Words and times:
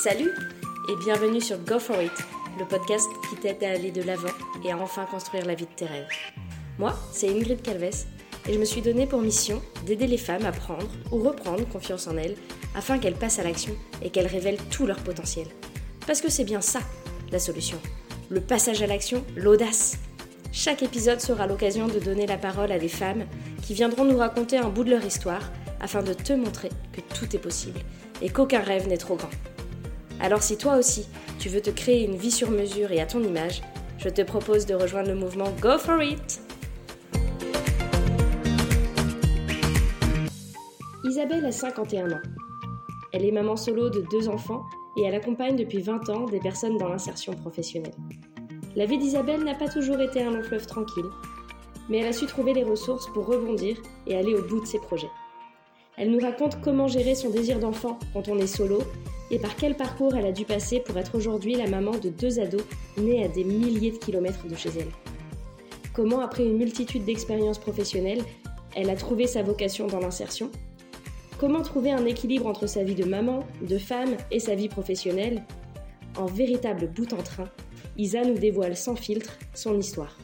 Salut 0.00 0.32
et 0.88 0.94
bienvenue 1.04 1.40
sur 1.40 1.58
Go 1.58 1.80
For 1.80 2.00
It, 2.00 2.12
le 2.56 2.64
podcast 2.64 3.08
qui 3.28 3.34
t'aide 3.34 3.64
à 3.64 3.72
aller 3.72 3.90
de 3.90 4.00
l'avant 4.00 4.28
et 4.64 4.70
à 4.70 4.78
enfin 4.78 5.04
construire 5.06 5.44
la 5.44 5.56
vie 5.56 5.64
de 5.64 5.74
tes 5.74 5.86
rêves. 5.86 6.06
Moi, 6.78 6.94
c'est 7.10 7.28
Ingrid 7.28 7.62
Calves 7.62 8.06
et 8.48 8.52
je 8.52 8.58
me 8.60 8.64
suis 8.64 8.80
donné 8.80 9.08
pour 9.08 9.20
mission 9.20 9.60
d'aider 9.86 10.06
les 10.06 10.16
femmes 10.16 10.46
à 10.46 10.52
prendre 10.52 10.88
ou 11.10 11.18
reprendre 11.18 11.68
confiance 11.68 12.06
en 12.06 12.16
elles 12.16 12.36
afin 12.76 13.00
qu'elles 13.00 13.16
passent 13.16 13.40
à 13.40 13.42
l'action 13.42 13.74
et 14.00 14.10
qu'elles 14.10 14.28
révèlent 14.28 14.62
tout 14.70 14.86
leur 14.86 15.00
potentiel. 15.00 15.48
Parce 16.06 16.20
que 16.20 16.30
c'est 16.30 16.44
bien 16.44 16.60
ça, 16.60 16.78
la 17.32 17.40
solution. 17.40 17.80
Le 18.30 18.40
passage 18.40 18.80
à 18.82 18.86
l'action, 18.86 19.24
l'audace. 19.34 19.98
Chaque 20.52 20.84
épisode 20.84 21.20
sera 21.20 21.48
l'occasion 21.48 21.88
de 21.88 21.98
donner 21.98 22.28
la 22.28 22.38
parole 22.38 22.70
à 22.70 22.78
des 22.78 22.88
femmes 22.88 23.26
qui 23.62 23.74
viendront 23.74 24.04
nous 24.04 24.18
raconter 24.18 24.58
un 24.58 24.68
bout 24.68 24.84
de 24.84 24.90
leur 24.90 25.04
histoire 25.04 25.50
afin 25.80 26.04
de 26.04 26.12
te 26.12 26.34
montrer 26.34 26.68
que 26.92 27.00
tout 27.00 27.34
est 27.34 27.40
possible 27.40 27.80
et 28.22 28.30
qu'aucun 28.30 28.60
rêve 28.60 28.86
n'est 28.86 28.96
trop 28.96 29.16
grand. 29.16 29.30
Alors 30.20 30.42
si 30.42 30.56
toi 30.56 30.76
aussi, 30.76 31.06
tu 31.38 31.48
veux 31.48 31.60
te 31.60 31.70
créer 31.70 32.04
une 32.04 32.16
vie 32.16 32.32
sur 32.32 32.50
mesure 32.50 32.90
et 32.90 33.00
à 33.00 33.06
ton 33.06 33.22
image, 33.22 33.62
je 33.98 34.08
te 34.08 34.22
propose 34.22 34.66
de 34.66 34.74
rejoindre 34.74 35.10
le 35.10 35.14
mouvement 35.14 35.52
Go 35.60 35.78
For 35.78 36.02
It 36.02 36.40
Isabelle 41.04 41.44
a 41.46 41.52
51 41.52 42.10
ans. 42.10 42.22
Elle 43.12 43.24
est 43.24 43.32
maman 43.32 43.56
solo 43.56 43.90
de 43.90 44.04
deux 44.10 44.28
enfants 44.28 44.64
et 44.96 45.04
elle 45.04 45.14
accompagne 45.14 45.56
depuis 45.56 45.80
20 45.80 46.08
ans 46.10 46.24
des 46.26 46.40
personnes 46.40 46.78
dans 46.78 46.88
l'insertion 46.88 47.34
professionnelle. 47.34 47.94
La 48.74 48.86
vie 48.86 48.98
d'Isabelle 48.98 49.44
n'a 49.44 49.54
pas 49.54 49.68
toujours 49.68 50.00
été 50.00 50.22
un 50.22 50.32
long 50.32 50.42
fleuve 50.42 50.66
tranquille, 50.66 51.08
mais 51.88 51.98
elle 51.98 52.08
a 52.08 52.12
su 52.12 52.26
trouver 52.26 52.54
les 52.54 52.64
ressources 52.64 53.06
pour 53.12 53.26
rebondir 53.26 53.76
et 54.06 54.16
aller 54.16 54.34
au 54.34 54.42
bout 54.42 54.60
de 54.60 54.66
ses 54.66 54.78
projets. 54.78 55.10
Elle 55.96 56.10
nous 56.10 56.20
raconte 56.20 56.60
comment 56.60 56.88
gérer 56.88 57.14
son 57.14 57.30
désir 57.30 57.60
d'enfant 57.60 57.98
quand 58.12 58.28
on 58.28 58.38
est 58.38 58.46
solo 58.46 58.82
et 59.30 59.38
par 59.38 59.56
quel 59.56 59.76
parcours 59.76 60.16
elle 60.16 60.26
a 60.26 60.32
dû 60.32 60.44
passer 60.44 60.80
pour 60.80 60.96
être 60.96 61.14
aujourd'hui 61.14 61.54
la 61.54 61.68
maman 61.68 61.92
de 61.92 62.08
deux 62.08 62.40
ados 62.40 62.64
nés 62.96 63.24
à 63.24 63.28
des 63.28 63.44
milliers 63.44 63.92
de 63.92 63.98
kilomètres 63.98 64.46
de 64.46 64.54
chez 64.54 64.70
elle? 64.78 64.90
Comment, 65.92 66.20
après 66.20 66.44
une 66.44 66.56
multitude 66.56 67.04
d'expériences 67.04 67.58
professionnelles, 67.58 68.22
elle 68.74 68.90
a 68.90 68.96
trouvé 68.96 69.26
sa 69.26 69.42
vocation 69.42 69.86
dans 69.86 69.98
l'insertion? 70.00 70.50
Comment 71.38 71.62
trouver 71.62 71.90
un 71.90 72.06
équilibre 72.06 72.46
entre 72.46 72.66
sa 72.66 72.84
vie 72.84 72.94
de 72.94 73.04
maman, 73.04 73.44
de 73.62 73.78
femme 73.78 74.16
et 74.30 74.40
sa 74.40 74.54
vie 74.54 74.68
professionnelle? 74.68 75.44
En 76.16 76.26
véritable 76.26 76.88
bout 76.88 77.12
en 77.12 77.22
train, 77.22 77.48
Isa 77.96 78.22
nous 78.22 78.38
dévoile 78.38 78.76
sans 78.76 78.96
filtre 78.96 79.38
son 79.54 79.78
histoire. 79.78 80.16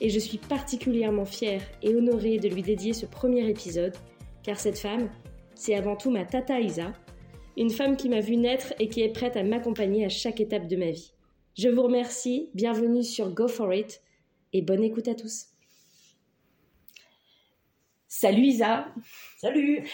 Et 0.00 0.10
je 0.10 0.18
suis 0.18 0.38
particulièrement 0.38 1.24
fière 1.24 1.62
et 1.82 1.94
honorée 1.94 2.38
de 2.38 2.48
lui 2.48 2.62
dédier 2.62 2.92
ce 2.92 3.06
premier 3.06 3.48
épisode 3.48 3.94
car 4.42 4.58
cette 4.58 4.78
femme, 4.78 5.08
c'est 5.54 5.74
avant 5.74 5.96
tout 5.96 6.10
ma 6.10 6.24
tata 6.24 6.60
Isa, 6.60 6.92
une 7.56 7.70
femme 7.70 7.96
qui 7.96 8.08
m'a 8.08 8.20
vu 8.20 8.36
naître 8.36 8.74
et 8.78 8.88
qui 8.88 9.02
est 9.02 9.12
prête 9.12 9.36
à 9.36 9.42
m'accompagner 9.42 10.04
à 10.04 10.08
chaque 10.08 10.40
étape 10.40 10.66
de 10.66 10.76
ma 10.76 10.90
vie. 10.90 11.12
Je 11.56 11.68
vous 11.68 11.82
remercie, 11.82 12.50
bienvenue 12.54 13.04
sur 13.04 13.30
Go 13.30 13.46
For 13.46 13.72
It 13.72 14.02
et 14.52 14.62
bonne 14.62 14.82
écoute 14.82 15.08
à 15.08 15.14
tous. 15.14 15.46
Salut 18.08 18.42
Isa. 18.42 18.86
Salut. 19.38 19.88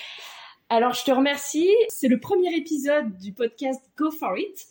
Alors 0.69 0.95
je 0.95 1.05
te 1.05 1.11
remercie, 1.11 1.69
c'est 1.89 2.09
le 2.09 2.19
premier 2.19 2.55
épisode 2.57 3.17
du 3.19 3.33
podcast 3.33 3.83
Go 3.97 4.11
For 4.11 4.39
It. 4.39 4.67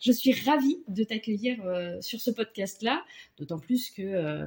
Je 0.00 0.12
suis 0.12 0.32
ravie 0.32 0.82
de 0.88 1.04
t'accueillir 1.04 1.64
euh, 1.64 1.98
sur 2.00 2.20
ce 2.20 2.30
podcast-là, 2.30 3.02
d'autant 3.38 3.58
plus 3.58 3.90
que 3.90 4.02
euh, 4.02 4.46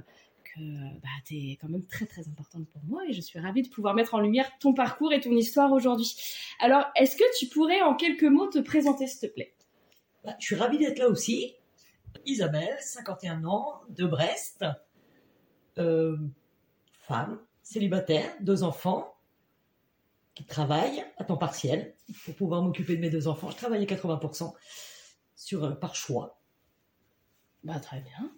bah, 1.01 1.09
tu 1.25 1.35
es 1.35 1.55
quand 1.55 1.69
même 1.69 1.85
très 1.85 2.05
très 2.05 2.27
importante 2.27 2.67
pour 2.69 2.83
moi 2.85 3.03
et 3.07 3.13
je 3.13 3.21
suis 3.21 3.39
ravie 3.39 3.61
de 3.61 3.69
pouvoir 3.69 3.93
mettre 3.93 4.15
en 4.15 4.19
lumière 4.19 4.49
ton 4.59 4.73
parcours 4.73 5.13
et 5.13 5.19
ton 5.19 5.31
histoire 5.31 5.71
aujourd'hui. 5.71 6.15
Alors, 6.59 6.85
est-ce 6.95 7.15
que 7.15 7.23
tu 7.39 7.47
pourrais 7.47 7.81
en 7.81 7.95
quelques 7.95 8.23
mots 8.23 8.47
te 8.47 8.59
présenter, 8.59 9.07
s'il 9.07 9.29
te 9.29 9.33
plaît? 9.33 9.53
Bah, 10.23 10.35
Je 10.39 10.45
suis 10.45 10.55
ravie 10.55 10.77
d'être 10.77 10.99
là 10.99 11.09
aussi. 11.09 11.53
Isabelle, 12.25 12.77
51 12.81 13.45
ans, 13.45 13.81
de 13.89 14.05
Brest, 14.05 14.65
euh, 15.77 16.17
femme, 16.91 17.39
célibataire, 17.61 18.33
deux 18.41 18.63
enfants, 18.63 19.15
qui 20.35 20.45
travaille 20.45 21.03
à 21.17 21.23
temps 21.23 21.37
partiel 21.37 21.95
pour 22.25 22.35
pouvoir 22.35 22.61
m'occuper 22.61 22.95
de 22.95 23.01
mes 23.01 23.09
deux 23.09 23.27
enfants. 23.27 23.49
Je 23.49 23.57
travaille 23.57 23.81
à 23.81 23.85
80% 23.85 24.53
sur, 25.35 25.63
euh, 25.63 25.71
par 25.71 25.95
choix. 25.95 26.39
Bah, 27.63 27.79
très 27.79 28.01
bien. 28.01 28.31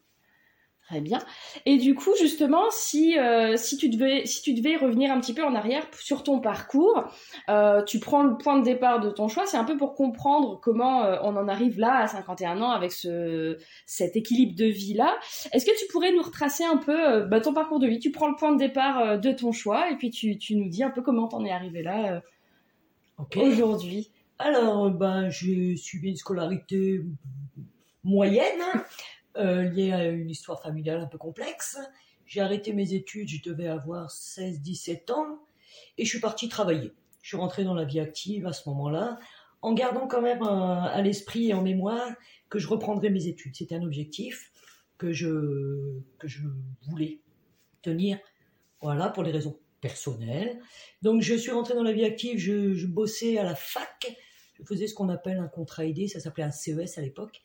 Très 0.89 1.01
bien. 1.01 1.19
Et 1.67 1.77
du 1.77 1.93
coup, 1.93 2.09
justement, 2.19 2.63
si, 2.71 3.15
euh, 3.19 3.57
si, 3.57 3.77
tu 3.77 3.89
devais, 3.89 4.25
si 4.25 4.41
tu 4.41 4.55
devais 4.55 4.75
revenir 4.75 5.11
un 5.11 5.19
petit 5.19 5.35
peu 5.35 5.43
en 5.43 5.53
arrière 5.53 5.85
sur 5.99 6.23
ton 6.23 6.39
parcours, 6.39 7.03
euh, 7.47 7.83
tu 7.83 7.99
prends 7.99 8.23
le 8.23 8.37
point 8.37 8.57
de 8.57 8.63
départ 8.63 8.99
de 8.99 9.11
ton 9.11 9.27
choix, 9.27 9.45
c'est 9.45 9.57
un 9.57 9.65
peu 9.65 9.77
pour 9.77 9.93
comprendre 9.93 10.59
comment 10.59 11.03
euh, 11.03 11.17
on 11.21 11.35
en 11.35 11.47
arrive 11.47 11.79
là 11.79 11.99
à 11.99 12.07
51 12.07 12.63
ans 12.63 12.71
avec 12.71 12.91
ce, 12.91 13.59
cet 13.85 14.15
équilibre 14.15 14.55
de 14.55 14.65
vie-là. 14.65 15.15
Est-ce 15.53 15.63
que 15.63 15.77
tu 15.79 15.85
pourrais 15.91 16.11
nous 16.11 16.23
retracer 16.23 16.63
un 16.63 16.77
peu 16.77 17.21
bah, 17.25 17.39
ton 17.39 17.53
parcours 17.53 17.77
de 17.77 17.85
vie? 17.85 17.99
Tu 17.99 18.09
prends 18.09 18.27
le 18.27 18.35
point 18.35 18.51
de 18.51 18.57
départ 18.57 19.19
de 19.19 19.31
ton 19.31 19.51
choix 19.51 19.91
et 19.91 19.95
puis 19.95 20.09
tu, 20.09 20.39
tu 20.39 20.55
nous 20.55 20.69
dis 20.69 20.81
un 20.81 20.89
peu 20.89 21.03
comment 21.03 21.27
t'en 21.27 21.45
es 21.45 21.51
arrivé 21.51 21.83
là 21.83 22.23
aujourd'hui. 23.35 24.09
Alors, 24.39 24.89
ben, 24.89 25.29
j'ai 25.29 25.75
suivi 25.75 26.09
une 26.09 26.15
scolarité 26.15 27.01
moyenne. 28.03 28.63
Euh, 29.39 29.63
lié 29.63 29.93
à 29.93 30.05
une 30.05 30.29
histoire 30.29 30.61
familiale 30.61 30.99
un 30.99 31.05
peu 31.05 31.17
complexe. 31.17 31.77
J'ai 32.25 32.41
arrêté 32.41 32.73
mes 32.73 32.93
études, 32.93 33.29
je 33.29 33.41
devais 33.41 33.67
avoir 33.67 34.09
16-17 34.09 35.13
ans, 35.13 35.39
et 35.97 36.03
je 36.03 36.09
suis 36.09 36.19
partie 36.19 36.49
travailler. 36.49 36.91
Je 37.21 37.29
suis 37.29 37.37
rentrée 37.37 37.63
dans 37.63 37.73
la 37.73 37.85
vie 37.85 38.01
active 38.01 38.45
à 38.45 38.51
ce 38.51 38.67
moment-là, 38.67 39.17
en 39.61 39.71
gardant 39.73 40.07
quand 40.07 40.21
même 40.21 40.43
à 40.43 41.01
l'esprit 41.01 41.49
et 41.49 41.53
en 41.53 41.61
mémoire 41.61 42.09
que 42.49 42.59
je 42.59 42.67
reprendrais 42.67 43.09
mes 43.09 43.27
études. 43.27 43.55
C'était 43.55 43.75
un 43.75 43.83
objectif 43.83 44.51
que 44.97 45.13
je, 45.13 46.01
que 46.17 46.27
je 46.27 46.41
voulais 46.89 47.21
tenir, 47.81 48.19
voilà, 48.81 49.07
pour 49.07 49.23
des 49.23 49.31
raisons 49.31 49.57
personnelles. 49.79 50.59
Donc 51.01 51.21
je 51.21 51.35
suis 51.35 51.51
rentrée 51.51 51.75
dans 51.75 51.83
la 51.83 51.93
vie 51.93 52.03
active, 52.03 52.37
je 52.39 52.85
bossais 52.87 53.37
à 53.37 53.43
la 53.43 53.55
fac, 53.55 54.17
je 54.57 54.63
faisais 54.65 54.87
ce 54.87 54.93
qu'on 54.93 55.07
appelle 55.07 55.37
un 55.37 55.47
contrat 55.47 55.85
aidé, 55.85 56.09
ça 56.09 56.19
s'appelait 56.19 56.43
un 56.43 56.51
CES 56.51 56.97
à 56.97 57.01
l'époque. 57.01 57.41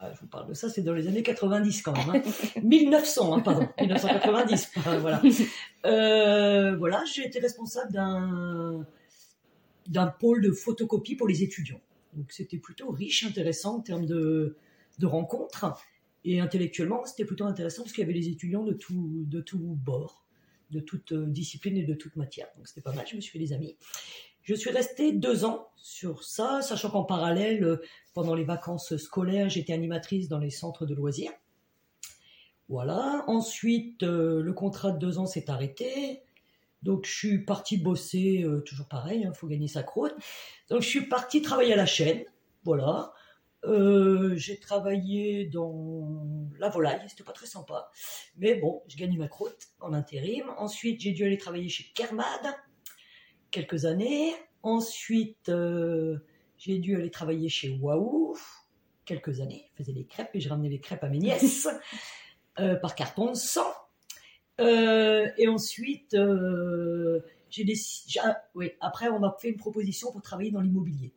Ah, 0.00 0.12
je 0.14 0.20
vous 0.20 0.28
parle 0.28 0.48
de 0.48 0.54
ça, 0.54 0.68
c'est 0.68 0.82
dans 0.82 0.94
les 0.94 1.08
années 1.08 1.24
90 1.24 1.82
quand 1.82 1.92
même. 2.06 2.22
1900, 2.62 3.32
hein. 3.32 3.36
hein, 3.38 3.40
pardon, 3.40 3.68
1990. 3.80 4.70
voilà. 5.00 5.20
Euh, 5.84 6.76
voilà, 6.76 7.02
j'ai 7.04 7.26
été 7.26 7.40
responsable 7.40 7.92
d'un 7.92 8.86
d'un 9.88 10.06
pôle 10.06 10.42
de 10.42 10.52
photocopie 10.52 11.16
pour 11.16 11.26
les 11.26 11.42
étudiants. 11.42 11.80
Donc 12.12 12.30
c'était 12.30 12.58
plutôt 12.58 12.90
riche, 12.90 13.24
intéressant 13.24 13.78
en 13.78 13.80
termes 13.80 14.06
de, 14.06 14.56
de 14.98 15.06
rencontres. 15.06 15.64
Et 16.24 16.40
intellectuellement, 16.40 17.04
c'était 17.06 17.24
plutôt 17.24 17.44
intéressant 17.44 17.82
parce 17.82 17.92
qu'il 17.92 18.02
y 18.02 18.04
avait 18.04 18.18
les 18.18 18.28
étudiants 18.28 18.64
de 18.64 18.74
tout, 18.74 19.24
de 19.26 19.40
tout 19.40 19.58
bord, 19.58 20.26
de 20.70 20.80
toute 20.80 21.12
euh, 21.12 21.26
discipline 21.26 21.76
et 21.76 21.84
de 21.84 21.94
toute 21.94 22.16
matière. 22.16 22.48
Donc 22.56 22.68
c'était 22.68 22.82
pas 22.82 22.92
mal, 22.92 23.06
je 23.08 23.16
me 23.16 23.20
suis 23.20 23.32
fait 23.32 23.38
des 23.38 23.52
amis. 23.52 23.76
Je 24.48 24.54
suis 24.54 24.70
restée 24.70 25.12
deux 25.12 25.44
ans 25.44 25.68
sur 25.76 26.24
ça, 26.24 26.62
sachant 26.62 26.88
qu'en 26.88 27.04
parallèle, 27.04 27.62
euh, 27.64 27.82
pendant 28.14 28.34
les 28.34 28.44
vacances 28.44 28.96
scolaires, 28.96 29.50
j'étais 29.50 29.74
animatrice 29.74 30.30
dans 30.30 30.38
les 30.38 30.48
centres 30.48 30.86
de 30.86 30.94
loisirs. 30.94 31.32
Voilà. 32.70 33.24
Ensuite, 33.26 34.02
euh, 34.04 34.40
le 34.40 34.52
contrat 34.54 34.92
de 34.92 34.98
deux 34.98 35.18
ans 35.18 35.26
s'est 35.26 35.50
arrêté. 35.50 36.22
Donc, 36.82 37.04
je 37.04 37.14
suis 37.14 37.44
partie 37.44 37.76
bosser, 37.76 38.42
euh, 38.42 38.60
toujours 38.60 38.88
pareil, 38.88 39.20
il 39.20 39.26
hein, 39.26 39.34
faut 39.34 39.48
gagner 39.48 39.68
sa 39.68 39.82
croûte. 39.82 40.14
Donc, 40.70 40.80
je 40.80 40.88
suis 40.88 41.08
partie 41.08 41.42
travailler 41.42 41.74
à 41.74 41.76
la 41.76 41.84
chaîne. 41.84 42.24
Voilà. 42.64 43.12
j'ai 44.34 44.58
travaillé 44.60 45.44
dans 45.44 46.24
la 46.58 46.70
volaille, 46.70 47.02
c'était 47.06 47.22
pas 47.22 47.32
très 47.32 47.46
sympa. 47.46 47.90
Mais 48.38 48.54
bon, 48.54 48.82
je 48.88 48.96
gagne 48.96 49.18
ma 49.18 49.28
croûte 49.28 49.68
en 49.80 49.92
intérim. 49.92 50.46
Ensuite, 50.56 51.02
j'ai 51.02 51.12
dû 51.12 51.26
aller 51.26 51.36
travailler 51.36 51.68
chez 51.68 51.84
Kermad 51.94 52.56
quelques 53.50 53.84
années. 53.84 54.34
Ensuite, 54.62 55.48
euh, 55.48 56.18
j'ai 56.58 56.78
dû 56.78 56.96
aller 56.96 57.10
travailler 57.10 57.48
chez 57.48 57.70
Waouh 57.70 58.36
quelques 59.04 59.40
années. 59.40 59.70
Je 59.72 59.82
faisais 59.82 59.92
les 59.92 60.04
crêpes 60.04 60.30
et 60.34 60.40
je 60.40 60.48
ramenais 60.48 60.68
les 60.68 60.80
crêpes 60.80 61.04
à 61.04 61.08
mes 61.08 61.18
nièces 61.18 61.68
euh, 62.58 62.76
par 62.76 62.94
carton 62.94 63.30
de 63.30 63.36
sang. 63.36 63.72
Euh, 64.60 65.28
et 65.38 65.48
ensuite, 65.48 66.16
j'ai 67.48 67.64
décidé. 67.64 68.20
Oui, 68.54 68.72
après, 68.80 69.08
on 69.08 69.20
m'a 69.20 69.36
fait 69.40 69.50
une 69.50 69.56
proposition 69.56 70.10
pour 70.10 70.22
travailler 70.22 70.50
dans 70.50 70.60
l'immobilier. 70.60 71.12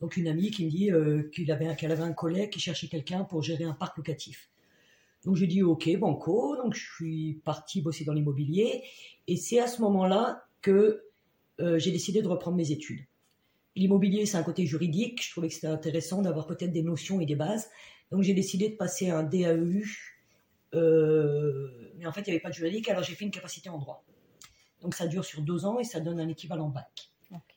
Donc, 0.00 0.16
une 0.16 0.28
amie 0.28 0.50
qui 0.50 0.64
me 0.64 0.70
dit 0.70 0.90
qu'elle 1.32 1.50
avait, 1.50 1.66
avait 1.68 2.02
un 2.02 2.12
collègue 2.12 2.50
qui 2.50 2.60
cherchait 2.60 2.88
quelqu'un 2.88 3.24
pour 3.24 3.42
gérer 3.42 3.64
un 3.64 3.74
parc 3.74 3.96
locatif. 3.96 4.48
Donc 5.24 5.36
j'ai 5.36 5.46
dit 5.46 5.62
ok, 5.62 5.88
banco. 5.98 6.56
Donc 6.56 6.74
je 6.74 6.84
suis 6.94 7.34
partie 7.44 7.80
bosser 7.80 8.04
dans 8.04 8.12
l'immobilier. 8.12 8.82
Et 9.26 9.36
c'est 9.36 9.60
à 9.60 9.66
ce 9.66 9.80
moment-là 9.82 10.44
que 10.62 11.04
euh, 11.60 11.78
j'ai 11.78 11.90
décidé 11.90 12.22
de 12.22 12.28
reprendre 12.28 12.56
mes 12.56 12.70
études. 12.70 13.04
L'immobilier, 13.76 14.26
c'est 14.26 14.36
un 14.36 14.42
côté 14.42 14.66
juridique. 14.66 15.24
Je 15.24 15.30
trouvais 15.30 15.48
que 15.48 15.54
c'était 15.54 15.66
intéressant 15.66 16.22
d'avoir 16.22 16.46
peut-être 16.46 16.72
des 16.72 16.82
notions 16.82 17.20
et 17.20 17.26
des 17.26 17.36
bases. 17.36 17.68
Donc 18.10 18.22
j'ai 18.22 18.34
décidé 18.34 18.68
de 18.68 18.76
passer 18.76 19.10
un 19.10 19.22
DAEU. 19.22 19.84
Euh, 20.74 21.92
mais 21.96 22.06
en 22.06 22.12
fait, 22.12 22.22
il 22.22 22.24
n'y 22.24 22.30
avait 22.32 22.40
pas 22.40 22.50
de 22.50 22.54
juridique, 22.54 22.88
alors 22.88 23.02
j'ai 23.02 23.14
fait 23.14 23.24
une 23.24 23.30
capacité 23.30 23.68
en 23.68 23.78
droit. 23.78 24.04
Donc 24.80 24.94
ça 24.94 25.06
dure 25.06 25.24
sur 25.24 25.42
deux 25.42 25.64
ans 25.64 25.78
et 25.78 25.84
ça 25.84 26.00
donne 26.00 26.20
un 26.20 26.28
équivalent 26.28 26.68
bac. 26.68 27.10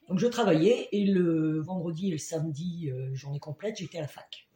Donc 0.08 0.20
je 0.20 0.28
travaillais 0.28 0.88
et 0.92 1.06
le 1.06 1.60
vendredi 1.60 2.10
et 2.10 2.12
le 2.12 2.18
samedi, 2.18 2.92
euh, 2.92 3.14
journée 3.14 3.40
complète, 3.40 3.78
j'étais 3.78 3.98
à 3.98 4.02
la 4.02 4.08
fac. 4.08 4.48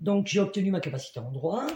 Donc 0.00 0.26
j'ai 0.26 0.40
obtenu 0.40 0.70
ma 0.70 0.80
capacité 0.80 1.20
en 1.20 1.30
droit. 1.30 1.66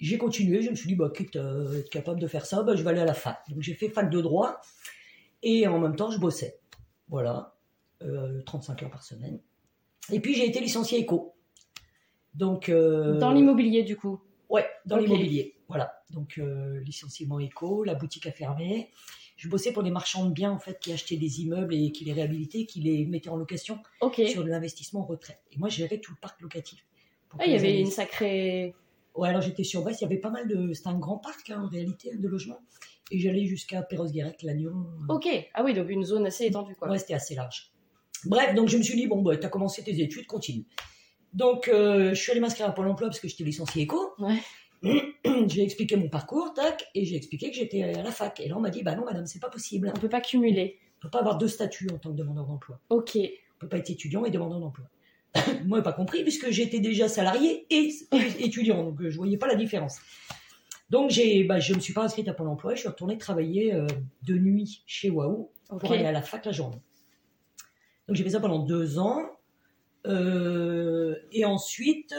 J'ai 0.00 0.18
continué, 0.18 0.62
je 0.62 0.70
me 0.70 0.74
suis 0.74 0.88
dit, 0.88 0.96
bah, 0.96 1.12
quitte 1.14 1.36
à 1.36 1.54
être 1.78 1.90
capable 1.90 2.20
de 2.20 2.26
faire 2.26 2.46
ça, 2.46 2.62
bah, 2.62 2.74
je 2.74 2.82
vais 2.82 2.90
aller 2.90 3.00
à 3.00 3.04
la 3.04 3.14
fac. 3.14 3.38
Donc 3.48 3.62
j'ai 3.62 3.74
fait 3.74 3.88
fac 3.88 4.10
de 4.10 4.20
droit 4.20 4.60
et 5.44 5.68
en 5.68 5.78
même 5.78 5.94
temps 5.94 6.10
je 6.10 6.18
bossais. 6.18 6.58
Voilà, 7.08 7.54
euh, 8.02 8.42
35 8.42 8.82
heures 8.82 8.90
par 8.90 9.04
semaine. 9.04 9.40
Et 10.10 10.20
puis 10.20 10.34
j'ai 10.34 10.46
été 10.46 10.60
licencié 10.60 10.98
éco. 10.98 11.34
Donc, 12.34 12.68
euh, 12.68 13.18
Dans 13.18 13.32
l'immobilier, 13.32 13.84
du 13.84 13.96
coup. 13.96 14.20
Ouais, 14.48 14.66
dans 14.86 14.96
l'immobilier. 14.96 15.56
Voilà. 15.68 16.02
Donc, 16.10 16.38
euh, 16.38 16.80
licenciement 16.80 17.38
éco, 17.38 17.84
la 17.84 17.94
boutique 17.94 18.26
a 18.26 18.32
fermé. 18.32 18.90
Je 19.36 19.48
bossais 19.48 19.72
pour 19.72 19.82
des 19.82 19.90
marchands 19.90 20.26
de 20.26 20.32
biens, 20.32 20.50
en 20.50 20.58
fait, 20.58 20.78
qui 20.80 20.92
achetaient 20.92 21.16
des 21.16 21.42
immeubles 21.42 21.74
et 21.74 21.92
qui 21.92 22.04
les 22.04 22.12
réhabilitaient, 22.12 22.66
qui 22.66 22.80
les 22.80 23.04
mettaient 23.06 23.30
en 23.30 23.36
location 23.36 23.78
sur 24.26 24.44
de 24.44 24.48
l'investissement 24.48 25.00
en 25.00 25.06
retraite. 25.06 25.40
Et 25.52 25.58
moi, 25.58 25.68
je 25.68 25.76
gérais 25.76 25.98
tout 25.98 26.12
le 26.12 26.18
parc 26.20 26.40
locatif. 26.40 26.84
Ah, 27.38 27.46
il 27.46 27.52
y 27.52 27.56
avait 27.56 27.80
une 27.80 27.90
sacrée. 27.90 28.74
Ouais, 29.14 29.28
alors 29.28 29.42
j'étais 29.42 29.64
sur 29.64 29.82
Brest, 29.82 30.00
il 30.00 30.04
y 30.04 30.06
avait 30.06 30.18
pas 30.18 30.30
mal 30.30 30.46
de. 30.48 30.72
C'était 30.72 30.88
un 30.88 30.98
grand 30.98 31.18
parc, 31.18 31.50
hein, 31.50 31.62
en 31.64 31.68
réalité, 31.68 32.12
hein, 32.12 32.16
de 32.18 32.28
logements. 32.28 32.60
Et 33.10 33.18
j'allais 33.18 33.44
jusqu'à 33.44 33.82
Perros-Guirec, 33.82 34.42
Lannion. 34.42 34.86
Ok. 35.08 35.28
Ah 35.54 35.62
oui, 35.62 35.74
donc 35.74 35.90
une 35.90 36.04
zone 36.04 36.26
assez 36.26 36.46
étendue, 36.46 36.74
quoi. 36.74 36.88
Ouais, 36.88 36.98
c'était 36.98 37.14
assez 37.14 37.34
large. 37.34 37.72
Bref, 38.24 38.54
donc 38.54 38.68
je 38.68 38.78
me 38.78 38.82
suis 38.82 38.96
dit, 38.96 39.06
bon, 39.06 39.22
bah, 39.22 39.36
tu 39.36 39.44
as 39.44 39.50
commencé 39.50 39.82
tes 39.82 40.00
études, 40.00 40.26
continue. 40.26 40.64
Donc, 41.32 41.68
euh, 41.68 42.10
je 42.10 42.14
suis 42.14 42.30
allée 42.30 42.40
m'inscrire 42.40 42.66
à 42.66 42.72
Pôle 42.72 42.88
emploi 42.88 43.08
parce 43.08 43.20
que 43.20 43.28
j'étais 43.28 43.44
licenciée 43.44 43.82
éco. 43.82 44.14
Ouais. 44.18 44.38
j'ai 45.48 45.62
expliqué 45.62 45.96
mon 45.96 46.08
parcours, 46.08 46.54
tac, 46.54 46.86
et 46.94 47.04
j'ai 47.04 47.16
expliqué 47.16 47.50
que 47.50 47.56
j'étais 47.56 47.82
à 47.82 48.02
la 48.02 48.10
fac. 48.10 48.40
Et 48.40 48.48
là, 48.48 48.56
on 48.56 48.60
m'a 48.60 48.70
dit, 48.70 48.82
bah 48.82 48.94
non, 48.94 49.04
madame, 49.04 49.26
c'est 49.26 49.40
pas 49.40 49.50
possible. 49.50 49.92
On 49.94 50.00
peut 50.00 50.08
pas 50.08 50.20
cumuler. 50.20 50.78
On 50.98 51.02
peut 51.02 51.10
pas 51.10 51.20
avoir 51.20 51.38
deux 51.38 51.48
statuts 51.48 51.88
en 51.92 51.98
tant 51.98 52.10
que 52.10 52.16
demandeur 52.16 52.46
d'emploi. 52.46 52.80
Ok. 52.88 53.16
On 53.16 53.58
peut 53.58 53.68
pas 53.68 53.78
être 53.78 53.90
étudiant 53.90 54.24
et 54.24 54.30
demandeur 54.30 54.60
d'emploi. 54.60 54.86
Moi, 55.66 55.78
j'ai 55.78 55.84
pas 55.84 55.92
compris, 55.92 56.22
puisque 56.22 56.50
j'étais 56.50 56.80
déjà 56.80 57.08
salarié 57.08 57.66
et, 57.70 57.90
et 58.12 58.44
étudiant, 58.44 58.84
donc 58.84 59.00
euh, 59.00 59.10
je 59.10 59.16
voyais 59.16 59.36
pas 59.36 59.48
la 59.48 59.56
différence. 59.56 59.98
Donc, 60.90 61.10
j'ai, 61.10 61.44
bah, 61.44 61.60
je 61.60 61.74
me 61.74 61.80
suis 61.80 61.92
pas 61.94 62.04
inscrite 62.04 62.28
à 62.28 62.34
Pôle 62.34 62.48
emploi, 62.48 62.74
je 62.74 62.80
suis 62.80 62.88
retournée 62.88 63.16
travailler 63.18 63.74
euh, 63.74 63.86
de 64.22 64.34
nuit 64.34 64.82
chez 64.86 65.10
Wahoo 65.10 65.50
Ok. 65.70 65.80
pour 65.80 65.92
aller 65.92 66.04
à 66.04 66.12
la 66.12 66.22
fac 66.22 66.44
la 66.44 66.52
journée. 66.52 66.80
Donc 68.06 68.16
j'ai 68.16 68.22
fait 68.24 68.30
ça 68.30 68.40
pendant 68.40 68.58
deux 68.58 68.98
ans. 68.98 69.22
Euh, 70.06 71.16
et 71.32 71.44
ensuite, 71.46 72.14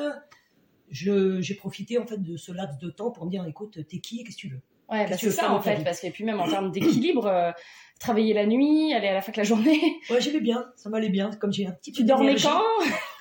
je- 0.90 1.40
j'ai 1.42 1.54
profité 1.56 2.00
en 2.00 2.08
fait 2.08 2.18
de 2.18 2.38
ce 2.38 2.52
laps 2.52 2.80
de 2.80 2.90
temps 2.90 3.12
pour 3.12 3.26
me 3.26 3.30
dire 3.32 3.46
écoute, 3.46 3.78
t'es 3.88 4.00
qui 4.00 4.20
et 4.20 4.24
qu'est-ce 4.24 4.38
que 4.38 4.42
tu 4.42 4.50
veux? 4.50 4.62
Ouais, 4.90 5.08
bah, 5.08 5.18
c'est 5.18 5.32
ça 5.32 5.52
en 5.52 5.62
fait, 5.62 5.84
parce 5.84 6.00
que 6.00 6.08
puis 6.10 6.24
même 6.24 6.40
en 6.40 6.48
termes 6.48 6.72
d'équilibre, 6.72 7.28
euh, 7.28 7.52
travailler 8.00 8.34
la 8.34 8.46
nuit, 8.46 8.94
aller 8.94 9.08
à 9.08 9.14
la 9.14 9.22
fac 9.22 9.36
la 9.38 9.44
journée. 9.44 9.80
Ouais, 10.10 10.22
j'aimais 10.22 10.42
bien, 10.42 10.72
ça 10.76 10.90
m'allait 10.90 11.10
bien, 11.10 11.30
comme 11.32 11.54
j'ai 11.54 11.66
un 11.68 11.72
petit 11.72 11.92
peu 11.92 11.98
Tu 11.98 12.04
dormais 12.04 12.36
quand? 12.36 12.62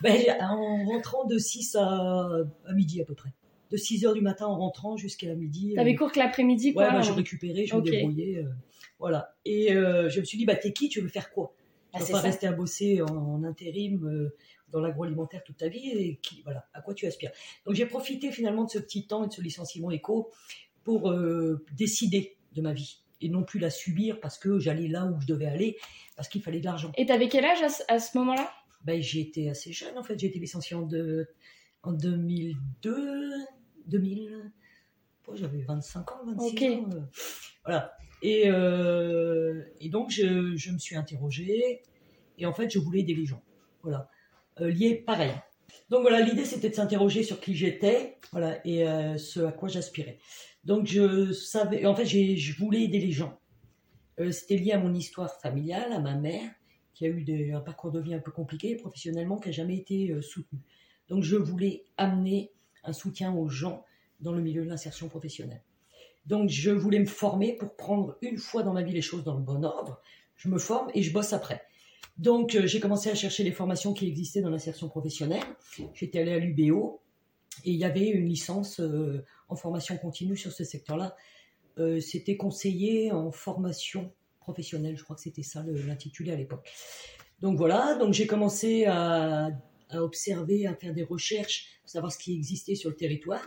Ben, 0.03 0.23
En 0.41 0.85
rentrant 0.87 1.25
de 1.27 1.39
6 1.39 1.75
à, 1.77 1.85
à 2.67 2.73
midi 2.75 3.01
à 3.01 3.05
peu 3.05 3.15
près. 3.15 3.31
De 3.75 3.79
6 3.79 4.07
heures 4.07 4.15
du 4.15 4.21
matin 4.21 4.47
en 4.47 4.57
rentrant 4.57 4.97
jusqu'à 4.97 5.35
midi. 5.35 5.73
euh, 5.73 5.75
T'avais 5.75 5.97
cours 5.97 6.13
que 6.13 6.21
l'après-midi, 6.21 6.69
Ouais, 6.69 6.75
quoi. 6.85 6.93
moi 6.93 7.01
je 7.03 7.11
récupérais, 7.11 7.67
je 7.67 7.75
me 7.75 7.81
débrouillais. 7.83 8.37
euh, 8.39 8.49
voilà. 9.01 9.35
Et 9.45 9.73
euh, 9.73 10.09
je 10.09 10.21
me 10.21 10.25
suis 10.25 10.39
dit, 10.39 10.45
bah, 10.45 10.55
t'es 10.55 10.73
qui 10.73 10.89
Tu 10.89 11.01
veux 11.01 11.09
faire 11.09 11.33
quoi? 11.33 11.57
Ah, 11.93 11.99
Tu 11.99 12.05
vas 12.05 12.11
pas 12.13 12.19
ça. 12.19 12.29
rester 12.29 12.47
à 12.47 12.53
bosser 12.53 13.03
en, 13.03 13.07
en 13.09 13.43
intérim 13.43 14.07
euh, 14.07 14.33
dans 14.71 14.79
l'agroalimentaire 14.81 15.43
toute 15.43 15.57
ta 15.57 15.67
vie 15.69 15.91
et 15.91 16.21
qui, 16.23 16.43
voilà, 16.43 16.69
à 16.73 16.83
quoi 16.83 16.95
tu 16.95 17.05
aspires? 17.07 17.33
Donc 17.67 17.75
j'ai 17.75 17.87
profité 17.87 18.31
finalement 18.31 18.63
de 18.63 18.71
ce 18.71 18.79
petit 18.79 19.09
temps 19.09 19.25
et 19.25 19.27
de 19.27 19.33
ce 19.33 19.43
licenciement 19.43 19.91
éco 19.91 20.31
pour 20.85 21.11
euh, 21.11 21.65
décider 21.77 22.37
de 22.53 22.63
ma 22.63 22.75
vie 22.75 22.99
et 23.21 23.29
non 23.29 23.43
plus 23.43 23.59
la 23.59 23.71
subir 23.71 24.21
parce 24.21 24.39
que 24.39 24.61
j'allais 24.61 24.87
là 24.87 25.05
où 25.07 25.21
je 25.21 25.27
devais 25.27 25.47
aller 25.47 25.79
parce 26.15 26.29
qu'il 26.29 26.43
fallait 26.43 26.61
de 26.61 26.65
l'argent. 26.67 26.93
Et 26.97 27.07
t'avais 27.07 27.29
quel 27.29 27.45
âge 27.45 27.63
à 27.63 27.69
ce, 27.71 27.83
à 27.89 27.99
ce 27.99 28.17
moment-là? 28.19 28.49
Ben, 28.85 29.03
j'ai 29.03 29.21
été 29.21 29.51
assez 29.51 29.73
jeune 29.73 29.99
en 29.99 30.05
fait, 30.05 30.17
j'ai 30.17 30.29
été 30.29 30.39
licenciée 30.39 30.77
en, 30.77 30.83
de- 30.83 31.27
en 31.83 31.93
2002, 31.93 33.33
2000, 33.87 34.51
oh, 35.27 35.33
j'avais 35.37 35.63
25 35.63 36.13
ans, 36.13 36.21
26 36.27 36.47
Ok. 36.53 36.63
ans. 36.63 36.91
euh, 36.97 37.01
voilà. 37.65 37.97
Et, 38.23 38.45
euh, 38.47 39.63
et 39.81 39.89
donc 39.89 40.11
je, 40.11 40.57
je 40.57 40.71
me 40.71 40.79
suis 40.79 40.97
interrogée 40.97 41.83
et 42.39 42.47
en 42.47 42.53
fait 42.55 42.71
je 42.71 42.79
voulais 42.79 43.01
aider 43.01 43.15
les 43.15 43.27
gens. 43.27 43.43
Voilà. 43.83 44.09
Euh, 44.61 44.71
lié 44.71 44.95
pareil. 44.95 45.33
Donc 45.91 46.03
voilà, 46.03 46.21
l'idée 46.21 46.45
c'était 46.45 46.71
de 46.71 46.75
s'interroger 46.75 47.23
sur 47.23 47.41
qui 47.41 47.55
j'étais, 47.55 48.19
voilà, 48.33 48.65
et 48.67 48.87
euh, 48.89 49.19
ce 49.19 49.41
à 49.41 49.53
quoi 49.53 49.69
j'aspirais. 49.69 50.19
Donc 50.65 50.87
je 50.87 51.33
savais, 51.33 51.85
en 51.85 51.95
fait, 51.95 52.07
j'ai- 52.07 52.37
je 52.37 52.57
voulais 52.59 52.83
aider 52.85 52.99
les 53.01 53.13
gens. 53.13 53.39
Euh, 54.21 54.31
c'était 54.31 54.57
lié 54.57 54.73
à 54.73 54.79
mon 54.79 54.95
histoire 54.95 55.31
familiale, 55.41 55.93
à 55.93 55.99
ma 55.99 56.15
mère, 56.15 56.49
qui 56.95 57.05
a 57.05 57.09
eu 57.09 57.23
des- 57.25 57.53
un 57.53 57.61
parcours 57.61 57.91
de 57.91 58.01
vie 58.01 58.15
un 58.15 58.21
peu 58.21 58.31
compliqué, 58.31 58.77
professionnellement, 58.77 59.37
qui 59.39 59.49
n'a 59.49 59.53
jamais 59.53 59.77
été 59.77 60.11
euh, 60.13 60.23
soutenue. 60.23 60.63
Donc 61.09 61.23
je 61.25 61.37
voulais 61.37 61.85
amener 61.99 62.53
un 62.85 62.93
soutien 62.93 63.33
aux 63.35 63.49
gens 63.49 63.85
dans 64.21 64.33
le 64.33 64.43
milieu 64.43 64.65
de 64.65 64.69
l'insertion 64.69 65.09
professionnelle. 65.09 65.63
Donc 66.27 66.49
je 66.49 66.71
voulais 66.71 66.99
me 66.99 67.07
former 67.07 67.55
pour 67.55 67.75
prendre 67.77 68.17
une 68.23 68.39
fois 68.39 68.63
dans 68.63 68.73
ma 68.73 68.83
vie 68.83 68.93
les 68.93 69.03
choses 69.03 69.25
dans 69.25 69.35
le 69.35 69.43
bon 69.43 69.65
ordre. 69.65 70.01
Je 70.37 70.49
me 70.49 70.59
forme 70.59 70.91
et 70.95 71.03
je 71.03 71.13
bosse 71.13 71.33
après. 71.33 71.63
Donc 72.17 72.55
euh, 72.55 72.67
j'ai 72.67 72.81
commencé 72.81 73.11
à 73.11 73.15
chercher 73.15 73.45
les 73.45 73.53
formations 73.53 73.93
qui 73.93 74.07
existaient 74.07 74.41
dans 74.41 74.51
l'insertion 74.51 74.89
professionnelle. 74.89 75.43
J'étais 75.93 76.21
allée 76.21 76.33
à 76.33 76.39
l'UBO 76.39 77.01
et 77.65 77.71
il 77.71 77.77
y 77.77 77.85
avait 77.85 78.09
une 78.09 78.29
licence 78.29 78.81
euh, 78.81 79.25
en 79.49 79.57
formation 79.57 79.97
continue 79.99 80.37
sur 80.37 80.53
ce 80.53 80.65
secteur-là. 80.65 81.17
Euh, 81.79 82.01
c'était 82.01 82.37
conseiller 82.37 83.11
en 83.13 83.33
formation 83.33 84.13
professionnelle, 84.41 84.97
je 84.97 85.03
crois 85.03 85.17
que 85.17 85.23
c'était 85.23 85.43
ça 85.43 85.65
l'intitulé 85.67 86.33
à 86.33 86.37
l'époque. 86.37 86.71
Donc 87.41 87.57
voilà, 87.57 87.97
donc 87.97 88.13
j'ai 88.13 88.27
commencé 88.27 88.85
à, 88.87 89.51
à 89.95 90.03
observer, 90.03 90.67
à 90.67 90.75
faire 90.75 90.95
des 90.95 91.03
recherches, 91.03 91.79
pour 91.83 91.91
savoir 91.91 92.13
ce 92.13 92.19
qui 92.19 92.35
existait 92.35 92.75
sur 92.75 92.91
le 92.91 92.97
territoire. 92.97 93.45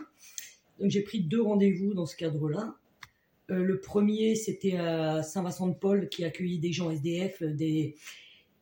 Donc 0.78 0.90
j'ai 0.90 1.02
pris 1.02 1.20
deux 1.20 1.42
rendez-vous 1.42 1.94
dans 1.94 2.06
ce 2.06 2.16
cadre-là. 2.16 2.76
Euh, 3.50 3.64
le 3.64 3.80
premier, 3.80 4.34
c'était 4.34 4.76
à 4.76 5.22
Saint-Vincent-de-Paul, 5.22 6.08
qui 6.08 6.24
accueillait 6.24 6.58
des 6.58 6.72
gens 6.72 6.90
SDF 6.90 7.42
euh, 7.42 7.52
des... 7.52 7.96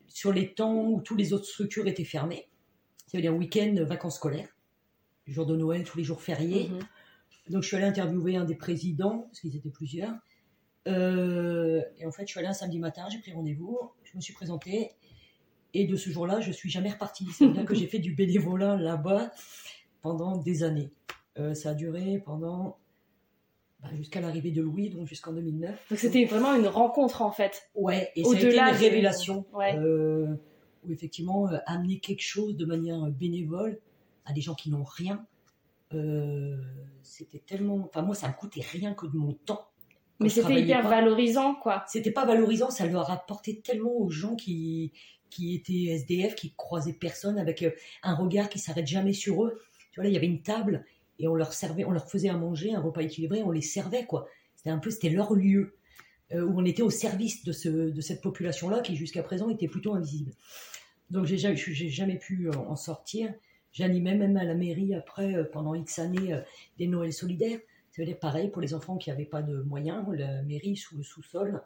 sur 0.08 0.32
les 0.32 0.52
temps 0.52 0.88
où 0.88 1.00
toutes 1.00 1.18
les 1.18 1.32
autres 1.32 1.46
structures 1.46 1.86
étaient 1.86 2.04
fermées. 2.04 2.48
Ça 3.06 3.18
veut 3.18 3.22
dire 3.22 3.34
week-end, 3.34 3.74
vacances 3.86 4.16
scolaires, 4.16 4.48
jour 5.26 5.46
de 5.46 5.56
Noël, 5.56 5.84
tous 5.84 5.98
les 5.98 6.04
jours 6.04 6.22
fériés. 6.22 6.68
Mhm. 6.68 6.78
Donc 7.50 7.62
je 7.62 7.68
suis 7.68 7.76
allée 7.76 7.86
interviewer 7.86 8.36
un 8.36 8.44
des 8.44 8.54
présidents, 8.54 9.26
parce 9.28 9.40
qu'ils 9.40 9.56
étaient 9.56 9.70
plusieurs. 9.70 10.12
Euh, 10.88 11.82
et 11.99 12.06
en 12.06 12.12
fait, 12.12 12.22
je 12.22 12.30
suis 12.30 12.38
allée 12.38 12.49
un 12.49 12.52
samedi 12.52 12.78
matin, 12.78 13.06
j'ai 13.11 13.18
pris 13.18 13.32
rendez-vous, 13.32 13.78
je 14.04 14.16
me 14.16 14.20
suis 14.20 14.32
présentée. 14.32 14.92
Et 15.76 15.87
de 15.87 15.95
ce 15.95 16.09
jour-là, 16.09 16.40
je 16.40 16.50
suis 16.52 16.71
jamais 16.71 16.90
repartie. 16.90 17.26
C'est-à-dire 17.33 17.66
que 17.66 17.75
j'ai 17.75 17.87
fait 17.87 17.99
du 17.99 18.14
bénévolat 18.14 18.76
là-bas 18.76 19.30
pendant 20.00 20.38
des 20.38 20.62
années. 20.62 20.90
Euh, 21.38 21.52
ça 21.52 21.71
a 21.71 21.75
duré 21.75 22.23
pendant 22.25 22.78
bah, 23.80 23.90
jusqu'à 23.95 24.23
l'arrivée 24.23 24.52
de 24.52 24.62
Louis, 24.62 24.88
donc 24.88 25.06
jusqu'en 25.06 25.35
2009. 25.35 25.88
Donc 25.90 25.99
c'était 25.99 26.25
vraiment 26.25 26.54
une 26.54 26.66
rencontre 26.66 27.21
en 27.21 27.30
fait. 27.30 27.68
Ouais, 27.75 28.11
et 28.16 28.23
été 28.23 28.56
une 28.56 28.75
révélation. 28.75 29.45
Ouais. 29.52 29.76
euh, 29.76 30.35
où 30.87 30.92
effectivement, 30.92 31.47
euh, 31.50 31.59
amener 31.66 31.99
quelque 31.99 32.23
chose 32.23 32.56
de 32.56 32.64
manière 32.64 32.99
bénévole 33.11 33.78
à 34.25 34.33
des 34.33 34.40
gens 34.40 34.54
qui 34.54 34.71
n'ont 34.71 34.85
rien, 34.85 35.26
c'était 37.02 37.42
tellement. 37.47 37.85
Enfin, 37.85 38.00
moi, 38.00 38.14
ça 38.14 38.28
me 38.28 38.33
coûtait 38.33 38.62
rien 38.62 38.95
que 38.95 39.06
de 39.06 39.16
mon 39.16 39.35
temps. 39.35 39.68
Mais 40.21 40.30
c'était 40.30 40.62
hyper 40.62 40.83
pas. 40.83 40.88
valorisant 40.88 41.54
quoi. 41.54 41.85
C'était 41.88 42.11
pas 42.11 42.25
valorisant, 42.25 42.71
ça 42.71 42.87
leur 42.87 43.11
apportait 43.11 43.61
tellement 43.62 43.92
aux 43.92 44.09
gens 44.09 44.35
qui, 44.35 44.92
qui 45.30 45.54
étaient 45.54 45.92
SDF, 45.92 46.35
qui 46.35 46.52
croisaient 46.56 46.92
personne, 46.92 47.38
avec 47.38 47.62
euh, 47.62 47.71
un 48.02 48.14
regard 48.14 48.49
qui 48.49 48.59
s'arrête 48.59 48.87
jamais 48.87 49.12
sur 49.12 49.45
eux. 49.45 49.61
Tu 49.92 50.00
vois, 50.00 50.04
là, 50.04 50.11
il 50.11 50.14
y 50.14 50.16
avait 50.16 50.26
une 50.26 50.42
table 50.42 50.85
et 51.18 51.28
on 51.28 51.35
leur 51.35 51.52
servait, 51.52 51.85
on 51.85 51.90
leur 51.90 52.09
faisait 52.09 52.28
à 52.28 52.37
manger, 52.37 52.75
un 52.75 52.80
repas 52.80 53.02
équilibré, 53.02 53.42
on 53.42 53.50
les 53.50 53.62
servait, 53.62 54.04
quoi. 54.04 54.28
C'était 54.54 54.71
un 54.71 54.78
peu, 54.78 54.90
c'était 54.90 55.11
leur 55.11 55.35
lieu, 55.35 55.75
euh, 56.33 56.42
où 56.42 56.61
on 56.61 56.64
était 56.64 56.83
au 56.83 56.90
service 56.90 57.45
de, 57.45 57.52
ce, 57.52 57.68
de 57.68 58.00
cette 58.00 58.21
population-là 58.21 58.80
qui, 58.80 58.97
jusqu'à 58.97 59.23
présent, 59.23 59.49
était 59.49 59.68
plutôt 59.68 59.95
invisible. 59.95 60.33
Donc, 61.11 61.26
j'ai 61.26 61.38
jamais, 61.38 61.56
jamais 61.56 62.18
pu 62.18 62.49
euh, 62.49 62.52
en 62.52 62.76
sortir. 62.76 63.33
J'animais 63.73 64.14
même 64.14 64.37
à 64.37 64.45
la 64.45 64.54
mairie 64.54 64.95
après, 64.95 65.50
pendant 65.50 65.75
X 65.75 65.99
années, 65.99 66.40
des 66.78 66.87
Noëls 66.87 67.12
solidaires. 67.12 67.59
Ça 67.90 68.00
veut 68.00 68.06
dire 68.06 68.18
pareil 68.18 68.49
pour 68.49 68.62
les 68.62 68.73
enfants 68.73 68.97
qui 68.97 69.11
n'avaient 69.11 69.26
pas 69.26 69.42
de 69.42 69.61
moyens. 69.62 70.02
La 70.14 70.40
mairie, 70.42 70.76
sous 70.76 70.97
le 70.97 71.02
sous-sol, 71.02 71.61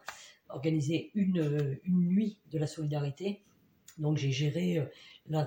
organisait 0.49 1.11
une, 1.15 1.79
une 1.85 2.09
nuit 2.09 2.39
de 2.51 2.59
la 2.59 2.67
solidarité. 2.67 3.43
Donc 4.01 4.17
j'ai 4.17 4.33
géré 4.33 4.79
euh, 4.79 4.85
la, 5.29 5.45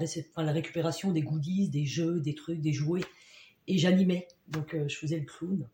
récupération 0.51 1.11
des 1.11 1.21
goodies, 1.21 1.69
des 1.69 1.85
jeux, 1.85 2.19
des 2.21 2.35
trucs, 2.35 2.61
des 2.61 2.71
jouets. 2.73 3.03
Et 3.67 3.77
j'animais. 3.77 4.27
Donc 4.47 4.73
euh, 4.75 4.87
je 4.87 4.95
faisais 4.97 5.17
le 5.19 5.25
clown 5.25 5.67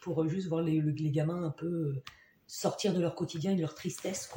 pour 0.00 0.22
euh, 0.22 0.28
juste 0.28 0.48
voir 0.48 0.62
les, 0.62 0.80
le- 0.80 0.90
les 0.92 1.10
gamins 1.10 1.44
un 1.44 1.50
peu 1.50 1.94
sortir 2.46 2.94
de 2.94 3.00
leur 3.00 3.14
quotidien 3.14 3.52
et 3.52 3.56
de 3.56 3.60
leur 3.60 3.74
tristesse. 3.74 4.30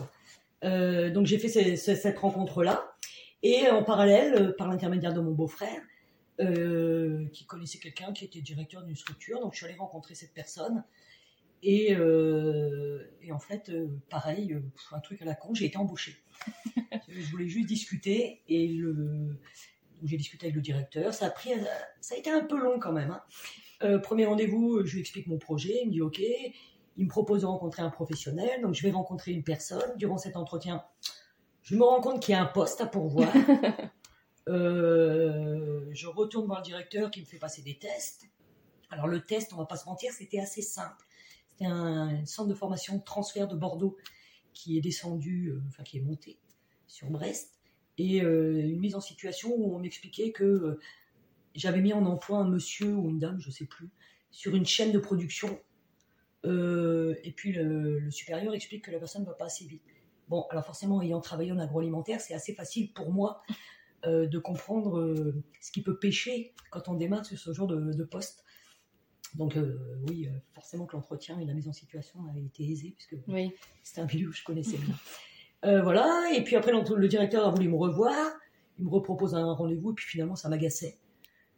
Donc 0.61 1.25
j'ai 1.25 1.37
fait 1.39 1.49
ce- 1.49 1.75
ce- 1.75 1.95
cette 1.95 2.17
rencontre-là. 2.19 2.95
Et 3.43 3.69
en 3.69 3.83
parallèle, 3.83 4.55
par 4.57 4.67
l'intermédiaire 4.67 5.13
de 5.13 5.21
mon 5.21 5.31
beau-frère, 5.31 5.81
qui 6.39 7.45
connaissait 7.45 7.77
quelqu'un 7.77 8.11
qui 8.11 8.25
était 8.25 8.41
directeur 8.41 8.83
d'une 8.83 8.95
structure, 8.95 9.39
donc 9.39 9.53
je 9.53 9.57
suis 9.57 9.65
allée 9.67 9.75
rencontrer 9.77 10.15
cette 10.15 10.33
personne. 10.33 10.83
Et, 11.61 11.91
et 13.21 13.31
en 13.31 13.39
fait, 13.39 13.71
pareil, 14.09 14.57
un 14.91 14.99
truc 14.99 15.21
à 15.21 15.25
la 15.25 15.35
con, 15.35 15.53
j'ai 15.53 15.65
été 15.65 15.77
embauchée. 15.77 16.15
Je 17.07 17.31
voulais 17.31 17.47
juste 17.47 17.67
discuter 17.67 18.41
et 18.47 18.67
le, 18.67 19.37
j'ai 20.03 20.17
discuté 20.17 20.47
avec 20.47 20.55
le 20.55 20.61
directeur. 20.61 21.13
Ça 21.13 21.27
a 21.27 21.29
pris, 21.29 21.51
ça 22.01 22.15
a 22.15 22.17
été 22.17 22.29
un 22.29 22.43
peu 22.43 22.57
long 22.57 22.79
quand 22.79 22.91
même. 22.91 23.17
Hein. 23.81 23.99
premier 23.99 24.25
rendez-vous, 24.25 24.85
je 24.85 24.93
lui 24.93 25.01
explique 25.01 25.27
mon 25.27 25.37
projet. 25.37 25.79
Il 25.81 25.87
me 25.87 25.91
dit 25.91 26.01
OK. 26.01 26.21
Il 26.97 27.03
me 27.03 27.09
propose 27.09 27.41
de 27.41 27.45
rencontrer 27.45 27.81
un 27.81 27.89
professionnel. 27.89 28.61
Donc 28.61 28.73
je 28.73 28.81
vais 28.83 28.91
rencontrer 28.91 29.31
une 29.31 29.43
personne. 29.43 29.97
Durant 29.97 30.17
cet 30.17 30.37
entretien, 30.37 30.83
je 31.61 31.75
me 31.75 31.83
rends 31.83 31.99
compte 31.99 32.21
qu'il 32.21 32.33
y 32.33 32.35
a 32.35 32.41
un 32.41 32.47
poste 32.47 32.81
à 32.81 32.85
pourvoir. 32.85 33.31
Euh, 34.47 35.87
je 35.91 36.05
retourne 36.07 36.45
voir 36.45 36.59
le 36.59 36.65
directeur 36.65 37.09
qui 37.09 37.19
me 37.19 37.25
fait 37.25 37.39
passer 37.39 37.63
des 37.63 37.79
tests. 37.79 38.27
Alors 38.91 39.07
le 39.07 39.25
test, 39.25 39.53
on 39.53 39.57
va 39.57 39.65
pas 39.65 39.75
se 39.75 39.87
mentir, 39.87 40.11
c'était 40.13 40.39
assez 40.39 40.61
simple. 40.61 41.03
C'était 41.49 41.65
un, 41.65 42.23
centre 42.25 42.49
de 42.49 42.53
formation 42.53 42.97
de 42.97 43.03
transfert 43.03 43.47
de 43.47 43.55
Bordeaux 43.55 43.97
qui 44.55 44.77
est 44.77 44.81
descendu, 44.81 45.49
euh, 45.49 45.61
enfin 45.67 45.83
qui 45.83 45.97
est 45.97 46.01
monté 46.01 46.39
sur 46.87 47.11
Brest, 47.11 47.59
et 47.99 48.23
euh, 48.23 48.59
une 48.59 48.79
mise 48.79 48.95
en 48.95 49.01
situation 49.01 49.53
où 49.55 49.75
on 49.75 49.79
m'expliquait 49.79 50.31
que 50.31 50.79
j'avais 51.53 51.81
mis 51.81 51.93
en 51.93 52.05
emploi 52.05 52.39
un 52.39 52.49
monsieur 52.49 52.95
ou 52.95 53.09
une 53.09 53.19
dame, 53.19 53.39
je 53.39 53.51
sais 53.51 53.65
plus, 53.65 53.89
sur 54.31 54.55
une 54.55 54.65
chaîne 54.65 54.91
de 54.91 54.99
production. 54.99 55.59
et 56.43 57.33
puis 57.35 57.53
le, 57.53 58.09
supérieur 58.11 58.53
explique 58.53 58.85
que 58.85 58.91
la 58.91 58.99
personne 58.99 59.21
ne 59.21 59.27
va 59.27 59.33
pas 59.33 59.45
assez 59.45 59.65
vite. 59.65 59.83
Bon, 60.27 60.45
alors 60.49 60.65
forcément, 60.65 61.01
ayant 61.01 61.21
travaillé 61.21 61.51
en 61.51 61.59
agroalimentaire, 61.59 62.19
c'est 62.19 62.33
assez 62.33 62.55
facile 62.55 62.91
pour 62.93 63.11
moi 63.11 63.43
euh, 64.05 64.27
de 64.27 64.37
comprendre 64.37 64.99
euh, 64.99 65.43
ce 65.61 65.71
qui 65.71 65.81
peut 65.81 65.97
pêcher 65.97 66.53
quand 66.69 66.89
on 66.89 66.93
démarre 66.93 67.25
sur 67.25 67.39
ce 67.39 67.53
genre 67.53 67.65
de, 67.65 68.03
poste. 68.03 68.44
Donc 69.37 69.57
euh, 69.57 69.77
oui, 70.07 70.29
forcément 70.53 70.85
que 70.85 70.95
l'entretien 70.95 71.39
et 71.39 71.45
la 71.45 71.53
mise 71.53 71.67
en 71.67 71.73
situation 71.73 72.19
a 72.33 72.39
été 72.39 72.63
aisé, 72.63 72.93
puisque 72.95 73.15
oui. 73.27 73.53
c'était 73.83 74.01
un 74.01 74.05
milieu 74.05 74.29
que 74.29 74.35
je 74.35 74.43
connaissais 74.43 74.77
bien. 74.77 74.95
voilà, 75.81 76.29
et 76.33 76.43
puis 76.43 76.55
après, 76.55 76.71
le 76.71 77.07
directeur 77.07 77.47
a 77.47 77.51
voulu 77.51 77.69
me 77.69 77.75
revoir, 77.75 78.15
il 78.77 78.85
me 78.85 78.89
repropose 78.89 79.35
un 79.35 79.51
rendez-vous, 79.53 79.91
et 79.91 79.95
puis 79.95 80.05
finalement, 80.05 80.35
ça 80.35 80.47
m'agaçait. 80.47 80.97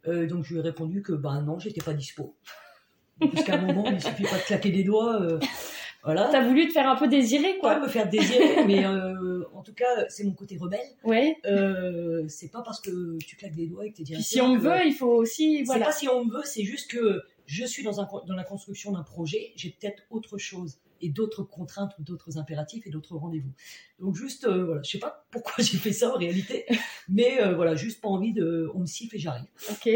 donc 0.06 0.44
je 0.44 0.54
lui 0.54 0.60
ai 0.60 0.62
répondu 0.62 1.02
que 1.02 1.12
ben 1.12 1.42
non, 1.42 1.58
j'étais 1.58 1.82
pas 1.82 1.94
dispo. 1.94 2.34
Jusqu'à 3.34 3.54
un 3.54 3.66
moment, 3.66 3.84
il 3.86 4.00
suffit 4.00 4.22
pas 4.22 4.38
de 4.38 4.44
claquer 4.44 4.70
des 4.70 4.84
doigts. 4.84 5.38
Voilà. 6.04 6.28
T'as 6.30 6.42
voulu 6.42 6.68
te 6.68 6.72
faire 6.72 6.88
un 6.88 6.96
peu 6.96 7.08
désirer, 7.08 7.58
quoi. 7.58 7.74
Ouais, 7.74 7.80
me 7.80 7.88
faire 7.88 8.08
désirer, 8.08 8.64
mais 8.66 8.84
euh, 8.84 9.42
en 9.54 9.62
tout 9.62 9.74
cas, 9.74 10.08
c'est 10.08 10.24
mon 10.24 10.32
côté 10.32 10.56
rebelle. 10.56 10.80
Ouais. 11.04 11.36
Euh, 11.46 12.24
c'est 12.28 12.50
pas 12.50 12.62
parce 12.62 12.80
que 12.80 13.18
tu 13.18 13.36
claques 13.36 13.54
des 13.54 13.66
doigts 13.66 13.84
et 13.84 13.90
que 13.90 13.96
t'es 13.96 14.04
directeur. 14.04 14.26
si 14.28 14.40
on 14.40 14.56
veut, 14.56 14.86
il 14.86 14.94
faut 14.94 15.12
aussi, 15.12 15.64
voilà. 15.64 15.86
C'est 15.86 15.90
pas 15.90 15.96
si 15.98 16.08
on 16.08 16.24
me 16.24 16.32
veut, 16.32 16.44
c'est 16.44 16.62
juste 16.62 16.90
que 16.90 17.22
je 17.48 17.64
suis 17.64 17.82
dans, 17.82 17.98
un, 17.98 18.08
dans 18.26 18.34
la 18.34 18.44
construction 18.44 18.92
d'un 18.92 19.02
projet, 19.02 19.52
j'ai 19.56 19.70
peut-être 19.70 20.02
autre 20.10 20.36
chose 20.36 20.78
et 21.00 21.08
d'autres 21.08 21.42
contraintes 21.42 21.94
ou 21.98 22.02
d'autres 22.02 22.36
impératifs 22.36 22.86
et 22.86 22.90
d'autres 22.90 23.16
rendez-vous. 23.16 23.52
Donc 24.00 24.16
juste, 24.16 24.44
euh, 24.44 24.66
voilà, 24.66 24.82
je 24.82 24.90
sais 24.90 24.98
pas 24.98 25.26
pourquoi 25.30 25.54
j'ai 25.64 25.78
fait 25.78 25.92
ça 25.92 26.14
en 26.14 26.18
réalité, 26.18 26.66
mais 27.08 27.40
euh, 27.40 27.54
voilà, 27.54 27.74
juste 27.74 28.02
pas 28.02 28.08
envie 28.08 28.34
de, 28.34 28.70
on 28.74 28.80
me 28.80 28.86
siffle 28.86 29.16
et 29.16 29.18
j'arrive. 29.18 29.46
Ok. 29.70 29.88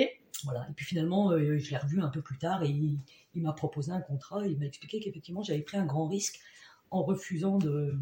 Voilà. 0.45 0.67
Et 0.71 0.73
puis 0.73 0.87
finalement, 0.87 1.31
euh, 1.33 1.59
je 1.59 1.71
l'ai 1.71 1.77
revu 1.77 2.01
un 2.01 2.09
peu 2.09 2.23
plus 2.23 2.39
tard 2.39 2.65
et 2.65 2.69
il, 2.69 3.43
m'a 3.43 3.53
proposé 3.53 3.93
un 3.93 4.01
contrat. 4.01 4.47
Il 4.47 4.59
m'a 4.59 4.65
expliqué 4.65 4.99
qu'effectivement, 4.99 5.43
j'avais 5.43 5.61
pris 5.61 5.77
un 5.77 5.85
grand 5.85 6.09
risque 6.09 6.41
en 6.91 7.03
refusant 7.03 7.59
de, 7.59 7.95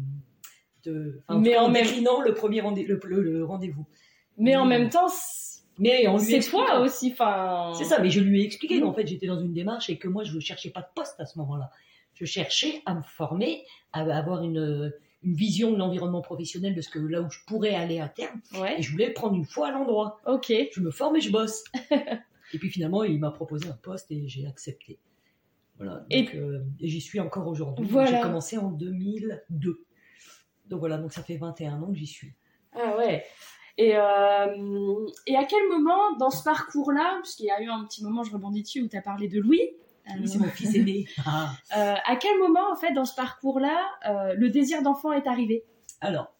de 0.85 1.21
mais 1.29 1.57
en, 1.57 1.69
déclinant 1.69 2.21
le 2.21 2.33
premier 2.33 2.61
le, 2.61 3.43
rendez-vous. 3.43 3.85
Mais 4.37 4.55
en 4.55 4.65
même 4.65 4.89
temps, 4.89 5.09
mais 5.81 6.05
c'est 6.19 6.39
toi 6.39 6.79
aussi, 6.79 7.11
enfin. 7.11 7.73
C'est 7.77 7.85
ça, 7.85 7.99
mais 7.99 8.09
je 8.09 8.21
lui 8.21 8.41
ai 8.41 8.45
expliqué 8.45 8.79
qu'en 8.79 8.93
fait 8.93 9.05
j'étais 9.07 9.27
dans 9.27 9.39
une 9.39 9.53
démarche 9.53 9.89
et 9.89 9.97
que 9.97 10.07
moi 10.07 10.23
je 10.23 10.33
ne 10.33 10.39
cherchais 10.39 10.69
pas 10.69 10.81
de 10.81 10.87
poste 10.95 11.19
à 11.19 11.25
ce 11.25 11.37
moment-là. 11.39 11.69
Je 12.13 12.25
cherchais 12.25 12.81
à 12.85 12.93
me 12.93 13.01
former, 13.01 13.65
à 13.93 14.01
avoir 14.01 14.43
une, 14.43 14.93
une 15.23 15.33
vision 15.33 15.71
de 15.71 15.77
l'environnement 15.77 16.21
professionnel 16.21 16.75
de 16.75 16.81
ce 16.81 16.89
que 16.89 16.99
là 16.99 17.21
où 17.21 17.29
je 17.29 17.39
pourrais 17.47 17.75
aller 17.75 17.99
à 17.99 18.07
terme. 18.07 18.41
Et 18.77 18.81
je 18.81 18.91
voulais 18.91 19.11
prendre 19.11 19.35
une 19.35 19.45
fois 19.45 19.67
à 19.67 19.71
l'endroit. 19.71 20.19
Ok. 20.25 20.51
Je 20.71 20.79
me 20.81 20.91
forme 20.91 21.17
et 21.17 21.21
je 21.21 21.31
bosse. 21.31 21.63
et 22.53 22.57
puis 22.57 22.69
finalement, 22.69 23.03
il 23.03 23.19
m'a 23.19 23.31
proposé 23.31 23.67
un 23.67 23.77
poste 23.81 24.11
et 24.11 24.27
j'ai 24.27 24.47
accepté. 24.47 24.99
Voilà. 25.77 26.05
Euh, 26.13 26.59
et, 26.79 26.87
j'y 26.87 27.01
suis 27.01 27.19
encore 27.19 27.47
aujourd'hui. 27.47 27.87
J'ai 28.07 28.21
commencé 28.21 28.57
en 28.57 28.69
2002. 28.69 29.83
Donc 30.67 30.79
voilà, 30.79 30.97
donc 30.97 31.11
ça 31.11 31.23
fait 31.23 31.37
21 31.37 31.81
ans 31.81 31.91
que 31.91 31.97
j'y 31.97 32.07
suis. 32.07 32.33
Ah 32.73 32.95
ouais. 32.97 33.25
Et, 33.81 33.95
euh, 33.95 35.07
et 35.25 35.35
à 35.35 35.43
quel 35.45 35.67
moment 35.67 36.15
dans 36.19 36.29
ce 36.29 36.43
parcours-là, 36.43 37.17
puisqu'il 37.23 37.47
y 37.47 37.49
a 37.49 37.59
eu 37.63 37.67
un 37.67 37.83
petit 37.85 38.03
moment, 38.03 38.23
je 38.23 38.31
rebondis 38.31 38.61
dessus, 38.61 38.81
où 38.83 38.87
tu 38.87 38.95
as 38.95 39.01
parlé 39.01 39.27
de 39.27 39.39
Louis, 39.39 39.71
c'est 40.25 40.37
mon 40.37 40.45
fils 40.49 40.75
aîné. 40.75 41.07
Ah. 41.25 41.51
Euh, 41.75 41.95
à 42.05 42.15
quel 42.17 42.37
moment, 42.37 42.71
en 42.71 42.75
fait, 42.75 42.93
dans 42.93 43.05
ce 43.05 43.15
parcours-là, 43.15 43.79
euh, 44.07 44.33
le 44.35 44.49
désir 44.49 44.83
d'enfant 44.83 45.13
est 45.13 45.25
arrivé? 45.25 45.63
Alors, 45.99 46.31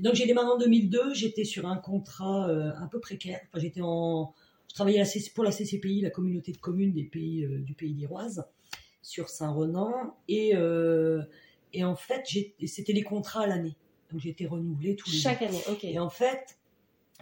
donc 0.00 0.14
j'ai 0.14 0.26
démarré 0.26 0.48
en 0.48 0.58
2002. 0.58 1.14
J'étais 1.14 1.44
sur 1.44 1.66
un 1.66 1.76
contrat 1.76 2.48
euh, 2.48 2.72
un 2.76 2.88
peu 2.88 3.00
précaire. 3.00 3.40
Enfin, 3.46 3.60
j'étais 3.60 3.80
en, 3.80 4.34
je 4.68 4.74
travaillais 4.74 5.02
pour 5.34 5.44
la 5.44 5.52
CCPI, 5.52 6.02
la 6.02 6.10
communauté 6.10 6.52
de 6.52 6.58
communes 6.58 6.92
des 6.92 7.04
pays 7.04 7.46
du 7.48 7.74
pays 7.74 7.94
d'Iroise, 7.94 8.44
sur 9.02 9.30
Saint-Renan, 9.30 10.16
et 10.28 10.54
et 11.74 11.84
en 11.84 11.96
fait, 11.96 12.26
c'était 12.66 12.92
les 12.92 13.02
contrats 13.02 13.42
à 13.42 13.46
l'année. 13.46 13.76
Donc 14.10 14.20
j'étais 14.20 14.46
renouvelée 14.46 14.96
tous 14.96 15.10
les 15.10 15.16
Chaque 15.16 15.40
année, 15.42 15.62
ok. 15.70 15.84
Et 15.84 15.98
en 15.98 16.10
fait, 16.10 16.58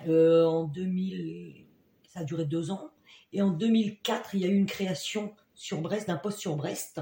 en 0.09 0.65
2000, 0.65 1.67
ça 2.09 2.21
a 2.21 2.25
duré 2.25 2.45
deux 2.45 2.71
ans. 2.71 2.91
Et 3.33 3.43
en 3.43 3.51
2004, 3.51 4.35
il 4.35 4.41
y 4.41 4.45
a 4.45 4.49
eu 4.49 4.57
une 4.57 4.67
création 4.67 5.35
sur 5.55 5.81
Brest, 5.81 6.09
d'un 6.09 6.17
poste 6.17 6.39
sur 6.39 6.57
Brest, 6.57 7.01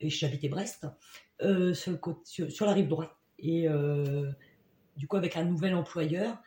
et 0.00 0.08
j'habitais 0.08 0.48
Brest, 0.48 0.86
euh, 1.42 1.74
sur, 1.74 2.66
la 2.66 2.72
rive 2.72 2.88
droite. 2.88 3.10
Et 3.38 3.68
euh, 3.68 4.30
du 4.96 5.06
coup, 5.06 5.16
avec 5.16 5.36
un 5.36 5.44
nouvel 5.44 5.74
employeur. 5.74 6.38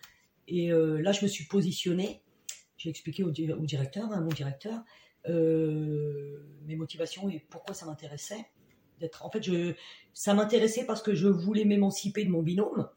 Et 0.47 0.71
euh, 0.71 1.01
là, 1.01 1.11
je 1.11 1.23
me 1.23 1.27
suis 1.27 1.45
positionnée. 1.45 2.21
J'ai 2.77 2.89
expliqué 2.89 3.23
au, 3.23 3.31
directeur, 3.31 4.11
à 4.11 4.15
hein, 4.15 4.21
mon 4.21 4.29
directeur, 4.29 4.81
mes 5.27 6.75
motivations 6.75 7.29
et 7.29 7.45
pourquoi 7.49 7.75
ça 7.75 7.85
m'intéressait. 7.85 8.47
En 9.21 9.29
fait, 9.29 9.43
ça 10.13 10.33
m'intéressait 10.33 10.85
parce 10.85 11.01
que 11.01 11.13
je 11.13 11.27
voulais 11.27 11.65
m'émanciper 11.65 12.25
de 12.25 12.29
mon 12.29 12.41
binôme. 12.41 12.89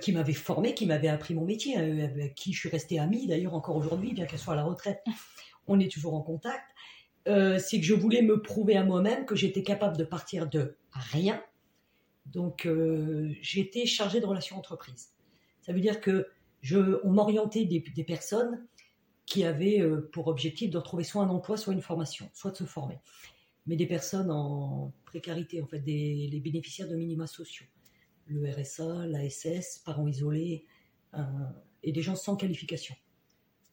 Qui 0.00 0.12
m'avait 0.12 0.32
formé, 0.34 0.74
qui 0.74 0.84
m'avait 0.84 1.08
appris 1.08 1.34
mon 1.34 1.44
métier, 1.44 1.76
avec 1.76 2.34
qui 2.34 2.52
je 2.52 2.58
suis 2.60 2.68
restée 2.68 2.98
amie 2.98 3.26
d'ailleurs 3.26 3.54
encore 3.54 3.76
aujourd'hui, 3.76 4.12
bien 4.12 4.26
qu'elle 4.26 4.38
soit 4.38 4.52
à 4.52 4.56
la 4.56 4.64
retraite. 4.64 5.02
On 5.66 5.80
est 5.80 5.90
toujours 5.90 6.14
en 6.14 6.20
contact. 6.20 6.64
Euh, 7.28 7.58
c'est 7.58 7.78
que 7.78 7.86
je 7.86 7.94
voulais 7.94 8.22
me 8.22 8.42
prouver 8.42 8.76
à 8.76 8.84
moi-même 8.84 9.26
que 9.26 9.36
j'étais 9.36 9.62
capable 9.62 9.96
de 9.96 10.04
partir 10.04 10.48
de 10.48 10.76
rien. 10.92 11.42
Donc, 12.26 12.66
euh, 12.66 13.32
j'étais 13.40 13.86
chargée 13.86 14.20
de 14.20 14.26
relations 14.26 14.56
entreprises. 14.56 15.12
Ça 15.60 15.72
veut 15.72 15.80
dire 15.80 16.00
que 16.00 16.28
je, 16.60 17.00
on 17.04 17.10
m'orientait 17.10 17.64
des, 17.64 18.04
personnes 18.04 18.66
qui 19.26 19.44
avaient 19.44 19.80
euh, 19.80 20.08
pour 20.12 20.28
objectif 20.28 20.70
de 20.70 20.78
retrouver 20.78 21.04
soit 21.04 21.22
un 21.22 21.28
emploi, 21.28 21.56
soit 21.56 21.72
une 21.72 21.82
formation, 21.82 22.28
soit 22.34 22.50
de 22.50 22.56
se 22.56 22.64
former. 22.64 22.98
Mais 23.66 23.76
des 23.76 23.86
personnes 23.86 24.30
en 24.30 24.92
précarité, 25.04 25.62
en 25.62 25.66
fait, 25.66 25.78
des, 25.78 26.28
les 26.30 26.40
bénéficiaires 26.40 26.88
de 26.88 26.96
minima 26.96 27.28
sociaux. 27.28 27.66
Le 28.26 28.50
RSA, 28.50 29.06
l'ASS, 29.06 29.82
parents 29.84 30.06
isolés, 30.06 30.66
et 31.82 31.92
des 31.92 32.02
gens 32.02 32.16
sans 32.16 32.36
qualification. 32.36 32.94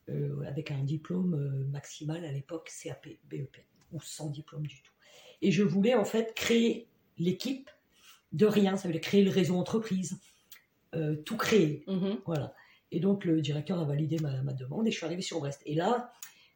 Euh, 0.10 0.41
avec 0.48 0.72
un 0.72 0.84
diplôme 0.84 1.36
euh, 1.36 1.68
maximal 1.72 2.25
à 2.25 2.32
l'époque, 2.32 2.72
CAP, 2.82 3.08
BEP, 3.29 3.58
ou 3.91 4.01
sans 4.01 4.29
diplôme 4.29 4.65
du 4.65 4.82
tout. 4.82 4.94
Et 5.41 5.51
je 5.51 5.62
voulais 5.62 5.94
en 5.94 6.06
fait 6.06 6.34
créer 6.34 6.88
l'équipe 7.18 7.70
de 8.32 8.46
rien, 8.46 8.75
ça 8.75 8.88
veut 8.88 8.94
dire 8.94 9.01
créer 9.01 9.24
le 9.24 9.29
réseau 9.29 9.56
entreprise, 9.56 10.20
euh, 10.96 11.15
tout 11.15 11.38
créer. 11.38 11.84
Mm-hmm. 11.88 12.22
Voilà. 12.25 12.56
Et 12.91 13.00
donc 13.00 13.25
le 13.25 13.41
directeur 13.41 13.79
a 13.79 13.86
validé 13.86 14.18
ma, 14.20 14.53
demande 14.53 14.88
et 14.88 14.91
je 14.91 14.98
suis 14.98 15.06
arrivée 15.06 15.22
sur 15.22 15.39
Brest. 15.39 15.62
Et 15.65 15.75
là, 15.75 16.12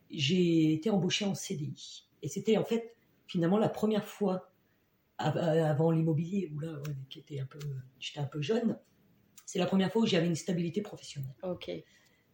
j'ai 0.09 0.73
été 0.73 0.89
embauchée 0.89 1.25
en 1.25 1.35
CDI. 1.35 2.05
Et 2.23 2.29
c'était 2.29 2.57
en 2.57 2.63
fait 2.63 2.95
finalement 3.27 3.59
la 3.59 3.69
première 3.69 4.07
fois 4.07 4.51
avant 5.23 5.91
l'immobilier 5.91 6.51
où 6.53 6.59
là, 6.59 6.81
qui 7.09 7.19
était 7.19 7.39
un 7.39 7.45
peu, 7.45 7.59
j'étais 7.99 8.19
un 8.19 8.25
peu 8.25 8.41
jeune. 8.41 8.77
C'est 9.45 9.59
la 9.59 9.65
première 9.65 9.91
fois 9.91 10.01
où 10.01 10.05
j'avais 10.05 10.27
une 10.27 10.35
stabilité 10.35 10.81
professionnelle. 10.81 11.35
Ok. 11.43 11.69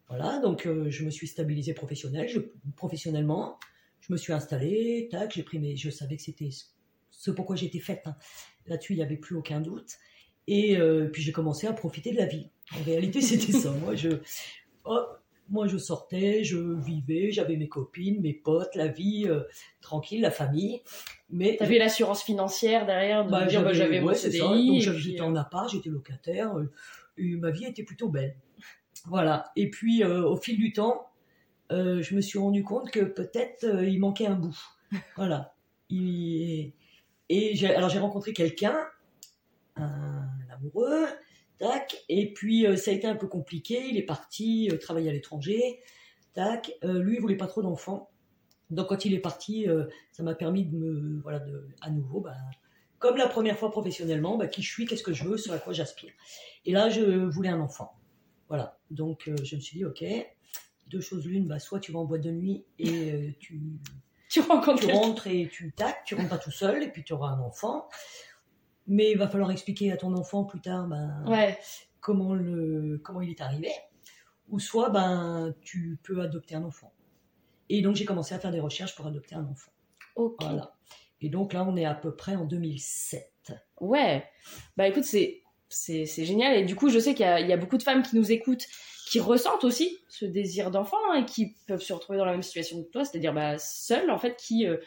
Voilà, 0.07 0.39
donc 0.39 0.65
euh, 0.65 0.89
je 0.89 1.05
me 1.05 1.11
suis 1.11 1.27
stabilisée 1.27 1.73
je, 1.73 2.39
professionnellement. 2.75 3.59
Je 3.99 4.11
me 4.11 4.17
suis 4.17 4.33
installée, 4.33 5.07
tac, 5.11 5.33
j'ai 5.33 5.43
pris 5.43 5.59
mes. 5.59 5.75
Je 5.75 5.91
savais 5.91 6.17
que 6.17 6.23
c'était 6.23 6.49
ce 7.11 7.31
pourquoi 7.31 7.55
j'étais 7.55 7.79
faite. 7.79 8.01
Hein. 8.05 8.15
Là-dessus, 8.65 8.93
il 8.93 8.97
n'y 8.97 9.03
avait 9.03 9.17
plus 9.17 9.35
aucun 9.35 9.61
doute. 9.61 9.97
Et 10.47 10.77
euh, 10.77 11.09
puis 11.09 11.21
j'ai 11.21 11.31
commencé 11.31 11.67
à 11.67 11.73
profiter 11.73 12.11
de 12.11 12.17
la 12.17 12.25
vie. 12.25 12.49
En 12.75 12.83
réalité, 12.83 13.21
c'était 13.21 13.51
ça. 13.51 13.71
Moi, 13.83 13.95
je, 13.95 14.09
oh, 14.85 15.05
moi, 15.49 15.67
je 15.67 15.77
sortais, 15.77 16.43
je 16.43 16.57
vivais, 16.57 17.31
j'avais 17.31 17.57
mes 17.57 17.67
copines, 17.67 18.21
mes 18.21 18.33
potes, 18.33 18.75
la 18.75 18.87
vie 18.87 19.25
euh, 19.27 19.43
tranquille, 19.81 20.21
la 20.21 20.31
famille. 20.31 20.81
Mais 21.29 21.57
t'avais 21.57 21.77
l'assurance 21.77 22.23
financière 22.23 22.85
derrière 22.85 23.25
de 23.25 23.31
bah, 23.31 23.45
dire 23.45 23.63
bah, 23.63 23.73
j'avais 23.73 24.01
mon 24.01 24.13
CDI. 24.13 24.39
Donc 24.39 24.97
j'étais 24.97 25.21
en 25.21 25.35
appart, 25.35 25.69
j'étais 25.69 25.89
locataire. 25.89 26.53
et 27.17 27.35
ma 27.35 27.51
vie 27.51 27.65
était 27.65 27.83
plutôt 27.83 28.09
belle. 28.09 28.35
Voilà. 29.05 29.51
Et 29.55 29.69
puis, 29.69 30.03
euh, 30.03 30.23
au 30.27 30.35
fil 30.35 30.57
du 30.57 30.73
temps, 30.73 31.09
euh, 31.71 32.01
je 32.01 32.15
me 32.15 32.21
suis 32.21 32.39
rendu 32.39 32.63
compte 32.63 32.91
que 32.91 33.01
peut-être 33.01 33.63
euh, 33.63 33.87
il 33.87 33.99
manquait 33.99 34.27
un 34.27 34.35
bout. 34.35 34.57
voilà. 35.15 35.53
Et 35.91 36.73
alors 37.75 37.89
j'ai 37.89 37.99
rencontré 37.99 38.33
quelqu'un, 38.33 38.77
un, 39.75 40.27
amoureux, 40.51 41.05
tac, 41.59 42.03
et 42.09 42.33
puis 42.33 42.65
euh, 42.65 42.75
ça 42.75 42.91
a 42.91 42.93
été 42.93 43.07
un 43.07 43.15
peu 43.15 43.27
compliqué. 43.27 43.87
Il 43.89 43.97
est 43.97 44.03
parti 44.03 44.69
euh, 44.71 44.77
travailler 44.77 45.09
à 45.09 45.13
l'étranger, 45.13 45.79
tac. 46.33 46.71
Euh, 46.83 47.03
lui, 47.03 47.15
il 47.15 47.21
voulait 47.21 47.37
pas 47.37 47.47
trop 47.47 47.61
d'enfants. 47.61 48.09
Donc 48.69 48.87
quand 48.87 49.05
il 49.05 49.13
est 49.13 49.19
parti, 49.19 49.65
ça 50.11 50.21
m'a 50.21 50.35
permis 50.35 50.63
de 50.63 50.75
me, 50.77 51.19
voilà, 51.21 51.39
de, 51.39 51.69
à 51.81 51.89
nouveau, 51.89 52.21
bah, 52.21 52.35
comme 52.99 53.17
la 53.17 53.27
première 53.27 53.57
fois 53.57 53.71
professionnellement, 53.71 54.37
bah, 54.37 54.45
qui 54.45 54.61
je 54.61 54.71
suis, 54.71 54.85
qu'est-ce 54.85 55.01
que 55.01 55.11
je 55.11 55.23
veux, 55.23 55.37
ce 55.37 55.51
à 55.51 55.57
quoi 55.57 55.73
j'aspire. 55.73 56.11
Et 56.65 56.71
là, 56.71 56.87
je 56.91 57.01
voulais 57.01 57.49
un 57.49 57.59
enfant. 57.59 57.93
Voilà. 58.47 58.77
Donc 58.91 59.27
je 59.43 59.55
me 59.55 59.59
suis 59.59 59.79
dit, 59.79 59.85
ok, 59.85 60.03
deux 60.85 61.01
choses 61.01 61.25
l'une, 61.25 61.47
bah, 61.47 61.57
soit 61.57 61.79
tu 61.79 61.91
vas 61.91 61.97
en 61.97 62.05
boîte 62.05 62.21
de 62.21 62.29
nuit 62.29 62.63
et 62.77 63.35
tu 63.39 63.59
Tu 64.29 64.41
rencontres 64.41 64.81
tu 64.81 64.85
quelqu'un. 64.85 65.01
rentres 65.01 65.27
et 65.27 65.49
tu 65.51 65.71
tac, 65.71 66.03
tu 66.05 66.13
rentres 66.13 66.29
pas 66.29 66.37
tout 66.37 66.51
seul 66.51 66.83
et 66.83 66.91
puis 66.91 67.03
tu 67.03 67.13
auras 67.13 67.29
un 67.29 67.39
enfant. 67.39 67.89
Mais 68.89 69.11
il 69.11 69.17
va 69.17 69.27
falloir 69.27 69.51
expliquer 69.51 69.91
à 69.91 69.97
ton 69.97 70.13
enfant 70.15 70.43
plus 70.43 70.59
tard 70.59 70.87
ben, 70.87 71.23
Ouais. 71.27 71.57
comment, 72.01 72.33
le, 72.33 72.99
comment 73.03 73.21
il 73.21 73.29
est 73.29 73.39
arrivé. 73.41 73.69
Ou 74.49 74.59
soit 74.59 74.89
ben, 74.89 75.55
tu 75.61 75.99
peux 76.03 76.19
adopter 76.21 76.55
un 76.55 76.63
enfant. 76.63 76.91
Et 77.69 77.81
donc 77.81 77.95
j'ai 77.95 78.03
commencé 78.05 78.35
à 78.35 78.39
faire 78.39 78.51
des 78.51 78.59
recherches 78.59 78.95
pour 78.95 79.05
adopter 79.07 79.35
un 79.35 79.45
enfant. 79.45 79.71
Voilà. 80.39 80.73
Et 81.21 81.29
donc 81.29 81.53
là, 81.53 81.63
on 81.63 81.75
est 81.77 81.85
à 81.85 81.93
peu 81.93 82.15
près 82.15 82.35
en 82.35 82.45
2007. 82.45 83.53
Ouais. 83.79 84.25
Bah 84.75 84.87
écoute, 84.87 85.03
c'est 85.05 85.43
c'est 85.69 86.05
c'est 86.05 86.25
génial 86.25 86.57
et 86.57 86.65
du 86.65 86.75
coup, 86.75 86.89
je 86.89 86.97
sais 86.99 87.13
qu'il 87.13 87.25
y 87.25 87.29
a, 87.29 87.39
il 87.39 87.47
y 87.47 87.53
a 87.53 87.57
beaucoup 87.57 87.77
de 87.77 87.83
femmes 87.83 88.01
qui 88.01 88.15
nous 88.15 88.31
écoutent 88.31 88.65
qui 89.09 89.19
ressentent 89.19 89.63
aussi 89.63 89.97
ce 90.07 90.25
désir 90.25 90.69
d'enfant 90.69 90.97
hein, 91.11 91.21
et 91.21 91.25
qui 91.25 91.55
peuvent 91.67 91.81
se 91.81 91.93
retrouver 91.93 92.19
dans 92.19 92.25
la 92.25 92.31
même 92.33 92.43
situation 92.43 92.83
que 92.83 92.89
toi, 92.89 93.03
c'est-à-dire 93.05 93.33
bah, 93.33 93.57
seules 93.57 94.11
en 94.11 94.19
fait, 94.19 94.35
qui 94.37 94.67
euh, 94.67 94.77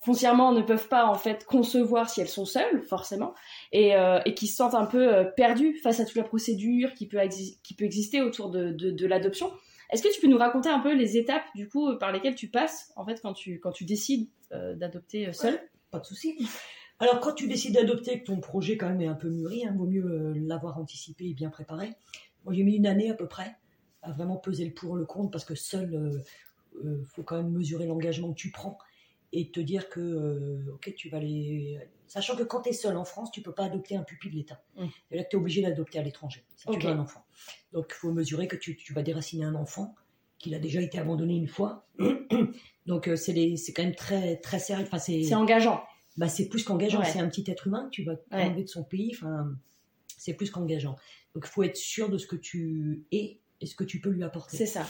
foncièrement 0.00 0.52
ne 0.52 0.62
peuvent 0.62 0.88
pas 0.88 1.06
en 1.06 1.14
fait 1.14 1.44
concevoir 1.44 2.08
si 2.08 2.20
elles 2.20 2.28
sont 2.28 2.44
seules 2.44 2.82
forcément 2.82 3.34
et, 3.72 3.96
euh, 3.96 4.20
et 4.24 4.34
qui 4.34 4.46
se 4.46 4.56
sentent 4.56 4.74
un 4.74 4.86
peu 4.86 5.14
euh, 5.14 5.24
perdues 5.24 5.76
face 5.82 6.00
à 6.00 6.04
toute 6.04 6.16
la 6.16 6.24
procédure 6.24 6.94
qui 6.94 7.06
peut, 7.06 7.18
qui 7.62 7.74
peut 7.74 7.84
exister 7.84 8.22
autour 8.22 8.50
de, 8.50 8.70
de, 8.70 9.06
l'adoption. 9.06 9.50
Est-ce 9.90 10.02
que 10.02 10.12
tu 10.12 10.20
peux 10.20 10.28
nous 10.28 10.38
raconter 10.38 10.68
un 10.68 10.80
peu 10.80 10.94
les 10.94 11.16
étapes 11.16 11.44
du 11.54 11.68
coup 11.68 11.96
par 11.98 12.12
lesquelles 12.12 12.34
tu 12.34 12.48
passes 12.48 12.92
en 12.96 13.04
fait 13.04 13.20
quand 13.20 13.32
tu 13.32 13.58
quand 13.58 13.72
tu 13.72 13.84
décides 13.84 14.28
euh, 14.52 14.74
d'adopter 14.74 15.32
seule? 15.32 15.58
Pas 15.90 15.98
de 15.98 16.04
souci. 16.04 16.36
Alors, 17.00 17.20
quand 17.20 17.32
tu 17.32 17.48
décides 17.48 17.74
d'adopter, 17.74 18.20
que 18.20 18.26
ton 18.26 18.40
projet 18.40 18.76
quand 18.76 18.88
même 18.88 19.00
est 19.00 19.06
un 19.06 19.14
peu 19.14 19.30
mûri, 19.30 19.62
il 19.64 19.72
vaut 19.72 19.86
mieux 19.86 20.34
l'avoir 20.34 20.78
anticipé 20.78 21.26
et 21.26 21.32
bien 21.32 21.48
préparé. 21.48 21.92
Moi, 22.44 22.52
j'ai 22.54 22.64
mis 22.64 22.74
une 22.74 22.86
année 22.86 23.08
à 23.08 23.14
peu 23.14 23.28
près 23.28 23.56
à 24.02 24.10
vraiment 24.10 24.36
peser 24.36 24.64
le 24.64 24.74
pour, 24.74 24.96
le 24.96 25.06
contre, 25.06 25.30
parce 25.30 25.44
que 25.44 25.54
seul, 25.54 26.20
faut 27.06 27.22
quand 27.22 27.36
même 27.36 27.52
mesurer 27.52 27.86
l'engagement 27.86 28.32
que 28.32 28.38
tu 28.38 28.50
prends 28.50 28.78
et 29.32 29.50
te 29.50 29.60
dire 29.60 29.88
que, 29.88 30.00
euh, 30.00 30.72
ok, 30.74 30.94
tu 30.96 31.08
vas 31.10 31.20
les. 31.20 31.78
Sachant 32.06 32.36
que 32.36 32.42
quand 32.42 32.62
tu 32.62 32.70
es 32.70 32.72
seul 32.72 32.96
en 32.96 33.04
France, 33.04 33.30
tu 33.30 33.42
peux 33.42 33.52
pas 33.52 33.64
adopter 33.64 33.94
un 33.96 34.02
pupille 34.02 34.30
de 34.30 34.36
l'État. 34.36 34.62
Mm. 34.76 34.86
Et 35.10 35.16
là, 35.18 35.24
tu 35.24 35.36
es 35.36 35.38
obligé 35.38 35.60
d'adopter 35.62 35.98
à 35.98 36.02
l'étranger, 36.02 36.42
si 36.56 36.66
tu 36.66 36.78
veux 36.78 36.88
un 36.88 36.98
enfant. 36.98 37.24
Donc, 37.72 37.86
il 37.90 37.94
faut 37.94 38.12
mesurer 38.12 38.48
que 38.48 38.56
tu, 38.56 38.76
tu 38.76 38.94
vas 38.94 39.02
déraciner 39.02 39.44
un 39.44 39.54
enfant 39.54 39.94
qu'il 40.38 40.54
a 40.54 40.58
déjà 40.58 40.80
été 40.80 40.98
abandonné 40.98 41.34
une 41.36 41.48
fois. 41.48 41.86
Donc, 42.86 43.08
euh, 43.08 43.16
c'est 43.16 43.56
c'est 43.56 43.72
quand 43.72 43.82
même 43.82 43.94
très, 43.94 44.36
très 44.36 44.58
sérieux. 44.58 44.84
Enfin, 44.86 44.98
C'est 44.98 45.34
engageant. 45.34 45.82
bah, 46.16 46.28
c'est 46.28 46.48
plus 46.48 46.64
qu'engageant. 46.64 47.00
Ouais. 47.00 47.10
C'est 47.10 47.18
un 47.20 47.28
petit 47.28 47.44
être 47.50 47.66
humain 47.66 47.84
que 47.86 47.90
tu 47.90 48.04
vas 48.04 48.12
Ouais. 48.32 48.44
enlever 48.44 48.62
de 48.62 48.68
son 48.68 48.84
pays. 48.84 49.12
Enfin, 49.14 49.54
c'est 50.16 50.32
plus 50.34 50.50
qu'engageant. 50.50 50.96
Donc, 51.34 51.44
il 51.46 51.50
faut 51.50 51.62
être 51.62 51.76
sûr 51.76 52.08
de 52.08 52.16
ce 52.16 52.26
que 52.26 52.36
tu 52.36 53.04
es 53.12 53.40
et 53.60 53.66
ce 53.66 53.74
que 53.74 53.84
tu 53.84 54.00
peux 54.00 54.10
lui 54.10 54.22
apporter. 54.22 54.56
C'est 54.56 54.66
ça. 54.66 54.86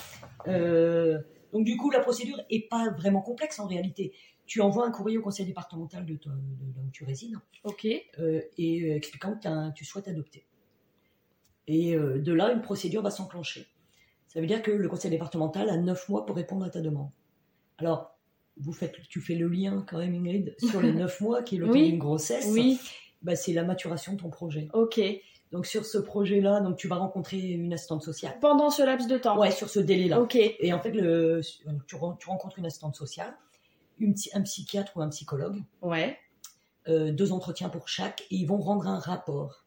Euh, 0.46 1.18
donc, 1.52 1.64
du 1.64 1.76
coup, 1.76 1.90
la 1.90 2.00
procédure 2.00 2.40
est 2.50 2.68
pas 2.68 2.90
vraiment 2.90 3.20
complexe 3.22 3.58
en 3.58 3.66
réalité. 3.66 4.12
Tu 4.46 4.60
envoies 4.60 4.86
un 4.86 4.90
courrier 4.90 5.18
au 5.18 5.22
conseil 5.22 5.46
départemental 5.46 6.06
de, 6.06 6.14
ton- 6.16 6.30
de 6.30 6.74
là 6.76 6.82
où 6.86 6.90
tu 6.90 7.04
résides 7.04 7.36
Ok. 7.64 7.86
euh, 8.18 8.40
et 8.56 8.82
euh, 8.82 8.96
expliquant 8.96 9.34
que 9.36 9.72
tu 9.74 9.84
souhaites 9.84 10.08
adopter. 10.08 10.46
Et 11.66 11.94
euh, 11.94 12.18
de 12.18 12.32
là, 12.32 12.52
une 12.52 12.62
procédure 12.62 13.02
va 13.02 13.10
s'enclencher. 13.10 13.66
Ça 14.26 14.40
veut 14.40 14.46
dire 14.46 14.62
que 14.62 14.70
le 14.70 14.88
conseil 14.88 15.10
départemental 15.10 15.68
a 15.70 15.76
neuf 15.76 16.08
mois 16.08 16.24
pour 16.26 16.36
répondre 16.36 16.64
à 16.64 16.70
ta 16.70 16.80
demande. 16.80 17.10
Alors, 17.78 18.18
vous 18.56 18.72
faites, 18.72 18.96
tu 19.08 19.20
fais 19.20 19.34
le 19.34 19.48
lien 19.48 19.84
quand 19.88 19.98
même, 19.98 20.14
Ingrid, 20.14 20.54
sur 20.58 20.80
les 20.80 20.92
neuf 20.94 21.20
mois 21.20 21.42
qui 21.42 21.56
est 21.56 21.58
le 21.58 21.66
temps 21.66 21.72
Oui. 21.72 21.90
d'une 21.90 21.98
grossesse. 21.98 22.46
Oui. 22.50 22.78
Bah, 23.22 23.36
c'est 23.36 23.52
la 23.52 23.64
maturation 23.64 24.14
de 24.14 24.18
ton 24.20 24.30
projet. 24.30 24.68
Ok. 24.72 25.00
Donc, 25.52 25.64
sur 25.66 25.86
ce 25.86 25.96
projet-là, 25.98 26.60
donc 26.60 26.76
tu 26.76 26.88
vas 26.88 26.96
rencontrer 26.96 27.38
une 27.38 27.72
assistante 27.72 28.02
sociale. 28.02 28.36
Pendant 28.40 28.68
ce 28.70 28.82
laps 28.82 29.08
de 29.08 29.16
temps. 29.16 29.38
Ouais, 29.38 29.50
sur 29.50 29.70
ce 29.70 29.80
délai-là. 29.80 30.20
Ok. 30.20 30.36
Et 30.36 30.72
en 30.72 30.80
fait, 30.80 30.90
le, 30.90 31.40
tu, 31.86 31.96
ren- 31.96 32.16
tu 32.18 32.28
rencontres 32.28 32.58
une 32.58 32.66
assistante 32.66 32.96
sociale, 32.96 33.34
une, 33.98 34.14
un 34.34 34.42
psychiatre 34.42 34.92
ou 34.96 35.00
un 35.00 35.08
psychologue, 35.08 35.62
Ouais. 35.80 36.18
euh, 36.88 37.12
deux 37.12 37.32
entretiens 37.32 37.70
pour 37.70 37.88
chaque, 37.88 38.20
et 38.30 38.36
ils 38.36 38.46
vont 38.46 38.58
rendre 38.58 38.86
un 38.86 38.98
rapport. 38.98 39.64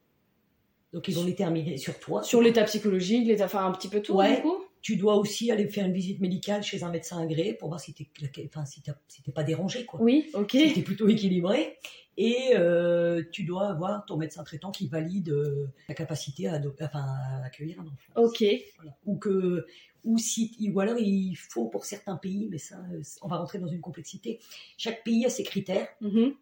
Donc 0.94 1.08
ils 1.08 1.16
vont 1.16 1.24
les 1.24 1.36
terminer 1.36 1.78
sur 1.78 2.00
toi. 2.00 2.22
Sur 2.22 2.42
l'état 2.42 2.64
psychologique, 2.66 3.26
l'état, 3.28 3.46
enfin 3.46 3.66
un 3.66 3.72
petit 3.72 3.88
peu 3.88 4.02
tout 4.02 4.14
Ouais. 4.14 4.36
du 4.36 4.42
coup. 4.44 4.61
Tu 4.82 4.96
dois 4.96 5.16
aussi 5.16 5.52
aller 5.52 5.68
faire 5.68 5.86
une 5.86 5.94
visite 5.94 6.20
médicale 6.20 6.64
chez 6.64 6.84
un 6.84 6.90
médecin 6.90 7.22
agréé 7.22 7.54
pour 7.54 7.70
voir 7.70 7.80
si 7.80 7.94
t'es 7.94 8.10
enfin, 8.46 8.66
si 8.66 8.82
si 9.08 9.22
pas 9.32 9.44
dérangé, 9.44 9.86
quoi. 9.86 10.02
Oui. 10.02 10.30
Ok. 10.34 10.52
Si 10.52 10.74
t'es 10.74 10.82
plutôt 10.82 11.08
équilibré. 11.08 11.78
Et 12.18 12.52
euh, 12.56 13.24
tu 13.32 13.44
dois 13.44 13.70
avoir 13.70 14.06
ton 14.06 14.18
médecin 14.18 14.44
traitant 14.44 14.72
qui 14.72 14.88
valide 14.88 15.30
euh, 15.30 15.68
ta 15.88 15.94
capacité 15.94 16.48
à, 16.48 16.62
enfin, 16.82 17.06
à 17.06 17.46
accueillir 17.46 17.80
un 17.80 17.88
enfant. 17.88 18.14
Ok. 18.16 18.44
Voilà. 18.76 18.98
Ou 19.06 19.18
que 19.18 19.66
ou 20.04 20.18
si 20.18 20.70
ou 20.74 20.80
alors 20.80 20.98
il 20.98 21.36
faut 21.36 21.68
pour 21.68 21.86
certains 21.86 22.18
pays, 22.18 22.48
mais 22.50 22.58
ça, 22.58 22.84
on 23.22 23.28
va 23.28 23.38
rentrer 23.38 23.60
dans 23.60 23.68
une 23.68 23.82
complexité. 23.82 24.40
Chaque 24.78 25.04
pays 25.04 25.26
a 25.26 25.30
ses 25.30 25.44
critères. 25.44 25.88
Mhm. 26.02 26.34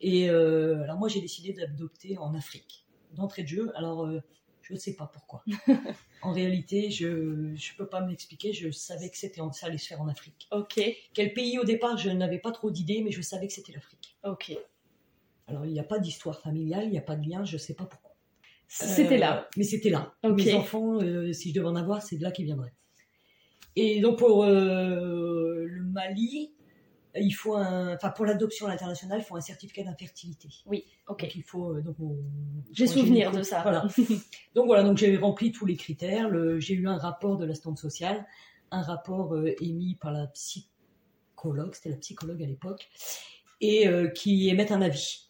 Et 0.00 0.30
euh, 0.30 0.82
alors 0.82 0.98
moi 0.98 1.08
j'ai 1.08 1.20
décidé 1.20 1.52
d'adopter 1.52 2.18
en 2.18 2.34
Afrique 2.34 2.86
d'entrée 3.14 3.42
de 3.42 3.48
jeu. 3.48 3.72
Alors 3.76 4.06
euh, 4.06 4.22
je 4.66 4.74
ne 4.74 4.78
sais 4.78 4.94
pas 4.94 5.06
pourquoi. 5.06 5.44
en 6.22 6.32
réalité, 6.32 6.90
je 6.90 7.06
ne 7.06 7.76
peux 7.76 7.86
pas 7.86 8.00
me 8.00 8.10
l'expliquer. 8.10 8.52
Je 8.52 8.70
savais 8.70 9.10
que 9.10 9.16
c'était 9.16 9.40
ça 9.52 9.66
allait 9.66 9.78
se 9.78 9.86
faire 9.86 10.00
en 10.00 10.08
Afrique. 10.08 10.48
Ok. 10.50 10.80
Quel 11.14 11.32
pays 11.34 11.58
au 11.58 11.64
départ, 11.64 11.96
je 11.96 12.10
n'avais 12.10 12.38
pas 12.38 12.50
trop 12.50 12.70
d'idées, 12.70 13.02
mais 13.02 13.12
je 13.12 13.22
savais 13.22 13.46
que 13.46 13.52
c'était 13.52 13.72
l'Afrique. 13.72 14.16
Ok. 14.24 14.56
Alors 15.46 15.64
il 15.64 15.72
n'y 15.72 15.78
a 15.78 15.84
pas 15.84 16.00
d'histoire 16.00 16.40
familiale, 16.40 16.84
il 16.84 16.90
n'y 16.90 16.98
a 16.98 17.02
pas 17.02 17.14
de 17.14 17.28
lien, 17.28 17.44
je 17.44 17.52
ne 17.54 17.58
sais 17.58 17.74
pas 17.74 17.84
pourquoi. 17.84 18.16
C'était 18.66 19.14
Euh, 19.14 19.18
là. 19.18 19.48
Mais 19.56 19.62
c'était 19.62 19.90
là. 19.90 20.12
Mes 20.24 20.54
enfants, 20.54 21.00
euh, 21.00 21.32
si 21.32 21.50
je 21.50 21.54
devais 21.54 21.68
en 21.68 21.76
avoir, 21.76 22.02
c'est 22.02 22.16
de 22.16 22.22
là 22.24 22.32
qu'ils 22.32 22.46
viendraient. 22.46 22.74
Et 23.76 24.00
donc 24.00 24.18
pour 24.18 24.42
euh, 24.42 25.64
le 25.64 25.84
Mali, 25.84 26.50
il 27.20 27.32
faut 27.32 27.54
un, 27.54 27.94
enfin 27.94 28.10
pour 28.10 28.24
l'adoption 28.26 28.66
à 28.66 28.70
l'international, 28.70 29.20
il 29.20 29.24
faut 29.24 29.36
un 29.36 29.40
certificat 29.40 29.82
d'infertilité. 29.84 30.48
Oui. 30.66 30.84
Ok. 31.08 31.22
Donc 31.22 31.34
il 31.36 31.42
faut 31.42 31.72
euh, 31.74 31.80
donc 31.82 31.96
J'ai 32.72 32.86
souvenir 32.86 33.30
de 33.32 33.42
ça. 33.42 33.62
Voilà. 33.62 33.86
donc 34.54 34.66
voilà, 34.66 34.82
donc 34.82 34.96
j'ai 34.98 35.16
rempli 35.16 35.52
tous 35.52 35.66
les 35.66 35.76
critères. 35.76 36.28
Le- 36.28 36.58
J'ai 36.60 36.74
eu 36.74 36.88
un 36.88 36.96
rapport 36.98 37.36
de 37.36 37.44
l'assistante 37.44 37.78
sociale, 37.78 38.26
un 38.70 38.82
rapport 38.82 39.34
euh, 39.34 39.54
émis 39.60 39.94
par 39.96 40.12
la 40.12 40.26
psychologue, 40.28 41.74
c'était 41.74 41.90
la 41.90 41.96
psychologue 41.96 42.42
à 42.42 42.46
l'époque, 42.46 42.88
et 43.60 43.88
euh, 43.88 44.08
qui 44.08 44.48
émettent 44.48 44.72
un 44.72 44.82
avis. 44.82 45.22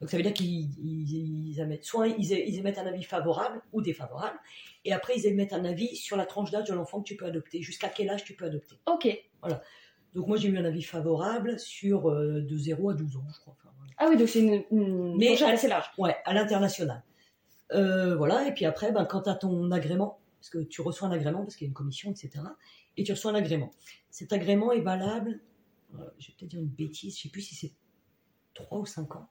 Donc 0.00 0.10
ça 0.10 0.16
veut 0.16 0.22
dire 0.22 0.32
qu'ils 0.32 0.70
ils- 0.78 1.50
ils 1.50 1.60
émettent 1.60 1.84
soit 1.84 2.06
ils, 2.06 2.32
émettent 2.32 2.78
un 2.78 2.86
avis 2.86 3.02
favorable 3.02 3.60
ou 3.72 3.82
défavorable, 3.82 4.38
et 4.84 4.92
après 4.92 5.14
ils 5.16 5.26
émettent 5.26 5.52
un 5.52 5.64
avis 5.64 5.96
sur 5.96 6.16
la 6.16 6.24
tranche 6.24 6.50
d'âge 6.52 6.68
de 6.68 6.74
l'enfant 6.74 7.00
que 7.00 7.04
tu 7.08 7.16
peux 7.16 7.26
adopter, 7.26 7.62
jusqu'à 7.62 7.88
quel 7.88 8.08
âge 8.08 8.22
tu 8.24 8.34
peux 8.34 8.44
adopter. 8.44 8.78
Ok. 8.86 9.08
Donc 10.14 10.26
moi 10.26 10.36
j'ai 10.36 10.48
eu 10.48 10.58
un 10.58 10.64
avis 10.64 10.82
favorable 10.82 11.58
sur 11.58 12.08
euh, 12.10 12.40
de 12.40 12.56
0 12.56 12.90
à 12.90 12.94
12 12.94 13.16
ans, 13.16 13.24
je 13.34 13.40
crois. 13.40 13.54
Enfin, 13.58 13.70
voilà. 13.76 13.92
Ah 13.98 14.06
oui, 14.08 14.16
donc 14.16 14.28
c'est 14.28 14.40
une, 14.40 14.64
une 14.70 15.16
Mais- 15.16 15.28
fourchette 15.28 15.48
assez 15.48 15.68
large. 15.68 15.86
Ouais, 15.98 16.16
à 16.24 16.34
l'international. 16.34 17.02
Euh, 17.74 18.16
voilà, 18.16 18.46
et 18.48 18.54
puis 18.54 18.64
après, 18.64 18.92
ben, 18.92 19.04
quand 19.04 19.22
tu 19.22 19.30
as 19.30 19.34
ton 19.34 19.70
agrément, 19.70 20.20
parce 20.40 20.50
que 20.50 20.58
tu 20.58 20.80
reçois 20.80 21.08
un 21.08 21.12
agrément, 21.12 21.40
parce 21.42 21.56
qu'il 21.56 21.66
y 21.66 21.68
a 21.68 21.70
une 21.70 21.74
commission, 21.74 22.10
etc., 22.10 22.30
et 22.96 23.04
tu 23.04 23.12
reçois 23.12 23.30
un 23.32 23.34
agrément. 23.34 23.70
Cet 24.10 24.32
agrément 24.32 24.72
est 24.72 24.80
valable, 24.80 25.40
euh, 25.94 25.98
je 26.18 26.28
vais 26.28 26.34
peut-être 26.38 26.50
dire 26.50 26.60
une 26.60 26.68
bêtise, 26.68 27.16
je 27.16 27.22
sais 27.24 27.28
plus 27.28 27.42
si 27.42 27.54
c'est 27.54 27.72
3 28.54 28.78
ou 28.78 28.86
5 28.86 29.16
ans. 29.16 29.28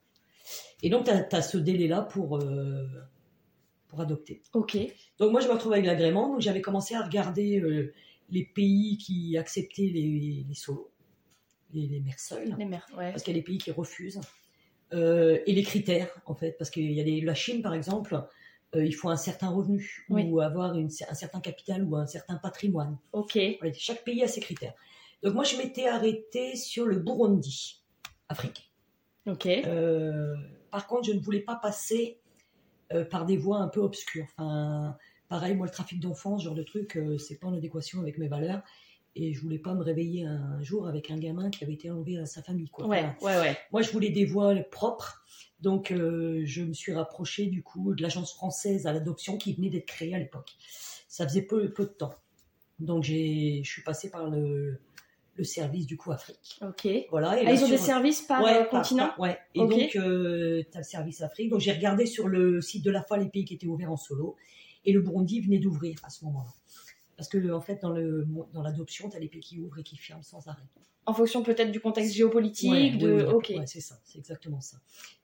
Et 0.83 0.89
donc, 0.89 1.05
tu 1.05 1.11
as, 1.11 1.41
ce 1.41 1.57
délai-là 1.57 2.03
pour, 2.03 2.37
euh, 2.37 2.85
pour 3.87 3.99
adopter. 4.01 4.41
Ok. 4.53 4.77
Donc, 5.17 5.31
moi, 5.31 5.41
je 5.41 5.47
me 5.47 5.53
retrouve 5.53 5.73
avec 5.73 5.85
l'agrément, 5.85 6.29
donc 6.29 6.41
j'avais 6.41 6.61
commencé 6.61 6.93
à 6.95 7.01
regarder 7.01 7.59
les 8.29 8.43
pays 8.45 8.97
qui 8.97 9.37
acceptaient 9.37 9.83
les, 9.93 10.45
les 10.47 10.53
solos, 10.55 10.91
les, 11.73 11.87
les 11.87 11.99
mères 12.01 12.19
seules 12.19 12.55
Les 12.57 12.65
mères. 12.65 12.85
Ouais. 12.97 13.11
parce 13.11 13.23
qu'il 13.23 13.33
y 13.35 13.37
a 13.37 13.39
des 13.39 13.45
pays 13.45 13.57
qui 13.57 13.71
refusent. 13.71 14.19
Euh, 14.93 15.39
et 15.45 15.53
les 15.53 15.63
critères, 15.63 16.09
en 16.25 16.33
fait, 16.35 16.53
parce 16.57 16.69
qu'il 16.69 16.91
y 16.91 17.01
a 17.21 17.25
la 17.25 17.35
Chine, 17.35 17.61
par 17.61 17.73
exemple, 17.73 18.21
euh, 18.75 18.85
il 18.85 18.93
faut 18.93 19.09
un 19.09 19.17
certain 19.17 19.49
revenu, 19.49 20.05
Oui. 20.09 20.23
ou 20.29 20.39
avoir 20.41 20.75
une- 20.77 20.89
un 21.09 21.13
certain 21.13 21.39
capital, 21.41 21.83
ou 21.83 21.95
un 21.97 22.05
certain 22.05 22.35
patrimoine. 22.35 22.97
Ok. 23.11 23.37
Voilà, 23.59 23.73
chaque 23.73 24.03
pays 24.03 24.23
a 24.23 24.27
ses 24.27 24.39
critères. 24.41 24.73
Donc 25.23 25.33
moi, 25.33 25.43
je 25.43 25.57
m'étais 25.57 25.87
arrêtée 25.87 26.55
sur 26.55 26.85
le 26.85 26.99
Burundi, 26.99 27.81
Afrique. 28.29 28.71
Ok. 29.25 29.45
Euh, 29.47 30.35
par 30.71 30.87
contre, 30.87 31.07
je 31.07 31.13
ne 31.13 31.19
voulais 31.19 31.41
pas 31.41 31.55
passer 31.55 32.19
par 33.09 33.25
des 33.25 33.35
voies 33.35 33.57
un 33.57 33.67
peu 33.67 33.81
obscures. 33.81 34.25
Enfin, 34.37 34.97
pareil, 35.29 35.55
moi, 35.55 35.65
le 35.67 35.71
trafic 35.71 35.99
d'enfants, 35.99 36.37
ce 36.39 36.45
genre 36.45 36.55
de 36.55 36.63
truc, 36.63 36.97
euh, 36.97 37.17
c'est 37.17 37.35
pas 37.39 37.47
en 37.47 37.53
adéquation 37.53 37.99
avec 38.01 38.17
mes 38.17 38.27
valeurs. 38.27 38.61
Et 39.19 39.33
je 39.33 39.41
voulais 39.41 39.57
pas 39.57 39.73
me 39.73 39.81
réveiller 39.81 40.25
un 40.25 40.61
jour 40.61 40.87
avec 40.87 41.09
un 41.09 41.17
gamin 41.17 41.49
qui 41.49 41.63
avait 41.63 41.73
été 41.73 41.89
enlevé 41.89 42.19
à 42.19 42.27
sa 42.27 42.43
famille. 42.43 42.69
Quoi. 42.69 42.85
Ouais, 42.85 43.03
Voilà. 43.19 43.41
ouais, 43.41 43.49
ouais. 43.49 43.57
Moi, 43.71 43.81
je 43.81 43.91
voulais 43.91 44.11
des 44.11 44.25
voies 44.25 44.53
propres. 44.69 45.23
Donc, 45.59 45.91
euh, 45.91 46.43
je 46.45 46.61
me 46.61 46.73
suis 46.73 46.93
rapprochée 46.93 47.47
du 47.47 47.63
coup 47.63 47.95
de 47.95 48.03
l'agence 48.03 48.33
française 48.35 48.85
à 48.85 48.93
l'adoption 48.93 49.37
qui 49.37 49.53
venait 49.53 49.69
d'être 49.71 49.87
créée 49.87 50.13
à 50.13 50.19
l'époque. 50.19 50.51
Ça 51.07 51.27
faisait 51.27 51.41
peu, 51.41 51.71
peu 51.73 51.85
de 51.85 51.89
temps. 51.89 52.13
Donc, 52.79 53.05
je 53.05 53.61
suis 53.63 53.81
passée 53.81 54.11
par 54.11 54.29
le, 54.29 54.77
le 55.33 55.43
service 55.43 55.87
du 55.87 55.97
coup 55.97 56.11
Afrique. 56.11 56.59
Ok. 56.61 56.87
Voilà. 57.09 57.41
Et 57.41 57.47
Ah, 57.47 57.53
ils 57.53 57.63
ont 57.63 57.69
des 57.69 57.77
services 57.79 58.21
par 58.21 58.43
Ouais, 58.43 58.53
euh, 58.61 58.63
par- 58.65 58.83
continent 58.83 59.07
par- 59.07 59.19
ouais. 59.19 59.39
Et 59.55 59.59
donc, 59.65 59.87
tu 59.89 59.97
as 59.99 60.05
le 60.05 60.63
service 60.83 61.21
Afrique. 61.21 61.49
Donc, 61.49 61.59
j'ai 61.61 61.71
regardé 61.71 62.05
sur 62.05 62.27
le 62.27 62.61
site 62.61 62.85
de 62.85 62.91
la 62.91 63.01
fois 63.01 63.17
les 63.17 63.29
pays 63.29 63.45
qui 63.45 63.55
étaient 63.55 63.65
ouverts 63.65 63.91
en 63.91 63.97
solo. 63.97 64.35
Et 64.87 64.93
le 64.93 65.01
Burundi 65.01 65.39
venait 65.41 65.59
d'ouvrir 65.59 65.99
à 66.03 66.09
ce 66.09 66.25
moment-là. 66.25 66.51
Parce 67.15 67.29
que, 67.29 67.51
en 67.51 67.61
fait, 67.61 67.79
dans, 67.81 67.91
le, 67.91 68.25
dans 68.53 68.61
l'adoption, 68.63 69.09
tu 69.09 69.15
as 69.17 69.19
les 69.19 69.27
pays 69.27 69.41
qui 69.41 69.59
ouvrent 69.59 69.77
et 69.79 69.83
qui 69.83 69.97
ferment 69.97 70.23
sans 70.23 70.47
arrêt. 70.47 70.63
En 71.05 71.13
fonction 71.13 71.41
peut-être 71.43 71.71
du 71.71 71.79
contexte 71.79 72.13
géopolitique, 72.13 72.71
Ouais, 72.71 72.89
de. 72.91 73.11
ouais, 73.13 73.23
ok. 73.25 73.53
ouais, 73.57 73.65
c'est 73.67 73.79
ça, 73.81 73.99
c'est 74.03 74.17
exactement 74.17 74.59
ça. 74.61 74.77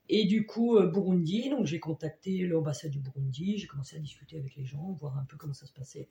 Et 0.08 0.24
du 0.24 0.46
coup, 0.46 0.76
euh, 0.76 0.86
Burundi, 0.86 1.50
donc 1.50 1.66
j'ai 1.66 1.78
contacté 1.80 2.46
l'ambassade 2.46 2.90
du 2.90 3.00
Burundi, 3.00 3.58
j'ai 3.58 3.66
commencé 3.66 3.96
à 3.96 3.98
discuter 3.98 4.38
avec 4.38 4.54
les 4.56 4.64
gens, 4.64 4.92
voir 4.92 5.18
un 5.18 5.24
peu 5.24 5.36
comment 5.36 5.52
ça 5.54 5.66
se 5.66 5.72
passait, 5.72 6.08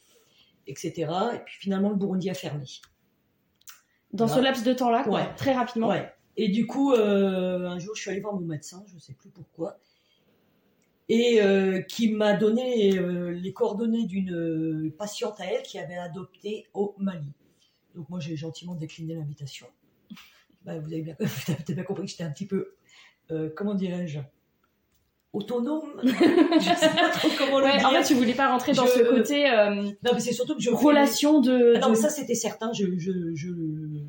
etc. 0.67 1.11
Et 1.35 1.39
puis 1.45 1.55
finalement, 1.59 1.89
le 1.89 1.95
Burundi 1.95 2.29
a 2.29 2.33
fermé. 2.33 2.65
Dans 4.13 4.27
ce 4.27 4.39
laps 4.39 4.63
de 4.63 4.73
temps-là, 4.73 5.03
quoi, 5.03 5.21
Ouais. 5.21 5.35
très 5.35 5.53
rapidement. 5.53 5.89
Ouais. 5.89 6.11
Et 6.37 6.49
du 6.49 6.65
coup, 6.67 6.93
euh, 6.93 7.67
un 7.67 7.79
jour, 7.79 7.95
je 7.95 8.01
suis 8.01 8.09
allée 8.11 8.19
voir 8.19 8.33
mon 8.35 8.41
médecin, 8.45 8.83
je 8.87 8.95
ne 8.95 8.99
sais 8.99 9.13
plus 9.13 9.29
pourquoi, 9.29 9.77
et 11.09 11.41
euh, 11.41 11.81
qui 11.81 12.11
m'a 12.11 12.33
donné 12.33 12.97
euh, 12.97 13.31
les 13.31 13.51
coordonnées 13.53 14.05
d'une 14.05 14.33
euh, 14.33 14.93
patiente 14.97 15.39
à 15.41 15.45
elle 15.45 15.63
qui 15.63 15.77
avait 15.79 15.97
adopté 15.97 16.65
au 16.73 16.95
Mali. 16.97 17.27
Donc 17.95 18.09
moi, 18.09 18.19
j'ai 18.19 18.35
gentiment 18.35 18.73
décliné 18.75 19.15
l'invitation. 19.15 19.67
Bah, 20.65 20.79
vous 20.79 20.91
avez 20.93 21.01
bien, 21.01 21.15
vous 21.19 21.51
avez 21.51 21.73
bien 21.73 21.83
compris 21.83 22.05
que 22.05 22.11
j'étais 22.11 22.23
un 22.23 22.31
petit 22.31 22.47
peu, 22.47 22.73
euh, 23.31 23.49
comment 23.55 23.73
dirais-je, 23.75 24.19
autonome. 25.33 25.99
je 26.03 26.75
sais 26.79 26.89
pas 26.89 27.09
trop 27.09 27.27
comment 27.37 27.59
le 27.59 27.65
Ouais, 27.65 27.77
dire. 27.77 27.87
en 27.87 27.91
fait, 27.91 28.03
tu 28.03 28.13
voulais 28.13 28.33
pas 28.33 28.49
rentrer 28.49 28.71
dans 28.73 28.85
Je- 28.85 28.91
ce 28.91 28.99
côté 29.09 29.49
euh, 29.49 29.75
Non, 30.03 30.11
mais 30.13 30.19
c'est 30.19 30.31
surtout 30.33 30.55
que 30.55 30.61
je 30.61 30.69
relation 30.69 31.41
de. 31.41 31.73
ah 31.75 31.79
non, 31.79 31.87
de- 31.87 31.91
mais 31.91 31.97
ça 31.97 32.09
c'était 32.09 32.35
certain. 32.35 32.71
Je, 32.73 32.85
je, 32.97 33.11
je, 33.35 33.49
je 33.51 34.03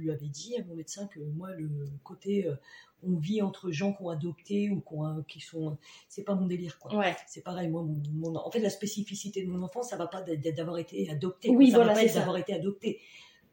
lui 0.00 0.10
avais 0.10 0.28
dit 0.28 0.56
à 0.56 0.64
mon 0.64 0.74
médecin 0.74 1.06
que 1.06 1.20
moi, 1.20 1.50
le 1.52 1.68
côté 2.04 2.46
euh, 2.46 2.54
on 3.02 3.16
vit 3.16 3.40
entre 3.40 3.70
gens 3.70 3.92
qui 3.94 4.02
ont 4.02 4.10
adopté 4.10 4.68
ou 4.70 4.80
qui, 4.80 4.94
ont, 4.94 5.22
qui 5.26 5.40
sont. 5.40 5.78
C'est 6.08 6.22
pas 6.22 6.34
mon 6.34 6.46
délire, 6.46 6.78
quoi. 6.78 6.94
Ouais. 6.96 7.16
C'est 7.26 7.42
pareil, 7.42 7.68
moi, 7.68 7.82
mon, 7.82 8.02
mon- 8.12 8.36
en 8.36 8.50
fait, 8.50 8.58
la 8.60 8.68
spécificité 8.70 9.42
de 9.42 9.48
mon 9.50 9.62
enfant, 9.62 9.82
ça 9.82 9.96
va 9.96 10.06
pas 10.06 10.22
d'avoir 10.22 10.76
été 10.78 11.08
adopté. 11.10 11.48
Oui, 11.50 11.70
ça 11.70 11.78
voilà, 11.78 11.94
va 11.94 12.00
pas 12.02 12.12
d'avoir 12.12 12.36
été 12.36 12.52
adopté. 12.52 13.00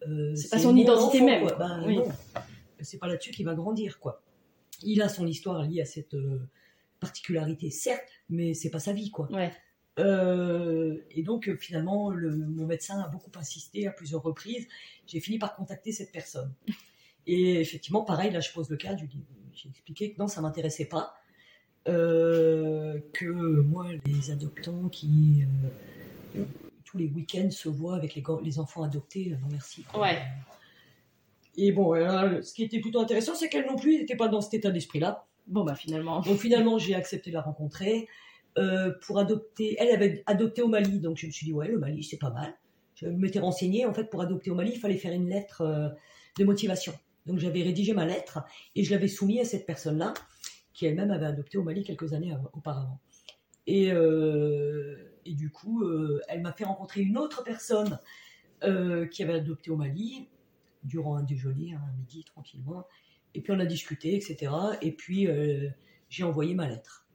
Euh, 0.07 0.36
C'est 0.36 0.49
pas 0.49 0.60
son 0.60 0.75
identité 0.75 1.21
même, 1.21 1.47
quoi. 1.47 1.55
Ben, 1.57 1.83
Oui. 1.86 1.95
non. 1.97 2.07
C'est 2.81 2.97
pas 2.99 3.07
là-dessus 3.07 3.31
qu'il 3.31 3.45
va 3.45 3.55
grandir, 3.55 3.99
quoi. 3.99 4.21
Il 4.83 5.01
a 5.01 5.10
son 5.10 5.25
histoire 5.25 5.63
liée 5.63 5.81
à 5.81 5.86
cette 5.86 6.13
euh, 6.13 6.39
particularité, 6.99 7.69
certes, 7.69 8.07
mais 8.29 8.53
c'est 8.53 8.69
pas 8.69 8.79
sa 8.79 8.93
vie, 8.93 9.12
quoi. 9.12 9.31
Ouais. 9.31 9.51
Euh, 9.99 10.97
et 11.12 11.23
donc, 11.23 11.47
euh, 11.49 11.55
finalement, 11.55 12.10
le- 12.10 12.36
mon 12.36 12.65
médecin 12.65 12.99
a 13.01 13.07
beaucoup 13.07 13.31
insisté 13.36 13.88
à 13.88 13.91
plusieurs 13.91 14.21
reprises. 14.21 14.67
J'ai 15.07 15.19
fini 15.19 15.39
par 15.39 15.55
contacter 15.55 15.91
cette 15.91 16.12
personne. 16.12 16.53
Et 17.25 17.60
effectivement, 17.60 18.03
pareil, 18.03 18.31
là, 18.31 18.39
je 18.39 18.51
pose 18.51 18.69
le 18.69 18.77
cas. 18.77 18.95
J'ai 19.53 19.69
expliqué 19.69 20.13
que 20.13 20.19
non, 20.19 20.27
ça 20.27 20.41
m'intéressait 20.41 20.86
pas. 20.86 21.15
Euh, 21.88 22.99
que 23.13 23.25
moi, 23.25 23.88
les 24.05 24.31
adoptants 24.31 24.89
qui 24.89 25.45
euh, 26.36 26.43
tous 26.83 26.97
les 26.97 27.07
week-ends 27.07 27.49
se 27.49 27.69
voient 27.69 27.95
avec 27.95 28.15
les, 28.15 28.60
enfants 28.60 28.83
adoptés, 28.83 29.36
non 29.41 29.47
merci. 29.49 29.83
quoi. 29.83 30.01
Ouais. 30.01 30.21
Et 31.55 31.71
bon, 31.71 31.93
ce 31.95 32.53
qui 32.53 32.63
était 32.63 32.79
plutôt 32.79 32.99
intéressant, 32.99 33.36
c'est 33.36 33.49
qu'elle 33.49 33.65
non 33.65 33.77
plus 33.77 33.97
n'était 33.97 34.17
pas 34.17 34.27
dans 34.27 34.41
cet 34.41 34.53
état 34.53 34.69
d'esprit-là. 34.69 35.25
Bon, 35.47 35.63
bah 35.63 35.75
finalement. 35.75 36.19
Donc 36.21 36.38
finalement, 36.39 36.77
j'ai 36.77 36.93
accepté 36.93 37.29
de 37.31 37.36
la 37.36 37.41
rencontrer 37.41 38.07
euh, 38.58 38.91
pour 39.02 39.20
adopter. 39.20 39.76
Elle 39.80 39.89
avait 39.93 40.24
adopté 40.26 40.62
au 40.62 40.67
Mali, 40.67 41.00
donc 41.00 41.17
je 41.17 41.28
me 41.28 41.32
suis 41.32 41.46
dit 41.46 41.54
ouais, 41.54 41.67
le 41.67 41.78
Mali 41.80 42.04
c'est 42.04 42.17
pas 42.17 42.32
mal. 42.32 42.54
Je 42.96 43.08
m'étais 43.08 43.39
renseignée 43.39 43.86
en 43.86 43.93
fait 43.93 44.10
pour 44.10 44.22
adopter 44.22 44.50
au 44.52 44.56
Mali, 44.56 44.72
il 44.74 44.80
fallait 44.80 44.98
faire 44.98 45.13
une 45.13 45.30
lettre 45.30 45.62
euh, 45.62 45.89
de 46.39 46.43
motivation. 46.46 46.93
Donc 47.26 47.39
j'avais 47.39 47.62
rédigé 47.62 47.93
ma 47.93 48.06
lettre 48.06 48.39
et 48.76 48.84
je 48.84 48.91
l'avais 48.91 49.08
soumise 49.08 49.41
à 49.41 49.46
cette 49.46 49.65
personne-là 49.65 50.13
qui 50.74 50.86
elle-même 50.86 51.12
avait 51.12 51.26
adopté 51.26 51.58
au 51.58 51.63
Mali 51.63 51.84
quelques 51.84 52.13
années 52.13 52.32
av- 52.34 52.50
auparavant. 52.54 53.00
Et, 53.65 53.91
euh, 53.91 54.96
et 55.26 55.34
du 55.34 55.50
coup, 55.50 55.84
elle 56.30 56.41
m'a 56.41 56.54
fait 56.54 56.63
rencontrer 56.63 57.02
une 57.02 57.17
autre 57.17 57.43
personne 57.43 58.00
qui 58.62 59.24
avait 59.24 59.34
adopté 59.34 59.72
au 59.72 59.76
Mali 59.76 60.30
durant 60.84 61.17
un 61.17 61.24
déjeuner, 61.24 61.74
un 61.74 61.91
midi 61.98 62.24
tranquillement. 62.24 62.88
Et 63.36 63.41
puis 63.41 63.52
on 63.52 63.60
a 63.60 63.65
discuté, 63.65 64.15
etc. 64.15 64.54
Et 64.82 64.93
puis 64.93 65.28
j'ai 66.10 66.24
envoyé 66.24 66.56
ma 66.56 66.70
lettre. 66.70 67.07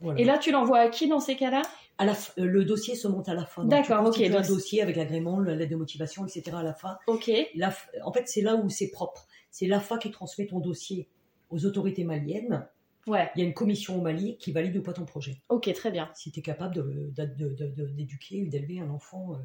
Voilà. 0.00 0.20
Et 0.20 0.24
là, 0.24 0.38
tu 0.38 0.50
l'envoies 0.50 0.78
à 0.78 0.88
qui 0.88 1.08
dans 1.08 1.20
ces 1.20 1.36
cas-là? 1.36 1.62
À 1.98 2.06
la 2.06 2.14
f- 2.14 2.32
le 2.40 2.64
dossier 2.64 2.94
se 2.94 3.06
monte 3.08 3.28
à 3.28 3.34
la 3.34 3.44
fin. 3.44 3.64
D'accord, 3.66 4.10
tu 4.10 4.22
ok, 4.24 4.30
donc 4.30 4.44
Un 4.44 4.48
dossier 4.48 4.80
avec 4.80 4.96
l'agrément, 4.96 5.38
la 5.40 5.54
lettre 5.54 5.70
de 5.72 5.76
motivation, 5.76 6.24
etc. 6.26 6.56
à 6.56 6.62
la 6.62 6.72
fin. 6.72 6.96
Ok. 7.06 7.30
La 7.54 7.74
en 8.04 8.12
fait, 8.12 8.26
c'est 8.26 8.40
là 8.40 8.56
où 8.56 8.70
c'est 8.70 8.90
propre. 8.90 9.26
C'est 9.50 9.66
l'AFA 9.66 9.98
qui 9.98 10.10
transmet 10.10 10.46
ton 10.46 10.60
dossier 10.60 11.08
aux 11.50 11.66
autorités 11.66 12.04
maliennes. 12.04 12.66
Ouais. 13.06 13.30
Il 13.34 13.40
y 13.40 13.44
a 13.44 13.46
une 13.46 13.54
commission 13.54 13.98
au 13.98 14.00
Mali 14.02 14.36
qui 14.38 14.52
valide 14.52 14.76
ou 14.76 14.82
pas 14.82 14.92
ton 14.92 15.04
projet. 15.04 15.42
Ok, 15.48 15.70
très 15.74 15.90
bien. 15.90 16.08
Si 16.14 16.30
tu 16.30 16.38
es 16.40 16.42
capable 16.42 16.74
de- 16.76 17.10
de- 17.14 17.24
de- 17.26 17.54
de- 17.54 17.66
de- 17.68 17.86
d'éduquer 17.88 18.42
ou 18.44 18.48
d'élever 18.48 18.80
un 18.80 18.88
enfant 18.90 19.34
euh, 19.34 19.36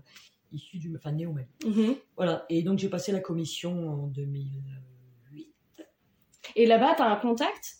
issu 0.54 0.78
du, 0.78 0.94
enfin, 0.96 1.12
né 1.14 1.26
au 1.26 1.32
Mali. 1.34 1.48
Mhm. 1.66 1.96
Voilà. 2.16 2.46
Et 2.50 2.64
donc 2.64 2.80
j'ai 2.80 2.90
passé 2.90 3.12
la 3.12 3.20
commission 3.22 3.90
en 3.90 4.08
2008. 4.08 5.54
Et 6.56 6.66
là-bas, 6.66 6.94
t'as 6.98 7.10
un 7.12 7.16
contact? 7.18 7.78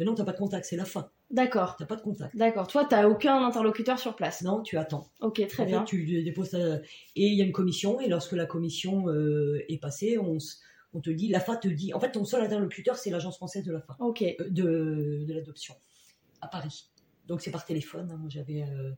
Euh, 0.00 0.04
non, 0.04 0.14
t'as 0.14 0.24
pas 0.24 0.32
de 0.32 0.38
contact, 0.38 0.66
c'est 0.66 0.76
la 0.76 0.84
fin. 0.84 1.10
D'accord. 1.30 1.76
T'as 1.76 1.86
pas 1.86 1.96
de 1.96 2.02
contact. 2.02 2.36
D'accord. 2.36 2.68
Toi, 2.68 2.84
t'as 2.84 3.08
aucun 3.08 3.44
interlocuteur 3.44 3.98
sur 3.98 4.14
place. 4.14 4.42
Non, 4.42 4.62
tu 4.62 4.78
attends. 4.78 5.08
Ok, 5.20 5.44
très 5.48 5.62
En 5.62 5.66
fait, 5.66 5.72
bien. 5.72 5.84
tu 5.84 6.22
déposes 6.22 6.50
ta- 6.50 6.76
Et 7.16 7.26
il 7.26 7.34
y 7.34 7.42
a 7.42 7.44
une 7.44 7.52
commission, 7.52 8.00
et 8.00 8.08
lorsque 8.08 8.32
la 8.32 8.46
commission 8.46 9.08
euh, 9.08 9.60
est 9.68 9.78
passée, 9.78 10.18
on, 10.18 10.38
te 11.00 11.10
dit, 11.10 11.28
l'AFA 11.28 11.56
te 11.56 11.68
dit, 11.68 11.92
en 11.92 12.00
fait, 12.00 12.12
ton 12.12 12.24
seul 12.24 12.42
interlocuteur, 12.42 12.96
c'est 12.96 13.10
l'agence 13.10 13.36
française 13.36 13.64
de 13.64 13.72
l'AFA, 13.72 13.96
Ok. 13.98 14.22
euh, 14.22 14.34
de, 14.48 15.24
de 15.26 15.34
l'adoption, 15.34 15.74
à 16.40 16.48
Paris. 16.48 16.88
Donc 17.26 17.40
c'est 17.40 17.50
par 17.50 17.64
téléphone. 17.64 18.08
hein. 18.12 18.16
Moi, 18.18 18.28
j'avais, 18.30 18.62
euh, 18.62 18.92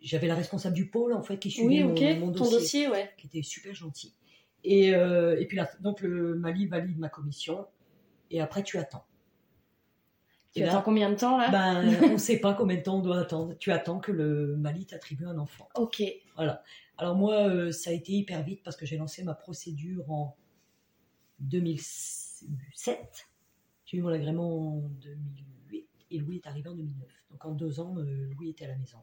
j'avais 0.00 0.26
la 0.28 0.34
responsable 0.34 0.74
du 0.74 0.88
pôle, 0.88 1.12
en 1.12 1.22
fait, 1.22 1.38
qui 1.38 1.48
Oui, 1.48 1.52
suivait 1.76 1.84
mon, 1.84 1.92
ok. 1.92 2.18
mon 2.20 2.32
Ton 2.32 2.44
dossier, 2.44 2.58
dossier, 2.58 2.88
ouais. 2.88 3.10
qui 3.18 3.26
était 3.26 3.42
super 3.42 3.74
gentil. 3.74 4.14
Et, 4.64 4.88
et 4.88 5.46
puis 5.46 5.56
là, 5.58 5.70
donc 5.80 6.00
le 6.00 6.34
Mali 6.34 6.66
valide 6.66 6.98
ma 6.98 7.08
commission, 7.10 7.66
et 8.32 8.40
après, 8.40 8.64
tu 8.64 8.78
attends. 8.78 9.04
Tu 10.56 10.62
là, 10.62 10.70
attends 10.72 10.82
combien 10.82 11.10
de 11.10 11.16
temps 11.16 11.36
là? 11.38 11.50
Ben, 11.50 11.98
on 12.04 12.12
ne 12.12 12.18
sait 12.18 12.38
pas 12.38 12.54
combien 12.54 12.76
de 12.76 12.82
temps 12.82 12.96
on 12.98 13.02
doit 13.02 13.18
attendre. 13.18 13.54
Tu 13.58 13.72
attends 13.72 13.98
que 13.98 14.12
le 14.12 14.56
Mali 14.56 14.86
t'attribue 14.86 15.26
un 15.26 15.38
enfant. 15.38 15.68
Ok. 15.74 16.02
Alors 16.98 17.14
moi, 17.14 17.48
euh, 17.48 17.72
ça 17.72 17.90
a 17.90 17.92
été 17.92 18.12
hyper 18.12 18.42
vite 18.42 18.62
parce 18.64 18.76
que 18.76 18.86
j'ai 18.86 18.96
lancé 18.96 19.22
ma 19.22 19.34
procédure 19.34 20.10
en 20.10 20.34
2007. 21.40 23.28
J'ai 23.84 23.98
eu 23.98 24.02
mon 24.02 24.08
agrément 24.08 24.78
en 24.78 24.88
2008 25.02 25.88
et 26.10 26.18
Louis 26.18 26.36
est 26.36 26.46
arrivé 26.46 26.68
en 26.68 26.74
2009. 26.74 27.08
Donc 27.30 27.44
en 27.44 27.52
deux 27.52 27.80
ans, 27.80 27.96
euh, 27.98 28.30
Louis 28.34 28.50
était 28.50 28.64
à 28.64 28.68
la 28.68 28.76
maison. 28.76 28.98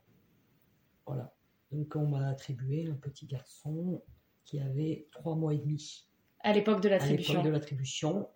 Voilà. 1.06 1.34
Donc 1.72 1.96
on 1.96 2.08
m'a 2.08 2.30
attribué 2.30 2.88
un 2.90 2.96
petit 2.96 3.26
garçon 3.26 4.02
qui 4.46 4.60
avait 4.60 5.08
trois 5.12 5.36
mois 5.36 5.54
et 5.54 5.58
demi 5.58 6.08
À 6.40 6.52
l'époque 6.54 6.82
de 6.82 6.88
à 6.90 6.92
l'attribution. 6.92 7.34
l'époque 7.34 7.46
de 7.46 7.52
l'attribution. 7.52 8.28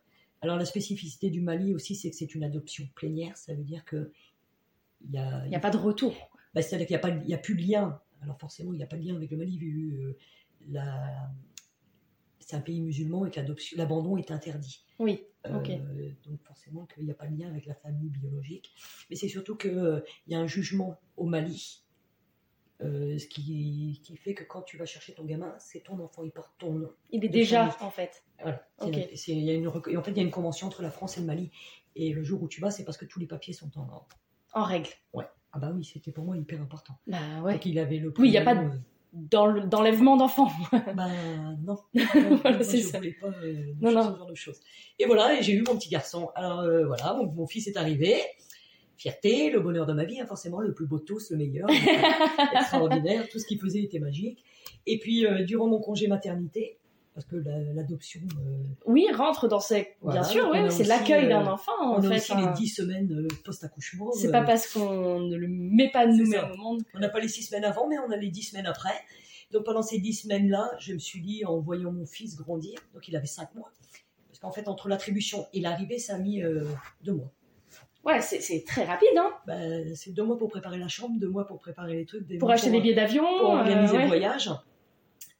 Alors 0.41 0.57
la 0.57 0.65
spécificité 0.65 1.29
du 1.29 1.41
Mali 1.41 1.73
aussi, 1.73 1.95
c'est 1.95 2.09
que 2.09 2.15
c'est 2.15 2.35
une 2.35 2.43
adoption 2.43 2.87
plénière. 2.95 3.35
Ça 3.37 3.53
veut 3.53 3.63
dire 3.63 3.83
que 3.85 4.11
il 5.09 5.17
a, 5.17 5.47
n'y 5.47 5.55
a 5.55 5.59
pas 5.59 5.69
de 5.69 5.77
retour. 5.77 6.13
bah, 6.53 6.61
C'est-à-dire 6.61 6.87
qu'il 6.87 7.25
n'y 7.27 7.33
a, 7.33 7.37
a 7.37 7.39
plus 7.39 7.55
de 7.55 7.61
lien. 7.61 8.01
Alors 8.21 8.37
forcément, 8.39 8.73
il 8.73 8.77
n'y 8.77 8.83
a 8.83 8.87
pas 8.87 8.97
de 8.97 9.03
lien 9.03 9.15
avec 9.15 9.29
le 9.31 9.37
Mali, 9.37 9.57
vu 9.57 9.95
euh, 9.99 10.17
la... 10.69 11.29
c'est 12.39 12.55
un 12.55 12.61
pays 12.61 12.81
musulman 12.81 13.25
et 13.25 13.31
que 13.31 13.39
l'abandon 13.75 14.17
est 14.17 14.31
interdit. 14.31 14.83
Oui. 14.99 15.21
Euh, 15.45 15.57
Ok. 15.57 15.71
Donc 16.25 16.41
forcément 16.43 16.85
qu'il 16.87 17.05
n'y 17.05 17.11
a 17.11 17.13
pas 17.13 17.27
de 17.27 17.37
lien 17.37 17.47
avec 17.47 17.65
la 17.67 17.75
famille 17.75 18.09
biologique. 18.09 18.71
Mais 19.09 19.15
c'est 19.15 19.29
surtout 19.29 19.55
qu'il 19.55 20.03
y 20.27 20.35
a 20.35 20.39
un 20.39 20.47
jugement 20.47 20.99
au 21.15 21.25
Mali, 21.25 21.83
euh, 22.83 23.17
ce 23.17 23.25
qui, 23.27 24.01
qui 24.03 24.17
fait 24.17 24.33
que 24.33 24.43
quand 24.43 24.61
tu 24.61 24.77
vas 24.77 24.85
chercher 24.85 25.13
ton 25.13 25.23
gamin, 25.25 25.53
c'est 25.59 25.79
ton 25.83 25.99
enfant, 25.99 26.23
il 26.23 26.31
porte 26.31 26.51
ton 26.59 26.73
nom. 26.73 26.89
Il 27.11 27.25
est 27.25 27.29
déjà, 27.29 27.69
famille. 27.69 27.87
en 27.87 27.91
fait. 27.91 28.23
Voilà. 28.41 28.61
C'est 28.79 28.85
Ok. 28.85 28.95
une- 28.95 29.17
c'est- 29.17 29.31
il 29.31 29.43
y 29.43 29.49
a 29.49 29.53
une 29.53 29.67
en 29.67 29.71
fait, 29.71 30.11
il 30.11 30.17
y 30.17 30.19
a 30.19 30.23
une 30.23 30.31
convention 30.31 30.67
entre 30.67 30.81
la 30.83 30.91
France 30.91 31.17
et 31.17 31.21
le 31.21 31.25
Mali. 31.25 31.51
Et 31.95 32.11
le 32.13 32.23
jour 32.23 32.43
où 32.43 32.47
tu 32.47 32.61
vas, 32.61 32.69
c'est 32.69 32.85
parce 32.85 32.97
que 32.97 33.05
tous 33.05 33.19
les 33.19 33.25
papiers 33.25 33.53
sont 33.53 33.71
en. 33.77 34.05
En 34.53 34.63
règle. 34.63 34.89
Ah 35.53 35.59
bah 35.59 35.71
oui, 35.73 35.83
c'était 35.83 36.11
pour 36.11 36.23
moi 36.25 36.37
hyper 36.37 36.61
important. 36.61 36.93
Bah 37.07 37.17
ouais. 37.43 37.53
Donc 37.53 37.65
il 37.65 37.79
avait 37.79 37.97
le 37.97 38.13
Oui, 38.19 38.27
il 38.27 38.33
y 38.33 38.37
a 38.37 38.43
pas 38.43 38.53
de- 38.55 38.69
d'enlèvement 39.13 40.15
d'enfants. 40.17 40.51
Bah 40.95 41.07
non. 41.63 41.77
Voilà, 42.43 42.63
c'est 42.63 42.81
ça. 42.81 42.97
voulais 42.99 43.13
pas 43.19 43.27
euh, 43.43 43.73
Non, 43.81 43.91
non. 43.91 44.03
ce 44.13 44.17
genre 44.19 44.27
de 44.27 44.35
choses. 44.35 44.59
Et 44.99 45.05
voilà, 45.05 45.39
et 45.39 45.41
j'ai 45.43 45.53
eu 45.53 45.63
mon 45.65 45.75
petit 45.77 45.89
garçon. 45.89 46.29
Alors 46.35 46.59
euh, 46.59 46.85
voilà, 46.85 47.13
mon, 47.15 47.31
mon 47.31 47.47
fils 47.47 47.67
est 47.67 47.77
arrivé. 47.77 48.21
Fierté, 48.97 49.49
le 49.51 49.59
bonheur 49.59 49.85
de 49.85 49.93
ma 49.93 50.05
vie, 50.05 50.19
hein, 50.19 50.25
forcément, 50.25 50.59
le 50.59 50.73
plus 50.73 50.87
beau 50.87 50.97
de 50.99 51.03
tous, 51.05 51.29
le 51.31 51.37
meilleur, 51.37 51.67
extraordinaire, 52.53 53.27
tout 53.29 53.39
ce 53.39 53.45
qu'il 53.45 53.59
faisait 53.59 53.81
était 53.81 53.99
magique. 53.99 54.43
Et 54.85 54.99
puis, 54.99 55.25
euh, 55.25 55.43
durant 55.43 55.67
mon 55.67 55.79
congé 55.79 56.07
maternité, 56.07 56.77
parce 57.13 57.25
que 57.25 57.35
la- 57.35 57.73
l'adoption. 57.73 58.21
euh, 58.39 58.63
Oui, 58.85 59.07
rentre 59.13 59.47
dans 59.47 59.59
ces. 59.59 59.95
Voilà, 60.01 60.21
Bien 60.21 60.29
sûr, 60.29 60.49
oui, 60.51 60.59
a 60.59 60.69
c'est 60.69 60.81
aussi, 60.81 60.89
l'accueil 60.89 61.25
euh, 61.25 61.29
d'un 61.29 61.47
enfant 61.47 61.71
en 61.81 61.95
on 61.95 61.97
a 61.97 62.09
fait. 62.09 62.15
aussi 62.17 62.33
hein. 62.33 62.51
les 62.53 62.59
10 62.59 62.67
semaines 62.67 63.11
euh, 63.11 63.27
post-accouchement. 63.43 64.11
C'est 64.11 64.27
euh, 64.27 64.31
pas 64.31 64.43
parce 64.43 64.67
qu'on 64.71 65.19
ne 65.21 65.35
le 65.35 65.47
met 65.47 65.89
pas 65.91 66.05
nous-mêmes 66.05 66.51
au 66.53 66.57
monde. 66.57 66.83
On 66.93 66.99
n'a 66.99 67.09
pas 67.09 67.19
les 67.19 67.27
6 67.27 67.43
semaines 67.43 67.65
avant, 67.65 67.87
mais 67.87 67.97
on 67.99 68.11
a 68.11 68.17
les 68.17 68.29
10 68.29 68.43
semaines 68.43 68.67
après. 68.67 68.93
Donc 69.51 69.63
pendant 69.63 69.81
ces 69.81 69.97
10 69.99 70.13
semaines-là, 70.13 70.71
je 70.79 70.93
me 70.93 70.99
suis 70.99 71.21
dit, 71.21 71.43
en 71.45 71.57
voyant 71.59 71.91
mon 71.91 72.05
fils 72.05 72.35
grandir, 72.35 72.79
donc 72.93 73.07
il 73.07 73.15
avait 73.15 73.25
5 73.27 73.55
mois, 73.55 73.71
parce 74.27 74.39
qu'en 74.39 74.51
fait, 74.51 74.67
entre 74.67 74.87
l'attribution 74.89 75.45
et 75.53 75.61
l'arrivée, 75.61 75.97
ça 75.99 76.15
a 76.15 76.17
mis 76.19 76.41
2 77.03 77.13
mois. 77.13 77.31
Ouais, 78.07 78.21
c'est 78.21 78.63
très 78.65 78.85
rapide, 78.85 79.09
hein. 79.17 79.31
Ben, 79.45 79.93
c'est 79.93 80.13
2 80.13 80.23
mois 80.23 80.37
pour 80.37 80.47
préparer 80.49 80.77
la 80.79 80.87
chambre, 80.87 81.19
2 81.19 81.27
mois 81.27 81.45
pour 81.45 81.59
préparer 81.59 81.93
les 81.97 82.05
trucs. 82.05 82.25
des 82.25 82.37
Pour 82.37 82.49
acheter 82.49 82.69
les 82.69 82.79
billets 82.79 82.95
d'avion. 82.95 83.25
pour 83.39 83.51
euh, 83.51 83.57
organiser 83.59 83.97
ouais. 83.97 84.01
le 84.03 84.07
voyage. 84.07 84.49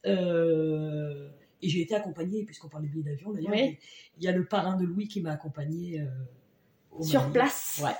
Euh, 0.06 1.28
et 1.62 1.68
j'ai 1.68 1.80
été 1.80 1.94
accompagnée, 1.94 2.44
puisqu'on 2.44 2.68
parle 2.68 2.84
des 2.84 2.88
billets 2.90 3.04
d'avion 3.10 3.32
d'ailleurs, 3.32 3.52
Oui. 3.52 3.78
il 4.18 4.24
y 4.24 4.28
a 4.28 4.32
le 4.32 4.44
parrain 4.44 4.76
de 4.76 4.84
Louis 4.84 5.08
qui 5.08 5.20
m'a 5.20 5.32
accompagnée 5.32 6.00
euh, 6.00 7.02
Sur 7.02 7.20
Mali. 7.22 7.32
place. 7.32 7.82
Ouais. 7.84 7.96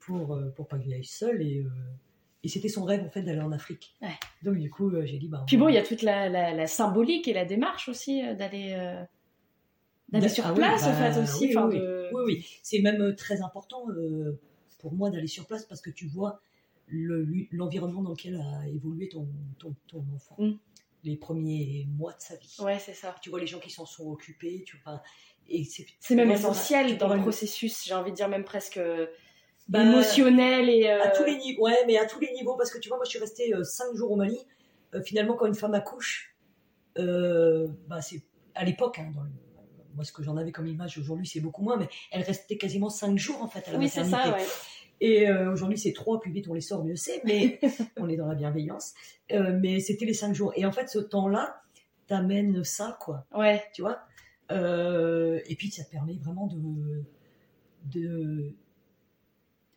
Pour, 0.00 0.38
pour 0.56 0.66
pas 0.66 0.78
qu'il 0.78 0.92
aille 0.94 1.04
seul. 1.04 1.42
Et, 1.42 1.62
et 2.42 2.48
c'était 2.48 2.70
son 2.70 2.84
rêve 2.84 3.04
en 3.04 3.10
fait 3.10 3.20
d'aller 3.22 3.42
en 3.42 3.52
Afrique. 3.52 3.94
Ouais. 4.00 4.08
Donc 4.42 4.56
du 4.56 4.70
coup, 4.70 4.90
j'ai 5.04 5.18
dit 5.18 5.28
bah. 5.28 5.44
Puis 5.46 5.58
bon, 5.58 5.68
il 5.68 5.74
y 5.74 5.78
a 5.78 5.82
toute 5.82 6.00
la, 6.00 6.30
la, 6.30 6.54
la 6.54 6.66
symbolique 6.66 7.28
et 7.28 7.34
la 7.34 7.44
démarche 7.44 7.90
aussi 7.90 8.22
d'aller 8.34 8.74
d'aller 10.12 10.26
D'a- 10.26 10.28
sur 10.32 10.46
ah 10.46 10.50
oui, 10.52 10.58
place, 10.58 10.82
en 10.84 10.86
bah, 10.92 11.12
fait, 11.12 11.20
aussi. 11.20 11.46
oui, 11.48 11.56
oui, 11.56 11.78
de- 11.78 12.08
Oui, 12.12 12.22
oui, 12.26 12.46
c'est 12.62 12.80
même 12.80 13.00
euh, 13.00 13.14
très 13.16 13.40
important 13.42 13.88
euh, 13.90 14.38
pour 14.78 14.92
moi 14.92 15.10
d'aller 15.10 15.26
sur 15.26 15.46
place 15.46 15.64
parce 15.64 15.80
que 15.80 15.90
tu 15.90 16.06
vois 16.06 16.40
le- 16.86 17.26
l'environnement 17.50 18.02
dans 18.02 18.10
lequel 18.10 18.36
a 18.36 18.68
évolué 18.68 19.08
ton, 19.08 19.26
ton, 19.58 19.74
ton 19.88 20.04
enfant. 20.14 20.36
Mm. 20.38 20.52
Les 21.04 21.16
premiers 21.16 21.88
mois 21.96 22.12
de 22.12 22.20
sa 22.20 22.36
vie. 22.36 22.54
Ouais, 22.60 22.78
c'est 22.78 22.94
ça. 22.94 23.16
Tu 23.22 23.30
vois 23.30 23.40
les 23.40 23.46
gens 23.48 23.58
qui 23.58 23.70
s'en 23.70 23.86
sont 23.86 24.08
occupés, 24.10 24.62
tu 24.66 24.76
vois. 24.84 25.02
Et 25.48 25.64
c'est 25.64 26.14
même 26.14 26.30
essentiel 26.30 26.96
dans 26.98 27.12
le 27.12 27.20
processus, 27.20 27.84
j'ai 27.84 27.94
envie 27.94 28.12
de 28.12 28.16
dire 28.16 28.28
même 28.28 28.44
presque 28.44 28.76
euh, 28.76 29.06
Bah, 29.68 29.82
émotionnel 29.82 30.68
et. 30.68 30.88
euh, 30.88 31.02
À 31.02 31.08
tous 31.08 31.24
les 31.24 31.36
niveaux, 31.38 31.64
ouais, 31.64 31.84
mais 31.88 31.96
à 31.98 32.06
tous 32.06 32.20
les 32.20 32.30
niveaux, 32.32 32.56
parce 32.56 32.70
que 32.70 32.78
tu 32.78 32.88
vois, 32.88 32.98
moi 32.98 33.04
je 33.04 33.10
suis 33.10 33.18
restée 33.18 33.52
5 33.64 33.96
jours 33.96 34.12
au 34.12 34.16
Mali. 34.16 34.38
Euh, 34.94 35.02
finalement, 35.02 35.34
quand 35.34 35.46
une 35.46 35.54
femme 35.56 35.74
accouche, 35.74 36.36
euh, 36.98 37.66
bah, 37.88 38.00
c'est 38.00 38.22
à 38.54 38.64
l'époque, 38.64 38.98
hein, 39.00 39.10
dans 39.14 39.22
le- 39.22 39.30
moi 39.94 40.04
ce 40.04 40.12
que 40.12 40.22
j'en 40.22 40.36
avais 40.36 40.52
comme 40.52 40.66
image 40.66 40.98
aujourd'hui, 40.98 41.26
c'est 41.26 41.40
beaucoup 41.40 41.62
moins, 41.62 41.76
mais 41.76 41.88
elle 42.10 42.22
restait 42.22 42.56
quasiment 42.56 42.88
5 42.90 43.18
jours 43.18 43.42
en 43.42 43.48
fait 43.48 43.66
à 43.68 43.72
la 43.72 43.78
Oui, 43.78 43.88
c'est 43.88 44.04
maternité. 44.04 44.30
ça, 44.30 44.36
ouais. 44.36 44.50
Et 45.00 45.28
euh, 45.28 45.52
aujourd'hui, 45.52 45.78
c'est 45.78 45.92
3, 45.92 46.20
plus 46.20 46.30
vite 46.30 46.46
on 46.48 46.54
les 46.54 46.60
sort, 46.60 46.84
mieux 46.84 46.94
c'est, 46.96 47.22
mais 47.24 47.58
on 47.96 48.08
est 48.08 48.16
dans 48.16 48.28
la 48.28 48.34
bienveillance. 48.36 48.94
Euh, 49.32 49.58
mais 49.60 49.80
c'était 49.80 50.04
les 50.04 50.14
5 50.14 50.32
jours. 50.34 50.52
Et 50.54 50.64
en 50.64 50.70
fait, 50.72 50.88
ce 50.88 51.00
temps-là 51.00 51.60
t'amène 52.06 52.62
ça, 52.62 52.96
quoi, 53.00 53.26
Ouais, 53.34 53.62
tu 53.74 53.82
vois? 53.82 54.00
Euh, 54.50 55.40
et 55.46 55.56
puis, 55.56 55.70
ça 55.70 55.82
te 55.84 55.90
permet 55.90 56.14
vraiment 56.14 56.46
de. 56.46 57.02
de 57.86 58.54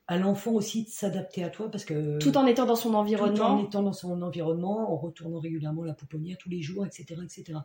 à 0.08 0.18
l'enfant 0.18 0.52
aussi 0.52 0.84
de 0.84 0.90
s'adapter 0.90 1.44
à 1.44 1.50
toi 1.50 1.72
parce 1.72 1.84
que 1.84 2.20
tout 2.20 2.38
en 2.38 2.46
étant 2.46 2.66
dans 2.68 2.76
son 2.76 2.90
tout 2.90 2.96
en 2.96 3.00
environnement. 3.00 3.64
étant 3.64 3.82
dans 3.82 3.94
son 3.94 4.22
environnement, 4.22 4.92
en 4.94 4.98
retournant 4.98 5.40
régulièrement 5.40 5.84
la 5.84 5.94
pouponnière 5.96 6.38
tous 6.38 6.50
les 6.50 6.62
jours, 6.62 6.86
etc., 6.86 7.22
etc. 7.24 7.58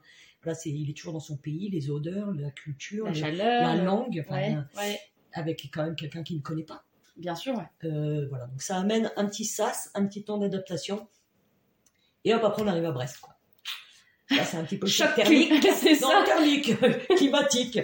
Voilà, 0.43 0.55
c'est 0.59 0.71
il 0.71 0.89
est 0.89 0.95
toujours 0.97 1.13
dans 1.13 1.21
son 1.21 1.37
pays, 1.37 1.69
les 1.69 1.91
odeurs, 1.91 2.33
la 2.33 2.51
culture, 2.51 3.05
La 3.05 3.11
le- 3.11 3.17
chaleur. 3.17 3.63
la 3.63 3.77
langue, 3.85 4.25
enfin, 4.27 4.37
Ouais, 4.37 4.57
ouais, 4.79 5.01
avec 5.35 5.69
quand 5.73 5.85
même 5.85 5.97
quelqu'un 5.97 6.23
qui 6.23 6.35
ne 6.35 6.41
connaît 6.41 6.63
pas. 6.65 6.83
bien 7.17 7.35
sûr, 7.35 7.55
ouais. 7.57 7.69
Euh, 7.89 8.27
voilà, 8.31 8.47
donc 8.47 8.63
ça 8.63 8.77
amène 8.79 9.11
un 9.17 9.27
petit 9.27 9.45
sas, 9.45 9.91
un 9.95 10.07
petit 10.07 10.23
temps 10.25 10.39
d'adaptation. 10.39 11.07
Et 12.25 12.35
hop, 12.35 12.43
après 12.45 12.63
on 12.63 12.67
arrive 12.67 12.87
à 12.87 12.93
Brest, 12.93 13.19
quoi. 13.21 13.35
Là, 14.31 14.45
c'est 14.45 14.57
un 14.59 14.65
petit 14.65 14.77
peu 14.79 14.87
Choc 14.87 15.15
thermique. 15.17 15.67
c'est 15.75 15.95
ça. 15.97 16.23
thermique, 16.25 16.73
climatique. 17.17 17.81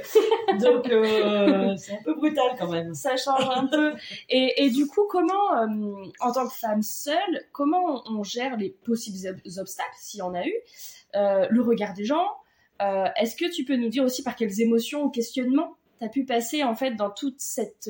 Donc, 0.61 0.89
euh, 0.91 1.75
c'est 1.77 1.93
un 1.95 2.03
peu 2.05 2.15
brutal 2.15 2.53
quand 2.59 2.69
même. 2.71 2.95
Ça 2.95 3.17
change 3.17 3.49
un 3.55 3.67
peu. 3.67 3.93
Et, 4.29 4.65
et 4.65 4.71
du 4.71 4.87
coup, 4.87 5.07
comment, 5.09 5.57
euh, 5.57 6.05
en 6.21 6.33
tant 6.33 6.47
que 6.47 6.55
femme 6.55 6.83
seule, 6.83 7.43
comment 7.53 8.03
on, 8.07 8.19
on 8.19 8.23
gère 8.23 8.57
les 8.57 8.71
possibles 8.71 9.19
ob- 9.29 9.59
obstacles, 9.61 9.97
s'il 9.99 10.19
y 10.19 10.23
en 10.23 10.35
a 10.35 10.47
eu, 10.47 10.55
euh, 11.17 11.47
le 11.51 11.63
regard 11.63 11.95
des 11.95 12.05
gens 12.05 12.29
Est-ce 12.81 13.35
que 13.37 13.51
tu 13.53 13.65
peux 13.65 13.77
nous 13.77 13.89
dire 13.89 14.05
aussi 14.05 14.23
par 14.23 14.37
quelles 14.37 14.61
émotions 14.61 15.03
ou 15.05 15.11
questionnements 15.11 15.77
tu 15.99 16.05
as 16.05 16.09
pu 16.11 16.25
passer 16.27 16.63
en 16.63 16.75
fait 16.75 16.91
dans 16.91 17.09
toute 17.11 17.41
cette 17.41 17.89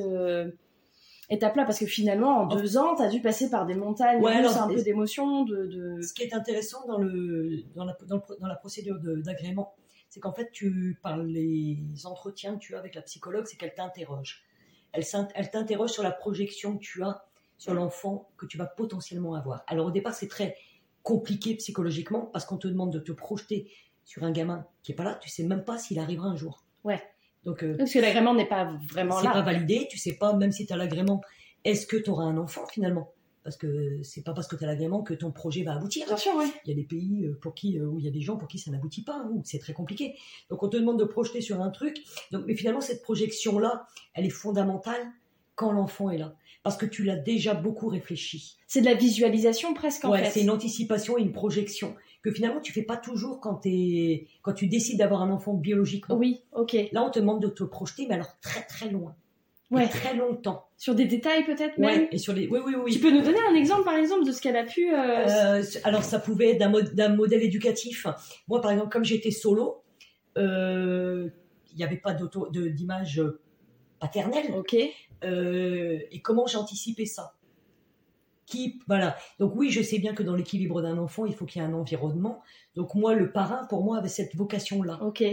étape-là 1.30 1.64
Parce 1.64 1.78
que 1.78 1.86
finalement, 1.86 2.42
en 2.42 2.46
deux 2.46 2.76
ans, 2.76 2.94
tu 2.96 3.02
as 3.02 3.08
dû 3.08 3.20
passer 3.20 3.50
par 3.50 3.66
des 3.66 3.74
montagnes 3.74 4.20
Ouais, 4.22 4.32
alors, 4.32 4.56
un 4.62 4.68
peu 4.68 4.82
d'émotions, 4.82 5.44
de, 5.44 5.66
de... 5.66 6.02
Ce 6.02 6.12
qui 6.12 6.22
est 6.22 6.32
intéressant 6.34 6.86
dans, 6.86 6.98
le, 6.98 7.62
dans, 7.74 7.84
la, 7.84 7.96
dans, 8.06 8.16
le 8.16 8.20
pro- 8.22 8.36
dans 8.40 8.46
la 8.46 8.54
procédure 8.56 8.98
d'agrément, 9.00 9.74
c'est 10.08 10.20
qu'en 10.20 10.32
fait, 10.32 10.50
tu, 10.52 10.98
par 11.02 11.16
les 11.18 11.78
entretiens 12.04 12.54
que 12.54 12.60
tu 12.60 12.74
as 12.74 12.78
avec 12.78 12.94
la 12.94 13.02
psychologue, 13.02 13.44
c'est 13.46 13.56
qu'elle 13.56 13.74
t'interroge. 13.74 14.44
Elle, 14.92 15.50
t'interroge 15.50 15.90
sur 15.90 16.02
la 16.02 16.10
projection 16.12 16.76
que 16.78 16.82
tu 16.82 17.02
as 17.02 17.24
sur 17.58 17.74
l'enfant 17.74 18.28
que 18.36 18.46
tu 18.46 18.56
vas 18.56 18.66
potentiellement 18.66 19.34
avoir. 19.34 19.62
Alors 19.66 19.86
au 19.86 19.90
départ, 19.90 20.14
c'est 20.14 20.28
très 20.28 20.56
compliqué 21.02 21.54
psychologiquement 21.56 22.26
parce 22.32 22.44
qu'on 22.44 22.56
te 22.56 22.66
demande 22.68 22.92
de 22.92 22.98
te 22.98 23.12
projeter 23.12 23.70
sur 24.04 24.24
un 24.24 24.30
gamin 24.30 24.66
qui 24.82 24.92
est 24.92 24.94
pas 24.94 25.04
là. 25.04 25.18
Tu 25.20 25.28
sais 25.28 25.42
même 25.44 25.64
pas 25.64 25.78
s'il 25.78 25.98
arrivera 25.98 26.28
un 26.28 26.36
jour. 26.36 26.64
Ouais. 26.84 27.02
Donc 27.46 27.62
euh, 27.62 27.76
Parce 27.78 27.92
que 27.92 28.00
l'agrément 28.00 28.34
n'est 28.34 28.48
pas 28.48 28.76
vraiment 28.90 29.18
c'est 29.18 29.26
là. 29.26 29.32
pas 29.32 29.42
validé, 29.42 29.86
tu 29.88 29.98
sais 29.98 30.14
pas, 30.14 30.34
même 30.34 30.52
si 30.52 30.66
tu 30.66 30.72
as 30.72 30.76
l'agrément, 30.76 31.22
est-ce 31.64 31.86
que 31.86 31.96
tu 31.96 32.10
auras 32.10 32.24
un 32.24 32.36
enfant 32.36 32.66
finalement? 32.66 33.12
Parce 33.44 33.56
que 33.56 34.02
c'est 34.02 34.24
pas 34.24 34.34
parce 34.34 34.48
que 34.48 34.56
tu 34.56 34.64
as 34.64 34.66
l'agrément 34.66 35.04
que 35.04 35.14
ton 35.14 35.30
projet 35.30 35.62
va 35.62 35.74
aboutir. 35.74 36.04
Bien 36.06 36.16
sûr, 36.16 36.32
oui. 36.36 36.46
Il 36.64 36.70
y 36.70 36.72
a 36.72 36.74
des 36.74 36.82
pays 36.82 37.24
euh, 37.24 37.38
pour 37.40 37.54
qui, 37.54 37.78
euh, 37.78 37.86
où 37.86 38.00
il 38.00 38.04
y 38.04 38.08
a 38.08 38.10
des 38.10 38.20
gens 38.20 38.36
pour 38.36 38.48
qui 38.48 38.58
ça 38.58 38.72
n'aboutit 38.72 39.04
pas, 39.04 39.24
où 39.30 39.40
c'est 39.44 39.60
très 39.60 39.72
compliqué. 39.72 40.16
Donc 40.50 40.64
on 40.64 40.68
te 40.68 40.76
demande 40.76 40.98
de 40.98 41.04
projeter 41.04 41.40
sur 41.40 41.62
un 41.62 41.70
truc. 41.70 42.02
Donc, 42.32 42.42
mais 42.46 42.56
finalement, 42.56 42.80
cette 42.80 43.02
projection-là, 43.02 43.86
elle 44.14 44.26
est 44.26 44.30
fondamentale 44.30 45.00
quand 45.56 45.72
l'enfant 45.72 46.10
est 46.10 46.18
là. 46.18 46.36
Parce 46.62 46.76
que 46.76 46.86
tu 46.86 47.02
l'as 47.04 47.16
déjà 47.16 47.54
beaucoup 47.54 47.88
réfléchi. 47.88 48.56
C'est 48.66 48.80
de 48.80 48.86
la 48.86 48.94
visualisation 48.94 49.74
presque 49.74 50.04
en 50.04 50.10
Ouais, 50.12 50.24
fait. 50.24 50.30
c'est 50.30 50.40
une 50.42 50.50
anticipation 50.50 51.16
et 51.18 51.22
une 51.22 51.32
projection 51.32 51.94
que 52.22 52.30
finalement 52.32 52.60
tu 52.60 52.72
fais 52.72 52.82
pas 52.82 52.96
toujours 52.96 53.40
quand, 53.40 53.54
t'es- 53.54 54.26
quand 54.42 54.52
tu 54.52 54.66
décides 54.66 54.98
d'avoir 54.98 55.22
un 55.22 55.30
enfant 55.30 55.54
biologiquement. 55.54 56.16
Oui, 56.16 56.42
ok. 56.52 56.76
Là, 56.92 57.04
on 57.04 57.10
te 57.10 57.18
demande 57.20 57.40
de 57.42 57.48
te 57.48 57.62
projeter, 57.64 58.06
mais 58.08 58.14
alors 58.14 58.38
très 58.40 58.62
très 58.62 58.88
loin. 58.90 59.14
Ouais. 59.72 59.88
très 59.88 60.14
longtemps. 60.16 60.66
Sur 60.76 60.94
des 60.94 61.06
détails 61.06 61.44
peut-être 61.44 61.76
même 61.78 62.02
Ouais, 62.02 62.08
et 62.12 62.18
sur 62.18 62.32
les... 62.32 62.46
Oui, 62.46 62.60
oui, 62.64 62.74
oui. 62.84 62.92
Tu 62.92 63.00
peux 63.00 63.10
nous 63.10 63.22
donner 63.22 63.40
un 63.50 63.54
exemple, 63.56 63.82
par 63.84 63.96
exemple, 63.96 64.24
de 64.24 64.30
ce 64.30 64.40
qu'elle 64.40 64.56
a 64.56 64.62
pu. 64.64 64.92
euh, 64.94 65.26
Euh, 65.58 65.62
alors, 65.82 66.04
ça 66.04 66.20
pouvait 66.20 66.50
être 66.50 66.58
d'un 66.58 66.68
mod- 66.68 66.94
d'un 66.94 67.08
modèle 67.08 67.42
éducatif. 67.42 68.06
Moi, 68.46 68.60
par 68.60 68.70
exemple, 68.70 68.90
comme 68.90 69.04
j'étais 69.04 69.32
solo, 69.32 69.82
euh, 70.38 71.28
il 71.72 71.76
n'y 71.78 71.84
avait 71.84 71.96
pas 71.96 72.14
d'image 72.52 73.20
paternelle. 73.98 74.52
Ok. 74.56 74.76
Euh, 75.24 75.98
et 76.10 76.20
comment 76.20 76.46
j'anticipais 76.46 77.06
ça? 77.06 77.34
Qui, 78.46 78.78
voilà. 78.86 79.16
Donc 79.40 79.52
oui, 79.56 79.70
je 79.70 79.82
sais 79.82 79.98
bien 79.98 80.14
que 80.14 80.22
dans 80.22 80.36
l'équilibre 80.36 80.80
d'un 80.80 80.98
enfant, 80.98 81.26
il 81.26 81.34
faut 81.34 81.46
qu'il 81.46 81.60
y 81.60 81.64
ait 81.64 81.68
un 81.68 81.72
environnement. 81.74 82.42
Donc 82.76 82.94
moi, 82.94 83.14
le 83.14 83.32
parrain, 83.32 83.64
pour 83.66 83.82
moi, 83.82 83.98
avait 83.98 84.08
cette 84.08 84.36
vocation-là. 84.36 85.00
Ok. 85.02 85.24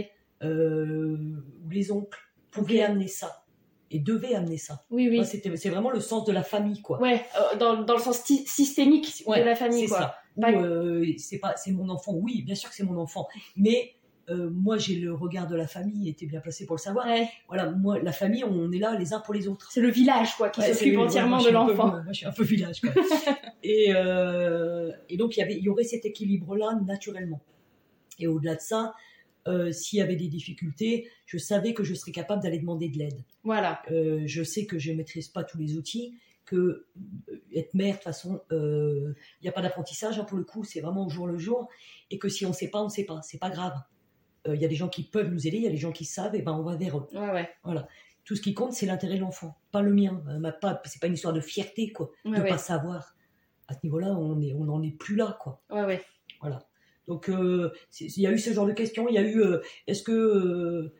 Euh, 0.42 1.16
les 1.70 1.92
oncles 1.92 2.18
pouvaient 2.50 2.82
amener 2.82 3.06
ça 3.06 3.44
et 3.92 4.00
devaient 4.00 4.34
amener 4.34 4.56
ça. 4.58 4.84
Oui, 4.90 5.08
oui. 5.08 5.24
C'est 5.24 5.68
vraiment 5.70 5.90
le 5.90 6.00
sens 6.00 6.24
de 6.24 6.32
la 6.32 6.42
famille, 6.42 6.82
quoi. 6.82 7.00
Ouais, 7.00 7.24
euh, 7.38 7.56
dans, 7.56 7.82
dans 7.84 7.94
le 7.94 8.00
sens 8.02 8.18
sy- 8.24 8.44
systémique 8.46 9.22
Ouais, 9.26 9.40
de 9.40 9.44
la 9.44 9.54
famille, 9.54 9.82
c'est 9.82 9.88
quoi. 9.88 9.98
ça. 9.98 10.16
Ou, 10.36 10.40
Pas- 10.40 10.52
euh, 10.52 11.06
c'est 11.16 11.38
pas, 11.38 11.54
c'est 11.56 11.70
mon 11.70 11.88
enfant. 11.90 12.14
Oui, 12.14 12.42
bien 12.42 12.56
sûr 12.56 12.68
que 12.68 12.74
c'est 12.74 12.82
mon 12.82 12.98
enfant. 12.98 13.28
Mais 13.56 13.92
euh, 14.28 14.50
moi, 14.50 14.78
j'ai 14.78 14.96
le 14.96 15.12
regard 15.12 15.46
de 15.46 15.56
la 15.56 15.66
famille. 15.66 16.08
Était 16.08 16.26
bien 16.26 16.40
placé 16.40 16.66
pour 16.66 16.76
le 16.76 16.80
savoir. 16.80 17.06
Ouais. 17.06 17.28
Voilà, 17.48 17.70
moi, 17.70 17.98
la 18.00 18.12
famille, 18.12 18.44
on 18.44 18.70
est 18.72 18.78
là 18.78 18.96
les 18.98 19.12
uns 19.12 19.20
pour 19.20 19.34
les 19.34 19.48
autres. 19.48 19.70
C'est 19.70 19.80
le 19.80 19.90
village, 19.90 20.36
quoi, 20.36 20.48
qui 20.50 20.60
Ouais, 20.60 20.72
s'occupe 20.72 20.98
entièrement 20.98 21.38
moi, 21.38 21.46
de 21.46 21.52
l'enfant. 21.52 21.88
moi, 21.88 22.04
je 22.08 22.14
suis 22.14 22.26
un 22.26 22.32
peu 22.32 22.44
village. 22.44 22.80
quoi. 22.80 22.90
et, 23.62 23.92
euh, 23.94 24.90
et 25.08 25.16
donc, 25.16 25.36
il 25.36 25.40
y 25.40 25.42
avait, 25.42 25.56
il 25.56 25.62
y 25.62 25.68
aurait 25.68 25.84
cet 25.84 26.04
équilibre-là 26.04 26.78
naturellement. 26.86 27.40
Et 28.18 28.26
au-delà 28.26 28.54
de 28.54 28.60
ça, 28.60 28.94
euh, 29.46 29.72
s'il 29.72 29.98
y 29.98 30.02
avait 30.02 30.16
des 30.16 30.28
difficultés, 30.28 31.08
je 31.26 31.36
savais 31.38 31.74
que 31.74 31.84
je 31.84 31.94
serais 31.94 32.12
capable 32.12 32.42
d'aller 32.42 32.58
demander 32.58 32.88
de 32.88 32.98
l'aide. 32.98 33.24
Voilà. 33.42 33.82
Je 33.90 34.42
sais 34.42 34.66
que 34.66 34.78
je 34.78 34.92
ne 34.92 34.96
maîtrise 34.96 35.28
pas 35.28 35.44
tous 35.44 35.58
les 35.58 35.76
outils, 35.76 36.14
que 36.44 36.86
être 37.54 37.74
mère, 37.74 37.92
de 37.92 37.94
toute 37.94 38.04
façon, 38.04 38.40
euh, 38.52 39.14
il 39.40 39.44
n'y 39.44 39.48
a 39.48 39.52
pas 39.52 39.62
d'apprentissage 39.62 40.18
hein, 40.18 40.24
pour 40.24 40.38
le 40.38 40.44
coup, 40.44 40.64
c'est 40.64 40.80
vraiment 40.80 41.06
au 41.06 41.08
jour 41.08 41.26
le 41.26 41.38
jour, 41.38 41.68
et 42.10 42.18
que 42.18 42.28
si 42.28 42.44
on 42.44 42.50
ne 42.50 42.54
sait 42.54 42.68
pas, 42.68 42.80
on 42.80 42.86
ne 42.86 42.90
sait 42.90 43.04
pas, 43.04 43.20
c'est 43.22 43.38
pas 43.38 43.50
grave. 43.50 43.74
Euh, 44.46 44.54
Il 44.54 44.60
y 44.60 44.64
a 44.64 44.68
des 44.68 44.74
gens 44.74 44.88
qui 44.88 45.02
peuvent 45.04 45.30
nous 45.30 45.46
aider, 45.46 45.56
il 45.58 45.62
y 45.62 45.66
a 45.66 45.70
des 45.70 45.76
gens 45.76 45.92
qui 45.92 46.04
savent, 46.04 46.34
et 46.34 46.42
ben 46.42 46.52
on 46.52 46.62
va 46.62 46.76
vers 46.76 46.98
eux. 46.98 47.06
Ouais, 47.14 47.30
ouais. 47.30 47.48
Tout 48.24 48.36
ce 48.36 48.40
qui 48.42 48.54
compte, 48.54 48.72
c'est 48.72 48.86
l'intérêt 48.86 49.16
de 49.16 49.20
l'enfant, 49.20 49.56
pas 49.70 49.82
le 49.82 49.92
mien. 49.92 50.22
Euh, 50.28 50.38
ma- 50.38 50.52
pas, 50.52 50.80
c'est 50.86 51.00
pas 51.00 51.06
une 51.08 51.14
histoire 51.14 51.34
de 51.34 51.40
fierté, 51.40 51.92
quoi, 51.92 52.10
de 52.24 52.42
pas 52.48 52.58
savoir. 52.58 53.14
À 53.68 53.74
ce 53.74 53.78
niveau-là, 53.84 54.08
on 54.08 54.40
est, 54.40 54.52
on 54.54 54.64
n'en 54.64 54.82
est 54.82 54.90
plus 54.96 55.16
là, 55.16 55.36
quoi. 55.40 55.60
Ouais. 56.42 56.50
Donc, 57.06 57.28
euh, 57.28 57.70
il 58.00 58.18
y 58.22 58.26
a 58.26 58.30
eu 58.32 58.38
ce 58.38 58.52
genre 58.54 58.66
de 58.66 58.72
questions. 58.72 59.08
Il 59.08 59.14
y 59.14 59.18
a 59.18 59.22
eu, 59.22 59.40
euh, 59.42 59.60
est-ce 59.86 60.02
que 60.02 60.12
euh, 60.12 60.94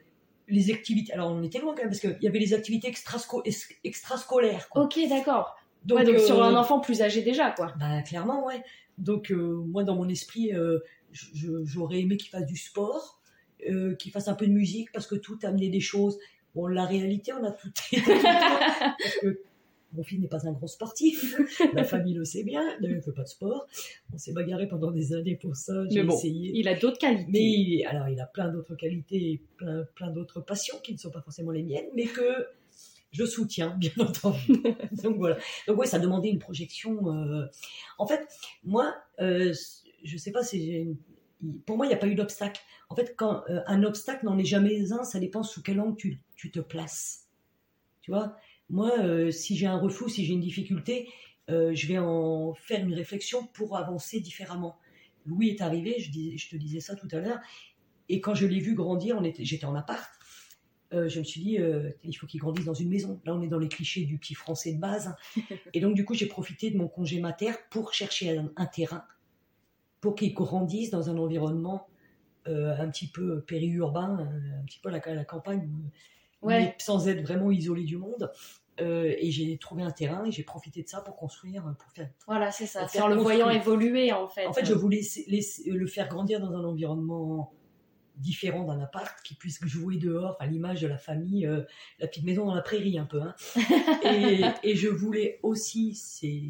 les 0.48 0.70
activités. 0.70 1.12
Alors, 1.14 1.30
on 1.30 1.42
était 1.42 1.59
loin 1.61 1.72
quand 1.74 1.80
même, 1.83 1.88
parce 1.88 2.00
qu'il 2.00 2.16
y 2.20 2.28
avait 2.28 2.38
les 2.38 2.52
activités 2.52 2.90
extrasco- 2.90 3.40
es- 3.46 3.74
extrascolaires. 3.85 4.68
Quoi. 4.68 4.83
Ok, 4.85 4.98
d'accord. 5.09 5.57
Donc, 5.87 5.98
ouais, 6.00 6.04
donc 6.04 6.18
sur 6.18 6.42
un 6.42 6.54
enfant 6.57 6.80
plus 6.80 7.00
âgé 7.00 7.22
déjà, 7.22 7.50
quoi. 7.52 7.72
bah, 7.80 8.02
clairement, 8.02 8.44
ouais. 8.46 8.62
Donc, 8.98 9.30
moi, 9.30 9.83
dans 9.85 9.96
mon 9.96 10.09
esprit, 10.11 10.52
j'aurais 11.64 12.00
aimé 12.00 12.16
qu'il 12.18 12.28
fasse 12.30 12.46
du 12.46 12.57
sport, 12.57 13.20
euh, 13.68 13.94
qu'il 13.94 14.12
fasse 14.12 14.29
un 14.29 14.35
peu 14.35 14.46
de 14.46 14.53
musique, 14.53 14.92
parce 14.92 15.07
que 15.07 15.14
tout 15.14 15.38
a 15.42 15.48
amené 15.48 15.68
des 15.68 15.81
choses. 15.81 16.18
Bon, 16.55 16.66
la 16.66 16.85
réalité, 16.85 17.33
on 17.33 17.44
a 17.44 17.50
tout 17.50 17.70
parce 18.07 19.16
que 19.22 19.40
mon 19.94 20.03
fils 20.03 20.20
n'est 20.20 20.29
pas 20.29 20.46
un 20.46 20.53
grand 20.53 20.66
sportif, 20.66 21.37
la 21.72 21.85
famille 21.85 22.14
le 22.14 22.24
sait 22.24 22.42
bien, 22.42 22.62
il 22.83 22.90
ne 22.90 23.00
fait 23.00 23.12
pas 23.12 23.22
de 23.22 23.29
sport. 23.29 23.66
On 24.12 24.18
s'est 24.18 24.33
bagarré 24.33 24.66
pendant 24.66 24.90
des 24.90 25.14
années 25.14 25.37
pour 25.37 25.57
ça, 25.57 25.85
j'ai 25.88 26.05
essayé. 26.05 26.50
Il 26.55 26.68
a 26.68 26.74
d'autres 26.74 26.98
qualités. 26.98 27.31
Mais 27.31 27.42
il, 27.42 27.85
alors, 27.87 28.09
il 28.09 28.20
a 28.20 28.27
plein 28.27 28.48
d'autres 28.48 28.74
qualités 28.74 29.33
et 29.33 29.42
plein, 29.57 29.85
plein 29.94 30.11
d'autres 30.11 30.40
passions 30.40 30.79
qui 30.83 30.92
ne 30.92 30.98
sont 30.98 31.11
pas 31.11 31.22
forcément 31.22 31.53
les 31.53 31.62
miennes, 31.62 31.87
mais 31.94 32.07
que 32.07 32.46
je 33.12 33.24
soutiens, 33.24 33.77
bien 33.79 33.92
entendu. 33.98 34.62
Donc 35.03 35.16
voilà. 35.16 35.37
Donc 35.68 35.79
oui, 35.79 35.87
ça 35.87 35.98
demandait 35.98 36.29
une 36.29 36.40
projection. 36.40 37.12
Euh, 37.12 37.46
en 37.98 38.07
fait, 38.07 38.27
moi, 38.64 38.94
euh, 39.20 39.55
je 40.03 40.16
sais 40.16 40.33
pas 40.33 40.42
si 40.42 40.96
pour 41.66 41.76
moi, 41.76 41.87
il 41.87 41.90
n'y 41.90 41.94
a 41.94 41.98
pas 41.98 42.07
eu 42.07 42.14
d'obstacle. 42.14 42.61
En 42.88 42.94
fait, 42.94 43.14
quand 43.16 43.42
euh, 43.48 43.61
un 43.66 43.83
obstacle 43.83 44.24
n'en 44.24 44.38
est 44.38 44.44
jamais 44.44 44.92
un, 44.92 45.04
ça 45.04 45.18
dépend 45.18 45.42
sous 45.42 45.62
quel 45.62 45.80
angle 45.80 45.96
tu, 45.96 46.20
tu 46.37 46.50
te 46.50 46.61
places. 46.61 47.28
Tu 48.00 48.11
vois, 48.11 48.37
moi, 48.68 48.92
si 49.30 49.57
j'ai 49.57 49.66
un 49.66 49.78
refus, 49.78 50.11
si 50.11 50.26
j'ai 50.26 50.35
une 50.35 50.40
difficulté, 50.40 51.09
je 51.48 51.87
vais 51.87 51.96
en 51.96 52.52
faire 52.52 52.85
une 52.85 52.92
réflexion 52.92 53.46
pour 53.46 53.78
avancer 53.78 54.20
différemment. 54.20 54.76
Louis 55.24 55.48
est 55.48 55.62
arrivé, 55.62 55.96
je, 55.98 56.11
dis, 56.11 56.37
je 56.37 56.50
te 56.50 56.57
disais 56.57 56.80
ça 56.80 56.96
tout 56.96 57.09
à 57.12 57.20
l'heure, 57.20 57.38
et 58.09 58.20
quand 58.20 58.35
je 58.35 58.46
l'ai 58.46 58.61
vu 58.61 58.74
grandir, 58.74 59.20
j'étais 59.38 59.64
en 59.64 59.74
appart, 59.74 60.11
euh, 60.92 61.09
je 61.09 61.18
me 61.18 61.24
suis 61.24 61.40
dit, 61.40 61.59
euh, 61.59 61.90
il 62.04 62.12
faut 62.14 62.26
qu'il 62.26 62.40
grandisse 62.40 62.66
dans 62.66 62.74
une 62.74 62.88
maison. 62.88 63.20
Là, 63.24 63.35
on 63.35 63.42
est 63.42 63.48
dans 63.48 63.59
les 63.59 63.68
clichés 63.68 64.04
du 64.04 64.18
petit 64.18 64.35
français 64.35 64.72
de 64.72 64.78
base. 64.78 65.14
Et 65.74 65.80
donc, 65.80 65.94
du 65.94 66.04
coup, 66.04 66.14
j'ai 66.14 66.26
profité 66.26 66.70
de 66.70 66.76
mon 66.76 66.88
congé 66.88 67.20
mater 67.20 67.52
pour 67.70 67.92
chercher 67.92 68.38
un, 68.57 68.66
terrain 68.66 69.04
pour 70.05 70.14
qu'il 70.14 70.35
grandisse 70.35 70.90
dans 70.90 71.09
un 71.09 71.17
environnement 71.17 71.87
euh, 72.47 72.77
un 72.79 72.90
petit 72.90 73.07
peu 73.07 73.40
périurbain, 73.40 74.19
un 74.61 74.64
petit 74.67 74.79
peu 74.79 74.90
la, 74.90 75.01
la 75.07 75.25
campagne, 75.25 75.67
mais 76.43 76.75
sans 76.79 77.09
être 77.09 77.23
vraiment 77.23 77.51
isolé 77.51 77.85
du 77.85 77.97
monde. 77.97 78.31
et 78.79 79.31
j'ai 79.31 79.57
trouvé 79.57 79.83
un 79.83 79.90
terrain 79.90 80.27
et 80.27 80.31
j'ai 80.31 80.43
profité 80.43 80.83
de 80.83 80.88
ça 80.88 81.01
pour 81.01 81.17
construire, 81.17 81.62
pour 81.79 81.90
faire. 81.93 82.11
Voilà, 82.27 82.51
c'est 82.51 82.67
ça. 82.67 82.87
Faire 82.87 83.09
le 83.09 83.17
voyant 83.17 83.49
évoluer 83.49 84.12
en 84.12 84.29
fait. 84.29 84.47
En 84.47 84.53
fait, 84.53 84.67
je 84.67 84.75
voulais 84.75 85.01
le 85.67 85.87
faire 85.87 86.07
grandir 86.09 86.38
dans 86.38 86.53
un 86.53 86.64
environnement 86.64 87.51
différent 88.17 88.64
d'un 88.64 88.81
appart 88.81 89.21
qui 89.23 89.35
puisse 89.35 89.59
jouer 89.64 89.97
dehors, 89.97 90.37
enfin 90.38 90.51
l'image 90.51 90.81
de 90.83 90.87
la 90.87 90.99
famille, 90.99 91.47
euh, 91.47 91.62
la 91.99 92.07
petite 92.07 92.25
maison 92.25 92.47
dans 92.47 92.55
la 92.55 92.62
prairie 92.62 92.99
un 92.99 93.07
peu. 93.07 93.21
Hein. 93.23 93.35
et, 94.62 94.77
je 94.77 94.88
voulais 94.88 95.40
aussi, 95.43 95.95
c'est 95.95 96.43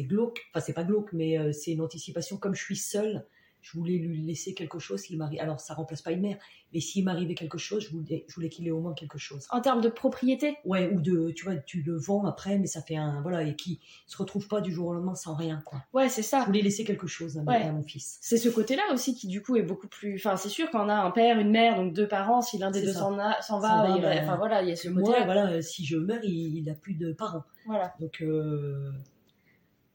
glauque, 0.00 0.40
enfin 0.50 0.64
c'est 0.64 0.72
pas 0.72 0.84
glauque, 0.84 1.12
mais 1.12 1.38
euh, 1.38 1.52
c'est 1.52 1.72
une 1.72 1.82
anticipation 1.82 2.38
comme 2.38 2.54
je 2.54 2.62
suis 2.62 2.76
seule 2.76 3.26
je 3.62 3.78
voulais 3.78 3.96
lui 3.96 4.20
laisser 4.20 4.54
quelque 4.54 4.78
chose 4.78 5.00
s'il 5.00 5.16
m'arrive. 5.16 5.40
Alors, 5.40 5.60
ça 5.60 5.74
remplace 5.74 6.02
pas 6.02 6.10
une 6.10 6.20
mère, 6.20 6.36
mais 6.74 6.80
s'il 6.80 7.04
m'arrivait 7.04 7.34
quelque 7.34 7.58
chose, 7.58 7.84
je 7.84 7.90
voulais, 7.90 8.24
je 8.28 8.34
voulais 8.34 8.48
qu'il 8.48 8.66
ait 8.66 8.72
au 8.72 8.80
moins 8.80 8.92
quelque 8.92 9.18
chose. 9.18 9.46
En 9.50 9.60
termes 9.60 9.80
de 9.80 9.88
propriété? 9.88 10.58
Ouais, 10.64 10.92
ou 10.92 11.00
de, 11.00 11.30
tu 11.30 11.44
vois, 11.44 11.54
tu 11.54 11.82
le 11.82 11.96
vends 11.96 12.24
après, 12.26 12.58
mais 12.58 12.66
ça 12.66 12.82
fait 12.82 12.96
un, 12.96 13.22
voilà, 13.22 13.44
et 13.44 13.54
qui 13.54 13.80
se 14.08 14.16
retrouve 14.16 14.48
pas 14.48 14.60
du 14.60 14.72
jour 14.72 14.88
au 14.88 14.94
lendemain 14.94 15.14
sans 15.14 15.34
rien, 15.34 15.62
quoi. 15.64 15.84
Ouais, 15.92 16.08
c'est 16.08 16.22
ça. 16.22 16.40
Je 16.40 16.46
voulais 16.46 16.62
laisser 16.62 16.84
quelque 16.84 17.06
chose 17.06 17.38
à, 17.38 17.42
mon 17.72 17.82
fils. 17.84 18.18
C'est 18.20 18.36
ce 18.36 18.48
côté-là 18.48 18.82
aussi 18.92 19.14
qui, 19.14 19.28
du 19.28 19.42
coup, 19.42 19.56
est 19.56 19.62
beaucoup 19.62 19.88
plus. 19.88 20.16
Enfin, 20.16 20.36
c'est 20.36 20.48
sûr 20.48 20.68
qu'on 20.70 20.88
a 20.88 20.94
un 20.94 21.10
père, 21.12 21.38
une 21.38 21.50
mère, 21.50 21.76
donc 21.76 21.94
deux 21.94 22.08
parents, 22.08 22.42
si 22.42 22.58
l'un 22.58 22.72
des 22.72 22.82
deux 22.82 22.92
s'en 22.92 23.14
va, 23.14 23.38
va 23.48 23.98
ben, 23.98 24.24
enfin 24.24 24.36
voilà, 24.36 24.62
il 24.62 24.68
y 24.68 24.72
a 24.72 24.76
ce 24.76 24.88
côté. 24.88 25.10
Moi, 25.10 25.24
voilà, 25.24 25.62
si 25.62 25.84
je 25.84 25.96
meurs, 25.96 26.24
il, 26.24 26.64
n'a 26.64 26.74
plus 26.74 26.94
de 26.94 27.12
parents. 27.12 27.44
Voilà. 27.66 27.94
Donc. 28.00 28.20
Euh, 28.22 28.90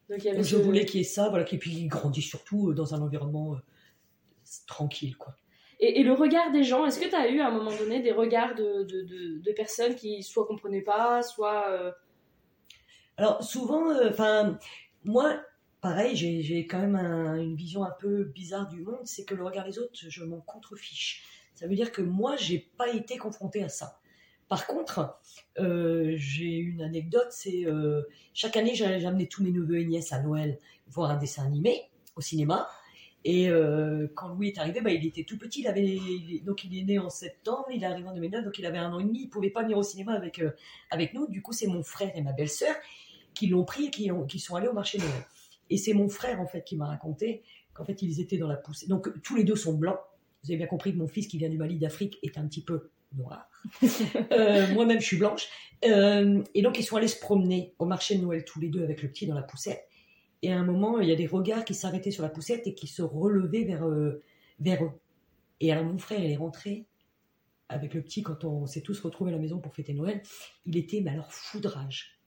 donc, 0.10 0.20
je 0.20 0.56
voulais 0.56 0.86
qu'il 0.86 1.00
y 1.00 1.02
ait 1.02 1.06
ça, 1.06 1.30
voilà, 1.30 1.46
et 1.52 1.58
puis 1.58 1.72
il 1.72 1.88
grandit 1.88 2.22
surtout 2.22 2.70
euh, 2.70 2.74
dans 2.74 2.94
un 2.94 3.02
environnement 3.02 3.54
euh, 3.54 3.58
tranquille, 4.66 5.18
quoi. 5.18 5.36
Et, 5.80 6.02
le 6.02 6.14
regard 6.14 6.52
des 6.52 6.64
gens, 6.64 6.86
est-ce 6.86 7.00
que 7.00 7.08
tu 7.08 7.16
as 7.16 7.30
eu 7.30 7.40
à 7.40 7.50
un 7.50 7.52
moment 7.52 7.76
donné 7.76 8.02
des 8.02 8.12
regards 8.12 8.56
de, 8.56 8.84
de, 8.84 9.52
personnes 9.52 9.96
qui 9.96 10.24
soit 10.24 10.48
comprenaient 10.48 10.82
pas, 10.82 11.22
soit... 11.22 11.70
Euh, 11.70 11.92
Alors 13.18 13.44
souvent, 13.44 13.92
euh, 13.92 14.54
moi, 15.04 15.40
pareil, 15.82 16.16
j'ai 16.16 16.66
quand 16.66 16.80
même 16.80 16.96
une 16.96 17.56
vision 17.56 17.84
un 17.84 17.94
peu 18.00 18.24
bizarre 18.24 18.68
du 18.68 18.82
monde, 18.82 19.06
c'est 19.06 19.24
que 19.24 19.36
le 19.36 19.44
regard 19.44 19.66
des 19.66 19.78
autres, 19.78 19.92
je 19.94 20.24
m'en 20.24 20.40
contrefiche. 20.42 21.24
Ça 21.54 21.68
veut 21.68 21.76
dire 21.76 21.92
que 21.92 22.02
moi, 22.02 22.36
j'ai 22.38 22.60
pas 22.78 22.90
été 22.90 23.18
confrontée 23.18 23.64
à 23.64 23.70
ça. 23.70 24.00
Par 24.48 24.68
contre, 24.68 25.20
euh, 25.60 26.14
j'ai 26.16 26.56
une 26.58 26.82
anecdote, 26.82 27.28
c'est 27.32 27.66
chaque 28.34 28.58
année, 28.58 28.76
j'amenais 28.76 29.28
tous 29.28 29.44
mes 29.44 29.52
neveux 29.52 29.80
et 29.80 29.86
nièces 29.86 30.14
à 30.14 30.22
Noël 30.22 30.60
voir 30.90 31.12
un 31.12 31.18
dessin 31.18 31.46
animé 31.46 31.90
au 32.16 32.22
cinéma. 32.22 32.68
Et 33.24 33.50
euh, 33.50 34.08
quand 34.16 34.30
Louis 34.30 34.50
est 34.50 34.58
arrivé, 34.58 34.80
bah, 34.80 34.92
il 34.92 35.06
était 35.06 35.24
tout 35.24 35.38
petit. 35.38 35.62
Il 35.62 35.68
avait, 35.68 36.00
donc 36.46 36.64
il 36.64 36.78
est 36.78 36.84
né 36.84 37.00
en 37.00 37.10
septembre, 37.10 37.66
il 37.74 37.84
est 37.84 37.86
arrivé 37.86 38.08
en 38.08 38.14
2009, 38.14 38.46
donc 38.46 38.58
il 38.58 38.66
avait 38.66 38.78
un 38.78 38.94
an 38.94 39.00
et 39.00 39.04
demi. 39.04 39.24
Il 39.24 39.30
pouvait 39.30 39.50
pas 39.50 39.64
venir 39.64 39.78
au 39.78 39.84
cinéma 39.84 40.14
avec, 40.14 40.40
euh, 40.40 40.52
avec 40.92 41.14
nous. 41.14 41.28
Du 41.28 41.42
coup, 41.42 41.52
c'est 41.52 41.68
mon 41.68 41.84
frère 41.84 42.12
et 42.16 42.22
ma 42.22 42.32
belle-sœur 42.32 42.74
qui 43.34 43.48
l'ont 43.48 43.66
pris 43.66 43.88
et 43.88 43.92
qui, 43.92 44.10
ont, 44.12 44.26
qui 44.26 44.40
sont 44.40 44.56
allés 44.56 44.68
au 44.70 44.74
marché 44.74 44.98
Noël. 44.98 45.26
Et 45.70 45.78
c'est 45.78 45.94
mon 45.94 46.08
frère, 46.08 46.40
en 46.40 46.48
fait, 46.48 46.64
qui 46.64 46.78
m'a 46.78 46.88
raconté 46.88 47.44
qu'en 47.74 47.84
fait, 47.84 48.02
ils 48.02 48.22
étaient 48.22 48.38
dans 48.38 48.48
la 48.48 48.56
poussée. 48.56 48.88
Donc, 48.88 49.10
tous 49.22 49.36
les 49.36 49.44
deux 49.44 49.56
sont 49.56 49.74
blancs. 49.74 50.00
Vous 50.44 50.52
avez 50.52 50.58
bien 50.58 50.68
compris 50.68 50.94
que 50.94 50.98
mon 50.98 51.08
fils, 51.08 51.28
qui 51.28 51.38
vient 51.38 51.50
du 51.50 51.58
Mali 51.58 51.78
d'Afrique, 51.78 52.20
est 52.24 52.38
un 52.38 52.48
petit 52.48 52.64
peu 52.64 52.90
noir. 53.16 53.50
Euh, 54.32 54.68
moi-même, 54.74 55.00
je 55.02 55.06
suis 55.06 55.18
blanche. 55.18 55.48
et 55.84 56.62
donc, 56.62 56.80
ils 56.80 56.84
sont 56.84 56.96
allés 56.96 57.08
se 57.08 57.20
promener 57.20 57.74
au 57.80 57.86
marché 57.86 58.16
de 58.16 58.22
Noël 58.22 58.46
tous 58.46 58.60
les 58.60 58.70
deux 58.70 58.84
avec 58.84 59.02
le 59.02 59.10
petit 59.10 59.28
dans 59.28 59.36
la 59.36 59.42
poussette. 59.42 59.88
Et 60.42 60.52
à 60.52 60.60
un 60.60 60.64
moment, 60.64 61.00
il 61.00 61.10
y 61.10 61.12
a 61.12 61.16
des 61.16 61.28
regards 61.28 61.66
qui 61.66 61.74
s'arrêtaient 61.74 62.12
sur 62.12 62.24
la 62.24 62.30
poussette 62.30 62.68
et 62.68 62.74
qui 62.74 62.88
se 62.88 63.02
relevaient 63.02 63.64
vers, 63.64 63.86
euh, 63.88 64.24
vers 64.60 64.84
eux. 64.84 64.92
Et 65.60 65.72
alors 65.72 65.86
mon 65.86 65.98
frère, 65.98 66.24
il 66.24 66.32
est 66.32 66.38
rentré 66.38 66.86
avec 67.70 67.94
le 67.94 68.02
petit 68.02 68.22
quand 68.22 68.44
on 68.46 68.66
s'est 68.66 68.82
tous 68.82 69.00
retrouvés 69.00 69.32
à 69.32 69.36
la 69.36 69.42
maison 69.42 69.60
pour 69.60 69.74
fêter 69.74 69.94
Noël. 69.94 70.22
Il 70.66 70.78
était, 70.78 71.02
mais 71.02 71.12
alors, 71.12 71.32
foudrage. 71.32 72.20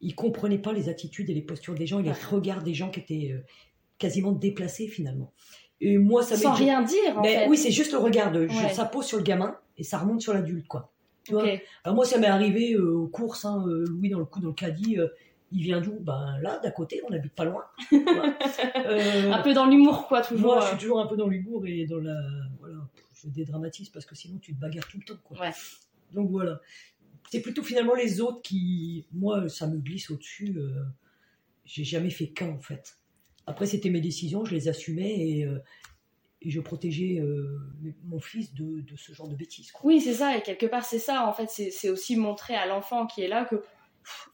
Il 0.00 0.14
comprenait 0.14 0.58
pas 0.58 0.72
les 0.72 0.88
attitudes 0.88 1.30
et 1.30 1.34
les 1.34 1.42
postures 1.42 1.74
des 1.74 1.86
gens, 1.86 2.00
et 2.00 2.02
les 2.02 2.12
regards 2.12 2.62
des 2.62 2.74
gens 2.74 2.90
qui 2.90 3.00
étaient 3.00 3.32
euh, 3.32 3.40
quasiment 3.98 4.32
déplacés 4.32 4.88
finalement. 4.88 5.32
Et 5.80 5.98
moi, 5.98 6.22
ça 6.22 6.36
Sans 6.36 6.52
rien 6.52 6.82
dire, 6.82 7.18
en 7.18 7.22
fait. 7.22 7.48
Oui, 7.48 7.56
c'est 7.56 7.70
juste 7.70 7.92
le 7.92 7.98
regard 7.98 8.32
de, 8.32 8.48
ça 8.72 8.84
pose 8.84 9.06
sur 9.06 9.18
le 9.18 9.24
gamin 9.24 9.56
et 9.76 9.82
ça 9.82 9.98
remonte 9.98 10.20
sur 10.20 10.32
l'adulte, 10.34 10.66
quoi. 10.66 10.92
alors 11.30 11.94
moi, 11.94 12.04
ça 12.04 12.18
m'est 12.18 12.26
arrivé 12.26 12.74
euh, 12.74 12.94
aux 12.94 13.08
courses, 13.08 13.44
hein, 13.44 13.64
Louis 13.66 14.10
dans 14.10 14.18
le 14.18 14.24
coup 14.24 14.40
dans 14.40 14.48
le 14.48 14.54
caddie, 14.54 14.98
il 15.54 15.62
vient 15.62 15.80
d'où? 15.80 15.98
Ben 16.00 16.36
là, 16.42 16.58
d'à 16.58 16.70
côté, 16.70 17.00
on 17.08 17.12
habite 17.12 17.32
pas 17.32 17.44
loin. 17.44 17.64
Euh, 18.86 19.32
un 19.32 19.42
peu 19.42 19.54
dans 19.54 19.66
l'humour, 19.66 20.06
quoi, 20.08 20.20
toujours. 20.20 20.54
Moi, 20.54 20.60
je 20.60 20.66
suis 20.68 20.78
toujours 20.78 21.00
un 21.00 21.06
peu 21.06 21.16
dans 21.16 21.26
l'humour 21.28 21.66
et 21.66 21.86
dans 21.86 21.98
la. 21.98 22.14
Voilà, 22.58 22.76
je 23.14 23.28
dédramatise 23.28 23.88
parce 23.88 24.04
que 24.04 24.14
sinon, 24.14 24.38
tu 24.38 24.54
te 24.54 24.60
bagarres 24.60 24.86
tout 24.86 24.98
le 24.98 25.04
temps, 25.04 25.20
quoi. 25.24 25.38
Donc 26.12 26.30
voilà. 26.30 26.60
C'est 27.30 27.40
plutôt 27.40 27.62
finalement 27.62 27.94
les 27.94 28.20
autres 28.20 28.42
qui. 28.42 29.06
Moi, 29.12 29.48
ça 29.48 29.66
me 29.66 29.78
glisse 29.78 30.10
au-dessus. 30.10 30.54
Euh, 30.56 30.84
j'ai 31.64 31.84
jamais 31.84 32.10
fait 32.10 32.28
qu'un, 32.28 32.50
en 32.50 32.60
fait. 32.60 32.98
Après, 33.46 33.66
c'était 33.66 33.90
mes 33.90 34.00
décisions, 34.00 34.44
je 34.44 34.54
les 34.54 34.68
assumais 34.68 35.18
et. 35.18 35.44
Euh, 35.44 35.58
je 36.46 36.60
protégeais 36.60 37.22
mon 38.04 38.20
fils 38.20 38.52
de, 38.52 38.82
de, 38.82 38.96
ce 38.98 39.14
genre 39.14 39.28
de 39.28 39.34
bêtises. 39.34 39.72
Quoi. 39.72 39.80
Oui, 39.86 40.02
c'est 40.02 40.12
ça, 40.12 40.36
et 40.36 40.42
quelque 40.42 40.66
part, 40.66 40.84
c'est 40.84 40.98
ça, 40.98 41.26
en 41.26 41.32
fait, 41.32 41.48
c'est 41.48 41.88
aussi 41.88 42.16
montrer 42.16 42.54
à 42.54 42.66
l'enfant 42.66 43.06
qui 43.06 43.22
est 43.22 43.28
là 43.28 43.46
que 43.46 43.62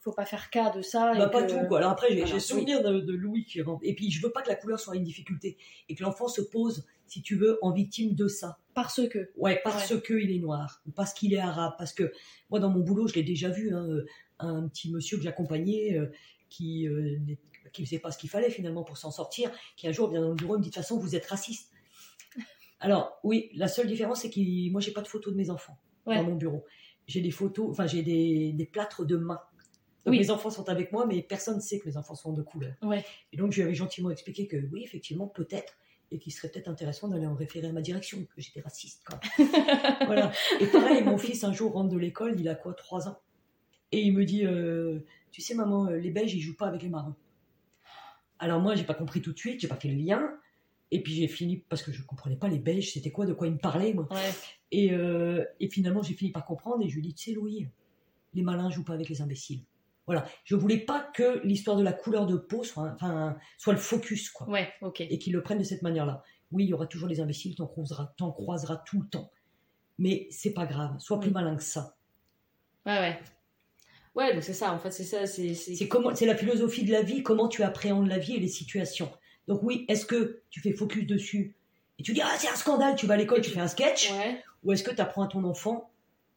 faut 0.00 0.12
pas 0.12 0.24
faire 0.24 0.50
cas 0.50 0.70
de 0.70 0.82
ça. 0.82 1.12
Bah, 1.14 1.28
pas 1.28 1.44
tout, 1.44 1.66
quoi. 1.68 1.78
Alors 1.78 1.92
après, 1.92 2.08
j'ai 2.26 2.40
souvenir 2.40 2.82
de, 2.82 3.12
Louis 3.12 3.44
qui 3.44 3.62
rentre. 3.62 3.80
Et 3.84 3.94
puis, 3.94 4.10
je 4.10 4.22
veux 4.22 4.30
pas 4.30 4.42
que 4.42 4.48
la 4.48 4.56
couleur 4.56 4.80
soit 4.80 4.96
une 4.96 5.04
difficulté. 5.04 5.56
Et 5.88 5.94
que 5.94 6.02
l'enfant 6.02 6.28
se 6.28 6.40
pose, 6.40 6.86
si 7.06 7.22
tu 7.22 7.36
veux, 7.36 7.58
en 7.62 7.72
victime 7.72 8.14
de 8.14 8.28
ça. 8.28 8.58
Parce 8.74 9.06
que. 9.08 9.30
Ouais, 9.36 9.60
parce 9.62 9.96
que 10.00 10.14
il 10.14 10.32
est 10.32 10.38
noir. 10.38 10.82
Parce 10.94 11.12
qu'il 11.12 11.32
est 11.34 11.38
arabe. 11.38 11.74
Parce 11.78 11.92
que, 11.92 12.12
moi, 12.50 12.60
dans 12.60 12.70
mon 12.70 12.80
boulot, 12.80 13.06
je 13.06 13.14
l'ai 13.14 13.22
déjà 13.22 13.48
vu, 13.48 13.74
hein, 13.74 13.86
euh, 13.88 14.06
un 14.38 14.68
petit 14.68 14.90
monsieur 14.90 15.16
que 15.16 15.22
j'accompagnais, 15.22 15.96
euh, 15.96 16.06
qui, 16.48 16.88
euh, 16.88 17.16
qui 17.72 17.84
faisait 17.84 17.98
pas 17.98 18.10
ce 18.10 18.18
qu'il 18.18 18.30
fallait 18.30 18.50
finalement 18.50 18.84
pour 18.84 18.98
s'en 18.98 19.10
sortir, 19.10 19.50
qui 19.76 19.88
un 19.88 19.92
jour 19.92 20.10
vient 20.10 20.20
dans 20.20 20.30
le 20.30 20.34
bureau 20.34 20.54
et 20.54 20.58
me 20.58 20.62
dit, 20.62 20.70
de 20.70 20.74
toute 20.74 20.82
façon, 20.82 20.98
vous 20.98 21.14
êtes 21.14 21.26
raciste. 21.26 21.72
Alors, 22.80 23.18
oui, 23.24 23.50
la 23.54 23.68
seule 23.68 23.86
différence, 23.86 24.22
c'est 24.22 24.30
que 24.30 24.70
moi, 24.70 24.80
j'ai 24.80 24.92
pas 24.92 25.02
de 25.02 25.08
photos 25.08 25.32
de 25.32 25.38
mes 25.38 25.50
enfants 25.50 25.78
dans 26.06 26.22
mon 26.24 26.34
bureau. 26.34 26.64
J'ai 27.06 27.20
des 27.20 27.30
photos, 27.30 27.68
enfin, 27.70 27.86
j'ai 27.86 28.02
des, 28.02 28.52
des 28.52 28.66
plâtres 28.66 29.04
de 29.04 29.16
mains 29.16 29.40
donc 30.04 30.14
mes 30.14 30.30
enfants 30.30 30.50
sont 30.50 30.68
avec 30.68 30.92
moi, 30.92 31.06
mais 31.06 31.22
personne 31.22 31.56
ne 31.56 31.60
sait 31.60 31.78
que 31.78 31.88
mes 31.88 31.96
enfants 31.96 32.14
sont 32.14 32.32
de 32.32 32.42
couleur. 32.42 32.74
Et 33.32 33.36
donc 33.36 33.52
je 33.52 33.56
lui 33.56 33.62
avais 33.64 33.74
gentiment 33.74 34.10
expliqué 34.10 34.46
que 34.46 34.56
oui, 34.72 34.82
effectivement, 34.82 35.26
peut-être, 35.26 35.76
et 36.10 36.18
qu'il 36.18 36.32
serait 36.32 36.48
peut-être 36.48 36.68
intéressant 36.68 37.08
d'aller 37.08 37.26
en 37.26 37.34
référer 37.34 37.68
à 37.68 37.72
ma 37.72 37.82
direction, 37.82 38.18
que 38.34 38.40
j'étais 38.40 38.60
raciste. 38.60 39.04
Quoi. 39.04 39.20
voilà. 40.06 40.32
Et 40.60 40.66
pareil, 40.66 41.04
mon 41.04 41.18
fils 41.18 41.44
un 41.44 41.52
jour 41.52 41.72
rentre 41.72 41.90
de 41.90 41.98
l'école, 41.98 42.38
il 42.38 42.48
a 42.48 42.54
quoi, 42.54 42.74
3 42.74 43.08
ans, 43.08 43.20
et 43.92 44.00
il 44.00 44.12
me 44.12 44.24
dit, 44.24 44.44
euh, 44.44 45.00
tu 45.30 45.40
sais 45.40 45.54
maman, 45.54 45.86
euh, 45.86 45.98
les 45.98 46.10
Belges 46.10 46.34
ils 46.34 46.40
jouent 46.40 46.56
pas 46.56 46.66
avec 46.66 46.82
les 46.82 46.88
marrons. 46.88 47.14
Alors 48.40 48.60
moi 48.60 48.74
j'ai 48.74 48.84
pas 48.84 48.94
compris 48.94 49.22
tout 49.22 49.32
de 49.32 49.38
suite, 49.38 49.60
j'ai 49.60 49.68
pas 49.68 49.76
fait 49.76 49.88
le 49.88 49.94
lien. 49.94 50.28
Et 50.90 51.02
puis 51.04 51.14
j'ai 51.14 51.28
fini 51.28 51.58
parce 51.68 51.82
que 51.84 51.92
je 51.92 52.02
comprenais 52.02 52.34
pas 52.36 52.48
les 52.48 52.58
Belges, 52.58 52.92
c'était 52.92 53.12
quoi, 53.12 53.24
de 53.24 53.32
quoi 53.32 53.46
ils 53.46 53.52
me 53.52 53.58
parlaient 53.58 53.94
moi. 53.94 54.08
Et, 54.72 54.92
euh, 54.92 55.44
et 55.60 55.68
finalement 55.70 56.02
j'ai 56.02 56.14
fini 56.14 56.32
par 56.32 56.44
comprendre 56.44 56.84
et 56.84 56.88
je 56.88 56.96
lui 56.96 57.02
dis, 57.02 57.14
tu 57.14 57.30
sais 57.30 57.36
Louis, 57.36 57.68
les 58.34 58.42
malins 58.42 58.70
jouent 58.70 58.82
pas 58.84 58.94
avec 58.94 59.08
les 59.08 59.22
imbéciles. 59.22 59.62
Voilà, 60.06 60.26
je 60.42 60.56
voulais 60.56 60.78
pas 60.78 61.08
que 61.14 61.40
l'histoire 61.46 61.76
de 61.76 61.84
la 61.84 61.92
couleur 61.92 62.26
de 62.26 62.36
peau 62.36 62.64
soit, 62.64 62.90
enfin, 62.94 63.36
soit 63.58 63.72
le 63.72 63.78
focus, 63.78 64.30
quoi. 64.30 64.48
Ouais, 64.48 64.72
ok. 64.80 65.02
Et 65.02 65.18
qu'ils 65.20 65.32
le 65.32 65.42
prennent 65.44 65.58
de 65.58 65.62
cette 65.64 65.82
manière-là. 65.82 66.24
Oui, 66.50 66.64
il 66.64 66.68
y 66.70 66.74
aura 66.74 66.88
toujours 66.88 67.06
des 67.06 67.20
imbéciles, 67.20 67.54
t'en 67.54 67.68
croiseras, 67.68 68.12
t'en 68.16 68.32
croiseras 68.32 68.82
tout 68.86 69.00
le 69.02 69.08
temps. 69.08 69.30
Mais 69.98 70.26
c'est 70.32 70.52
pas 70.52 70.66
grave, 70.66 70.96
sois 70.98 71.20
plus 71.20 71.30
Mm. 71.30 71.34
malin 71.34 71.54
que 71.56 71.62
ça. 71.62 71.94
Ouais, 72.86 72.98
ouais. 72.98 73.20
Ouais, 74.14 74.34
donc 74.34 74.42
c'est 74.42 74.52
ça, 74.54 74.72
en 74.72 74.78
fait, 74.78 74.90
c'est 74.90 75.04
ça. 75.04 75.26
C'est 75.26 75.54
C'est 75.54 75.88
comment, 75.88 76.14
c'est 76.14 76.26
la 76.26 76.36
philosophie 76.36 76.84
de 76.84 76.92
la 76.92 77.02
vie, 77.02 77.22
comment 77.22 77.48
tu 77.48 77.62
appréhendes 77.62 78.08
la 78.08 78.18
vie 78.18 78.34
et 78.34 78.40
les 78.40 78.48
situations. 78.48 79.10
Donc 79.48 79.62
oui, 79.62 79.84
est-ce 79.88 80.04
que 80.06 80.42
tu 80.50 80.60
fais 80.60 80.72
focus 80.72 81.06
dessus 81.06 81.54
et 81.98 82.02
tu 82.02 82.12
dis 82.14 82.20
ah 82.22 82.32
c'est 82.38 82.48
un 82.48 82.54
scandale, 82.56 82.96
tu 82.96 83.06
vas 83.06 83.14
à 83.14 83.16
l'école, 83.18 83.40
tu 83.42 83.50
fais 83.50 83.60
un 83.60 83.68
sketch, 83.68 84.10
Ouais, 84.12 84.42
ou 84.64 84.72
est-ce 84.72 84.82
que 84.82 84.90
tu 84.94 85.00
apprends 85.02 85.22
à 85.22 85.26
ton 85.28 85.44
enfant, 85.44 85.90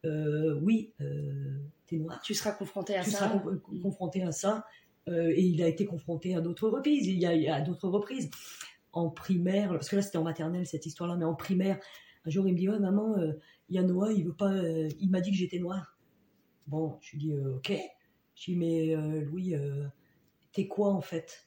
euh, 0.04 0.58
oui, 0.62 0.92
euh, 1.00 1.56
t'es 1.86 1.96
noir, 1.96 2.20
tu 2.22 2.34
seras 2.34 2.52
confronté 2.52 2.96
à 2.96 3.02
tu 3.02 3.10
ça. 3.10 3.18
seras 3.18 3.38
con- 3.38 3.60
confronté 3.82 4.22
à 4.22 4.30
ça, 4.32 4.66
euh, 5.08 5.32
et 5.34 5.40
il 5.42 5.62
a 5.62 5.68
été 5.68 5.86
confronté 5.86 6.34
à 6.34 6.40
d'autres 6.40 6.68
reprises, 6.68 7.06
il 7.06 7.18
y 7.18 7.24
a, 7.26 7.34
il 7.34 7.42
y 7.42 7.48
a 7.48 7.54
à 7.56 7.60
d'autres 7.62 7.88
reprises. 7.88 8.30
En 8.92 9.08
primaire, 9.10 9.70
parce 9.70 9.88
que 9.88 9.96
là 9.96 10.02
c'était 10.02 10.18
en 10.18 10.22
maternelle 10.24 10.66
cette 10.66 10.86
histoire-là, 10.86 11.16
mais 11.16 11.24
en 11.24 11.34
primaire, 11.34 11.78
un 12.26 12.30
jour 12.30 12.46
il 12.46 12.52
me 12.52 12.58
dit 12.58 12.68
ouais 12.68 12.78
maman, 12.78 13.16
euh, 13.18 13.32
il 13.70 13.76
y 13.76 13.78
a 13.78 13.82
Noah, 13.82 14.12
il 14.12 14.24
veut 14.24 14.34
pas, 14.34 14.52
euh, 14.52 14.88
il 15.00 15.10
m'a 15.10 15.20
dit 15.20 15.30
que 15.30 15.36
j'étais 15.36 15.58
noire. 15.58 15.93
Bon, 16.66 16.98
je 17.02 17.12
lui 17.12 17.18
dis 17.18 17.32
euh, 17.32 17.56
ok. 17.56 17.68
Je 18.36 18.50
lui 18.50 18.52
dis 18.52 18.56
mais 18.56 18.94
euh, 18.96 19.20
Louis, 19.22 19.54
euh, 19.54 19.84
t'es 20.52 20.66
quoi 20.66 20.92
en 20.92 21.00
fait? 21.00 21.46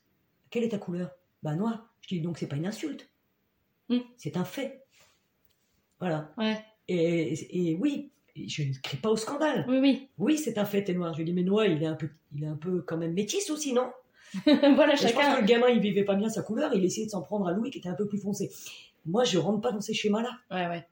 Quelle 0.50 0.64
est 0.64 0.70
ta 0.70 0.78
couleur? 0.78 1.12
Bah 1.44 1.56
noir. 1.56 1.94
Je 2.02 2.08
dis 2.16 2.22
donc 2.22 2.38
c'est 2.38 2.48
pas 2.48 2.56
une 2.56 2.66
insulte, 2.68 3.10
Hmm. 3.90 4.00
c'est 4.18 4.36
un 4.38 4.46
fait. 4.46 4.84
Voilà. 6.00 6.32
Ouais, 6.38 6.64
Et, 6.88 7.70
et 7.72 7.76
oui, 7.76 8.12
je 8.36 8.64
ne 8.64 8.74
crie 8.84 8.98
pas 8.98 9.10
au 9.10 9.16
scandale. 9.18 9.66
oui, 9.68 9.80
oui. 9.80 10.10
Oui, 10.18 10.38
c'est 10.38 10.58
un 10.58 10.66
fait, 10.66 10.84
t'es 10.84 10.94
noir. 10.94 11.14
Je 11.14 11.20
lui 11.20 11.26
dis 11.26 11.34
mais 11.34 11.44
Noah, 11.44 11.68
il 11.68 11.82
est 11.82 11.88
un 11.88 11.96
peu, 11.96 12.10
il 12.36 12.44
est 12.44 12.48
un 12.48 12.56
peu 12.56 12.82
quand 12.82 12.98
même 12.98 13.14
métis 13.14 13.50
aussi, 13.50 13.74
non? 13.74 13.92
Voilà, 14.46 14.94
et 14.94 14.98
Je 14.98 15.04
pense 15.04 15.12
que 15.14 15.18
chacun. 15.22 15.40
le 15.42 15.46
gamin, 15.48 15.70
il 15.70 15.80
vivait 15.80 16.04
pas 16.04 16.16
bien 16.16 16.30
sa 16.30 16.44
couleur, 16.44 16.74
il 16.76 16.84
essayait 16.86 17.06
de 17.08 17.12
s'en 17.12 17.22
prendre 17.24 17.48
à 17.48 17.54
Louis 17.54 17.72
qui 17.72 17.80
était 17.80 17.90
un 17.90 17.96
peu 17.96 18.08
plus 18.08 18.20
foncé. 18.20 18.52
Moi, 19.06 19.24
je 19.24 19.38
rentre 19.38 19.62
pas 19.62 19.72
dans 19.72 19.80
ces 19.82 19.94
schémas-là. 19.94 20.32
Ouais, 20.52 20.68
ouais. 20.68 20.86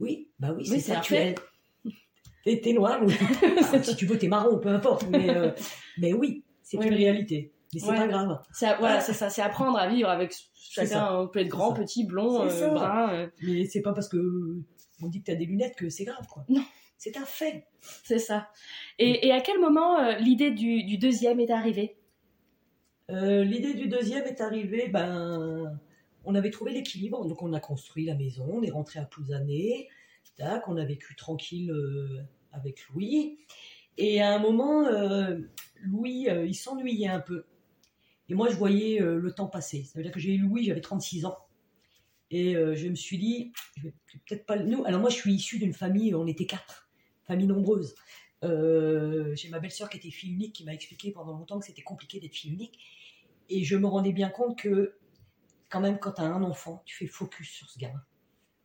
Oui, 0.00 0.28
bah 0.40 0.48
oui, 0.52 0.62
Oui, 0.62 0.66
c'est 0.66 0.80
c'est 0.80 0.94
ça, 0.94 1.00
tu 1.00 1.14
es. 1.14 1.34
T'es 2.44 2.60
t'es 2.60 2.72
noir, 2.72 3.00
oui. 3.04 3.14
Ah, 3.72 3.82
si 3.82 3.96
tu 3.96 4.06
veux, 4.06 4.18
t'es 4.18 4.28
marron, 4.28 4.58
peu 4.58 4.68
importe. 4.68 5.06
Mais, 5.08 5.30
euh, 5.34 5.50
mais 5.98 6.12
oui, 6.12 6.44
c'est 6.62 6.76
Oui, 6.76 6.86
une 6.86 6.92
oui. 6.94 6.98
réalité. 7.04 7.52
Mais 7.72 7.80
c'est 7.80 7.88
Ouais. 7.90 7.96
pas 7.96 8.06
grave. 8.06 8.38
C'est 8.52 8.66
à- 8.66 8.76
voilà, 8.78 8.96
Ah. 8.96 9.00
c'est 9.00 9.14
ça, 9.14 9.30
c'est 9.30 9.42
apprendre 9.42 9.78
à 9.78 9.88
vivre 9.88 10.08
avec 10.08 10.34
chacun. 10.54 11.18
On 11.20 11.28
peut 11.28 11.40
être 11.40 11.48
grand, 11.48 11.72
petit, 11.72 12.04
blond, 12.04 12.42
euh, 12.42 12.68
brun. 12.70 13.12
euh, 13.14 13.26
Mais 13.42 13.64
c'est 13.64 13.80
pas 13.82 13.92
parce 13.92 14.08
que 14.08 14.18
on 15.02 15.08
dit 15.08 15.20
que 15.20 15.26
t'as 15.26 15.34
des 15.34 15.46
lunettes 15.46 15.74
que 15.76 15.88
c'est 15.88 16.04
grave, 16.04 16.26
quoi. 16.30 16.44
Non. 16.48 16.62
C'est 16.98 17.16
un 17.16 17.24
fait. 17.24 17.66
c'est 18.04 18.18
ça. 18.20 18.48
Et, 18.98 19.26
et 19.26 19.32
à 19.32 19.40
quel 19.40 19.58
moment 19.60 19.98
euh, 19.98 20.12
l'idée 20.18 20.50
du, 20.52 20.84
du 20.84 20.96
deuxième 20.98 21.40
est 21.40 21.50
arrivée? 21.50 21.96
L'idée 23.10 23.74
du 23.74 23.86
deuxième 23.88 24.24
est 24.24 24.40
arrivée, 24.40 24.88
ben, 24.88 25.78
on 26.24 26.34
avait 26.34 26.50
trouvé 26.50 26.72
l'équilibre, 26.72 27.26
donc 27.26 27.42
on 27.42 27.52
a 27.52 27.60
construit 27.60 28.06
la 28.06 28.14
maison, 28.14 28.46
on 28.50 28.62
est 28.62 28.70
rentré 28.70 28.98
à 28.98 29.04
Plouzané, 29.04 29.88
tac, 30.36 30.66
on 30.68 30.76
a 30.78 30.84
vécu 30.86 31.14
tranquille 31.14 31.70
euh, 31.70 32.22
avec 32.54 32.88
Louis. 32.88 33.38
Et 33.96 34.20
à 34.20 34.34
un 34.34 34.38
moment, 34.38 34.86
euh, 34.86 35.38
Louis, 35.82 36.28
euh, 36.28 36.46
il 36.46 36.54
s'ennuyait 36.54 37.08
un 37.08 37.20
peu. 37.20 37.44
Et 38.28 38.34
moi, 38.34 38.48
je 38.48 38.56
voyais 38.56 39.00
euh, 39.00 39.18
le 39.18 39.32
temps 39.32 39.46
passer. 39.46 39.84
Ça 39.84 39.98
veut 39.98 40.02
dire 40.02 40.12
que 40.12 40.20
j'ai 40.20 40.34
eu 40.34 40.38
Louis, 40.38 40.64
j'avais 40.64 40.80
36 40.80 41.26
ans. 41.26 41.38
Et 42.30 42.54
je 42.54 42.88
me 42.88 42.96
suis 42.96 43.18
dit, 43.18 43.52
je 43.76 43.82
vais 43.84 43.94
peut-être 44.26 44.44
pas. 44.44 44.56
Nous, 44.56 44.84
alors 44.86 45.00
moi, 45.00 45.08
je 45.08 45.14
suis 45.14 45.32
issue 45.32 45.60
d'une 45.60 45.74
famille, 45.74 46.12
on 46.16 46.26
était 46.26 46.46
quatre, 46.46 46.88
famille 47.22 47.46
nombreuse. 47.46 47.94
J'ai 48.42 49.48
ma 49.50 49.60
belle-sœur 49.60 49.88
qui 49.88 49.98
était 49.98 50.10
fille 50.10 50.32
unique 50.32 50.52
qui 50.52 50.64
m'a 50.64 50.74
expliqué 50.74 51.12
pendant 51.12 51.32
longtemps 51.32 51.60
que 51.60 51.66
c'était 51.66 51.82
compliqué 51.82 52.18
d'être 52.18 52.34
fille 52.34 52.50
unique. 52.50 52.80
Et 53.50 53.62
je 53.62 53.76
me 53.76 53.86
rendais 53.86 54.12
bien 54.12 54.30
compte 54.30 54.58
que, 54.58 54.96
quand 55.68 55.80
même, 55.80 56.00
quand 56.00 56.12
tu 56.12 56.22
as 56.22 56.24
un 56.24 56.42
enfant, 56.42 56.82
tu 56.86 56.96
fais 56.96 57.06
focus 57.06 57.50
sur 57.50 57.70
ce 57.70 57.78
gamin. 57.78 58.02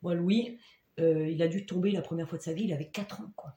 Moi, 0.02 0.16
Louis, 0.16 0.58
il 0.98 1.40
a 1.44 1.48
dû 1.48 1.68
tomber 1.68 1.92
la 1.92 2.02
première 2.02 2.28
fois 2.28 2.40
de 2.40 2.44
sa 2.44 2.54
vie, 2.54 2.64
il 2.64 2.74
avait 2.74 2.90
4 2.90 3.22
ans, 3.22 3.32
quoi. 3.36 3.56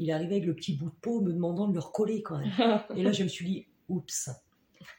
Il 0.00 0.10
arrivé 0.12 0.36
avec 0.36 0.46
le 0.46 0.54
petit 0.54 0.74
bout 0.76 0.90
de 0.90 0.94
peau 1.00 1.20
me 1.20 1.32
demandant 1.32 1.68
de 1.68 1.74
le 1.74 1.80
recoller, 1.80 2.22
quand 2.22 2.38
même. 2.38 2.50
Et 2.96 3.02
là, 3.02 3.12
je 3.12 3.24
me 3.24 3.28
suis 3.28 3.44
dit, 3.44 3.66
oups, 3.88 4.30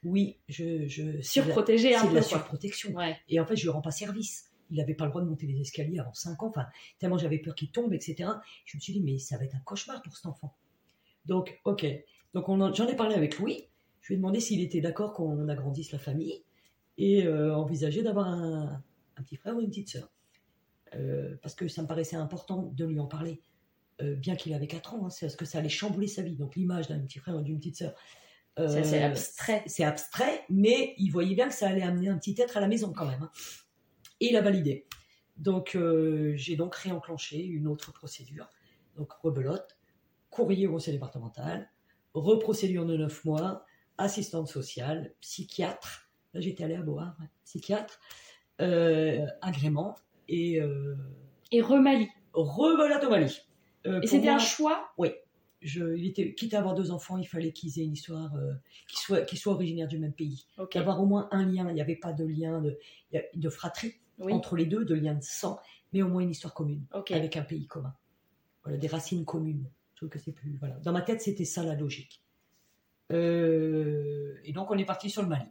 oui, 0.03 0.37
je. 0.47 0.87
je 0.87 1.21
c'est 1.21 1.41
Surprotégé 1.41 1.95
un 1.95 2.01
C'est 2.01 2.09
de 2.09 2.15
la 2.15 2.21
peu, 2.21 2.27
surprotection. 2.27 2.93
Ouais. 2.93 3.17
Et 3.29 3.39
en 3.39 3.45
fait, 3.45 3.55
je 3.55 3.63
lui 3.63 3.69
rends 3.69 3.81
pas 3.81 3.91
service. 3.91 4.51
Il 4.71 4.77
n'avait 4.77 4.93
pas 4.93 5.05
le 5.05 5.09
droit 5.11 5.21
de 5.21 5.27
monter 5.27 5.47
les 5.47 5.59
escaliers 5.59 5.99
avant 5.99 6.13
5 6.13 6.43
ans. 6.43 6.47
Enfin, 6.49 6.67
tellement 6.99 7.17
j'avais 7.17 7.39
peur 7.39 7.55
qu'il 7.55 7.71
tombe, 7.71 7.93
etc. 7.93 8.29
Je 8.65 8.77
me 8.77 8.81
suis 8.81 8.93
dit, 8.93 9.01
mais 9.01 9.17
ça 9.17 9.37
va 9.37 9.45
être 9.45 9.55
un 9.55 9.59
cauchemar 9.61 10.01
pour 10.03 10.15
cet 10.15 10.25
enfant. 10.27 10.53
Donc, 11.25 11.59
ok. 11.65 11.85
Donc, 12.33 12.49
on 12.49 12.59
en- 12.61 12.73
j'en 12.73 12.87
ai 12.87 12.95
parlé 12.95 13.15
avec 13.15 13.39
Louis. 13.39 13.65
Je 14.01 14.09
lui 14.09 14.13
ai 14.15 14.17
demandé 14.17 14.39
s'il 14.39 14.61
était 14.61 14.81
d'accord 14.81 15.13
qu'on 15.13 15.47
agrandisse 15.49 15.91
la 15.91 15.99
famille 15.99 16.43
et 16.97 17.25
euh, 17.25 17.55
envisager 17.55 18.03
d'avoir 18.03 18.27
un, 18.27 18.81
un 19.17 19.23
petit 19.23 19.37
frère 19.37 19.55
ou 19.55 19.61
une 19.61 19.69
petite 19.69 19.89
sœur. 19.89 20.09
Euh, 20.95 21.35
parce 21.41 21.55
que 21.55 21.67
ça 21.67 21.81
me 21.81 21.87
paraissait 21.87 22.15
important 22.15 22.71
de 22.75 22.85
lui 22.85 22.99
en 22.99 23.05
parler. 23.07 23.41
Euh, 24.01 24.15
bien 24.15 24.35
qu'il 24.35 24.53
avait 24.53 24.67
4 24.67 24.93
ans, 24.93 25.05
hein, 25.05 25.09
c'est 25.09 25.25
parce 25.25 25.35
que 25.35 25.45
ça 25.45 25.57
allait 25.59 25.69
chambouler 25.69 26.07
sa 26.07 26.21
vie. 26.21 26.35
Donc, 26.35 26.55
l'image 26.55 26.87
d'un 26.87 26.99
petit 26.99 27.19
frère 27.19 27.35
ou 27.35 27.41
d'une 27.41 27.57
petite 27.57 27.77
sœur. 27.77 27.93
C'est 28.57 29.01
euh, 29.01 29.05
abstrait. 29.05 29.63
c'est 29.67 29.85
abstrait, 29.85 30.43
mais 30.49 30.93
il 30.97 31.11
voyait 31.11 31.35
bien 31.35 31.47
que 31.47 31.53
ça 31.53 31.69
allait 31.69 31.81
amener 31.81 32.09
un 32.09 32.17
petit 32.17 32.35
être 32.41 32.57
à 32.57 32.59
la 32.59 32.67
maison 32.67 32.91
quand 32.91 33.05
même. 33.05 33.23
hein. 33.23 33.31
Et 34.19 34.31
il 34.31 34.35
a 34.35 34.41
validé. 34.41 34.85
Donc 35.37 35.75
euh, 35.75 36.33
j'ai 36.35 36.57
donc 36.57 36.75
réenclenché 36.75 37.41
une 37.41 37.67
autre 37.67 37.93
procédure. 37.93 38.49
Donc 38.97 39.13
rebelote, 39.13 39.77
courrier 40.29 40.67
au 40.67 40.73
conseil 40.73 40.93
départemental, 40.93 41.71
reprocédure 42.13 42.85
de 42.85 42.97
9 42.97 43.23
mois, 43.23 43.65
assistante 43.97 44.49
sociale, 44.49 45.13
psychiatre. 45.21 46.09
Là 46.33 46.41
j'étais 46.41 46.65
allée 46.65 46.75
à 46.75 46.81
ouais, 46.81 47.05
psychiatre, 47.45 48.01
agrément 48.57 49.95
et 50.27 50.59
Et 51.51 51.61
Remali. 51.61 52.09
rebelote 52.33 53.05
au 53.05 53.09
Mali. 53.09 53.39
Euh, 53.85 54.01
Et 54.01 54.07
c'était 54.07 54.25
moi- 54.25 54.35
un 54.35 54.39
choix 54.39 54.91
je, 55.61 55.93
il 55.97 56.07
était, 56.07 56.33
quitte 56.35 56.53
à 56.53 56.59
avoir 56.59 56.73
deux 56.73 56.89
enfants, 56.91 57.17
il 57.17 57.27
fallait 57.27 57.51
qu'ils 57.51 57.79
aient 57.79 57.83
une 57.83 57.91
histoire 57.91 58.33
euh, 58.35 58.53
qui 58.87 58.95
soit, 58.95 59.21
qui 59.23 59.35
soit 59.35 59.51
originaire 59.51 59.89
du 59.89 59.99
même 59.99 60.13
pays. 60.13 60.45
Ok. 60.57 60.73
D'avoir 60.75 61.01
au 61.01 61.05
moins 61.05 61.27
un 61.31 61.45
lien. 61.45 61.67
Il 61.69 61.73
n'y 61.73 61.81
avait 61.81 61.97
pas 61.97 62.13
de 62.13 62.23
lien 62.23 62.61
de, 62.61 62.77
de 63.33 63.49
fratrie 63.49 63.95
Oui. 64.19 64.31
entre 64.31 64.55
les 64.55 64.65
deux, 64.65 64.85
de 64.85 64.95
lien 64.95 65.15
de 65.15 65.21
sang, 65.21 65.59
mais 65.91 66.01
au 66.01 66.07
moins 66.07 66.21
une 66.21 66.29
histoire 66.31 66.53
commune, 66.53 66.85
avec 67.11 67.35
un 67.35 67.41
pays 67.41 67.67
commun. 67.67 67.93
Voilà, 68.63 68.77
des 68.77 68.87
racines 68.87 69.25
communes. 69.25 69.69
Je 69.95 69.97
trouve 69.97 70.09
que 70.09 70.19
c'est 70.19 70.31
plus. 70.31 70.55
Voilà. 70.59 70.75
Dans 70.75 70.93
ma 70.93 71.01
tête, 71.01 71.21
c'était 71.21 71.43
ça 71.43 71.61
la 71.61 71.75
logique. 71.75 72.23
Euh, 73.11 74.35
et 74.45 74.53
donc, 74.53 74.71
on 74.71 74.77
est 74.77 74.85
parti 74.85 75.09
sur 75.09 75.21
le 75.21 75.27
Mali. 75.27 75.45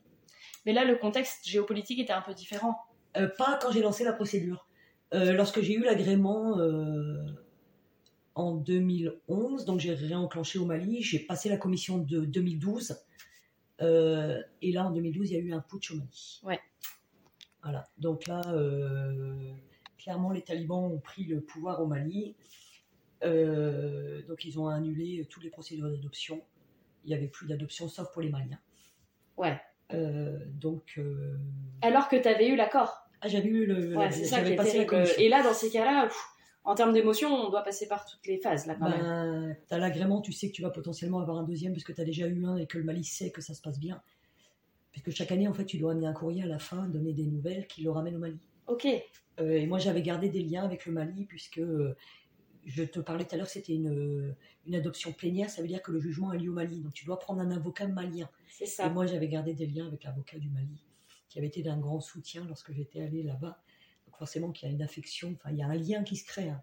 Mais 0.64 0.72
là, 0.72 0.84
le 0.84 0.96
contexte 0.96 1.46
géopolitique 1.46 1.98
était 1.98 2.12
un 2.12 2.22
peu 2.22 2.34
différent. 2.34 2.78
Euh, 3.16 3.28
pas 3.36 3.58
quand 3.60 3.72
j'ai 3.72 3.82
lancé 3.82 4.04
la 4.04 4.12
procédure. 4.12 4.66
Euh, 5.14 5.32
lorsque 5.32 5.60
j'ai 5.60 5.74
eu 5.74 5.82
l'agrément 5.82 6.58
euh, 6.58 7.16
en 8.38 8.54
2011, 8.54 9.64
donc 9.64 9.80
j'ai 9.80 9.92
réenclenché 9.94 10.60
au 10.60 10.64
Mali, 10.64 11.02
j'ai 11.02 11.18
passé 11.18 11.48
la 11.48 11.56
commission 11.56 11.98
de 11.98 12.20
2012. 12.20 12.96
euh, 13.80 14.40
et 14.62 14.70
là, 14.70 14.86
en 14.86 14.92
2012, 14.92 15.30
il 15.30 15.34
y 15.34 15.36
a 15.36 15.40
eu 15.40 15.52
un 15.52 15.60
putsch 15.60 15.90
au 15.90 15.96
Mali. 15.96 16.40
Ouais. 16.44 16.60
Voilà. 17.64 17.88
Donc 17.98 18.28
là, 18.28 18.40
euh, 18.52 19.52
clairement, 19.98 20.30
les 20.30 20.42
talibans 20.42 20.84
ont 20.84 21.00
pris 21.00 21.24
le 21.24 21.40
pouvoir 21.40 21.82
au 21.82 21.86
Mali. 21.86 22.36
Euh, 23.24 24.22
donc 24.28 24.44
ils 24.44 24.60
ont 24.60 24.68
annulé 24.68 25.26
toutes 25.28 25.42
les 25.42 25.50
procédures 25.50 25.90
d'adoption. 25.90 26.40
Il 27.04 27.08
n'y 27.08 27.14
avait 27.14 27.26
plus 27.26 27.48
d'adoption 27.48 27.88
sauf 27.88 28.12
pour 28.12 28.22
les 28.22 28.30
Maliens. 28.30 28.60
Ouais. 29.36 29.60
Donc, 30.46 31.00
Alors 31.82 32.08
que 32.08 32.14
tu 32.14 32.28
avais 32.28 32.48
eu 32.48 32.54
l'accord. 32.54 33.08
ah, 33.20 33.26
j'avais 33.26 33.48
eu 33.48 33.66
le. 33.66 33.96
Ouais, 33.96 34.12
c'est 34.12 34.24
ça 34.24 34.42
qui 34.42 34.54
la 34.54 34.84
commission. 34.84 35.14
Et 35.18 35.28
là, 35.28 35.42
dans 35.42 35.54
ces 35.54 35.70
cas-là, 35.70 36.06
pff, 36.06 36.37
en 36.68 36.74
termes 36.74 36.92
d'émotion, 36.92 37.30
on 37.32 37.50
doit 37.50 37.62
passer 37.62 37.88
par 37.88 38.04
toutes 38.04 38.26
les 38.26 38.38
phases, 38.38 38.66
là, 38.66 38.74
quand 38.74 38.88
même. 38.90 39.56
T'as 39.68 39.78
l'agrément, 39.78 40.20
tu 40.20 40.32
sais 40.32 40.48
que 40.48 40.54
tu 40.54 40.62
vas 40.62 40.70
potentiellement 40.70 41.20
avoir 41.20 41.38
un 41.38 41.44
deuxième 41.44 41.72
puisque 41.72 41.94
tu 41.94 42.00
as 42.00 42.04
déjà 42.04 42.26
eu 42.26 42.44
un 42.44 42.56
et 42.56 42.66
que 42.66 42.78
le 42.78 42.84
Mali 42.84 43.04
sait 43.04 43.30
que 43.30 43.40
ça 43.40 43.54
se 43.54 43.62
passe 43.62 43.78
bien. 43.80 44.02
Puisque 44.92 45.10
chaque 45.10 45.32
année, 45.32 45.48
en 45.48 45.54
fait, 45.54 45.64
tu 45.64 45.78
dois 45.78 45.92
amener 45.92 46.06
un 46.06 46.12
courrier 46.12 46.42
à 46.42 46.46
la 46.46 46.58
fin, 46.58 46.88
donner 46.88 47.12
des 47.12 47.24
nouvelles 47.26 47.66
qui 47.66 47.82
le 47.82 47.90
ramènent 47.90 48.16
au 48.16 48.20
Mali. 48.20 48.38
Ok. 48.66 48.86
Euh, 49.40 49.52
et 49.52 49.66
moi, 49.66 49.78
j'avais 49.78 50.02
gardé 50.02 50.28
des 50.28 50.42
liens 50.42 50.64
avec 50.64 50.86
le 50.86 50.92
Mali 50.92 51.24
puisque 51.24 51.58
euh, 51.58 51.96
je 52.66 52.82
te 52.84 53.00
parlais 53.00 53.24
tout 53.24 53.34
à 53.34 53.38
l'heure, 53.38 53.48
c'était 53.48 53.74
une, 53.74 54.34
une 54.66 54.74
adoption 54.74 55.12
plénière, 55.12 55.48
ça 55.48 55.62
veut 55.62 55.68
dire 55.68 55.80
que 55.82 55.90
le 55.92 56.00
jugement 56.00 56.30
a 56.30 56.36
lieu 56.36 56.50
au 56.50 56.54
Mali. 56.54 56.80
Donc 56.80 56.92
tu 56.92 57.04
dois 57.06 57.18
prendre 57.18 57.40
un 57.40 57.50
avocat 57.50 57.86
malien. 57.86 58.28
C'est 58.48 58.64
Et 58.64 58.66
ça. 58.66 58.88
moi, 58.90 59.06
j'avais 59.06 59.28
gardé 59.28 59.54
des 59.54 59.66
liens 59.66 59.86
avec 59.86 60.04
l'avocat 60.04 60.38
du 60.38 60.50
Mali, 60.50 60.84
qui 61.28 61.38
avait 61.38 61.48
été 61.48 61.62
d'un 61.62 61.78
grand 61.78 62.00
soutien 62.00 62.44
lorsque 62.46 62.72
j'étais 62.72 63.00
allée 63.00 63.22
là-bas. 63.22 63.62
Forcément 64.18 64.50
qu'il 64.50 64.68
y 64.68 64.72
a 64.72 64.74
une 64.74 64.82
affection, 64.82 65.34
enfin, 65.36 65.50
il 65.52 65.58
y 65.58 65.62
a 65.62 65.66
un 65.66 65.74
lien 65.76 66.02
qui 66.02 66.16
se 66.16 66.26
crée. 66.26 66.48
hein. 66.48 66.60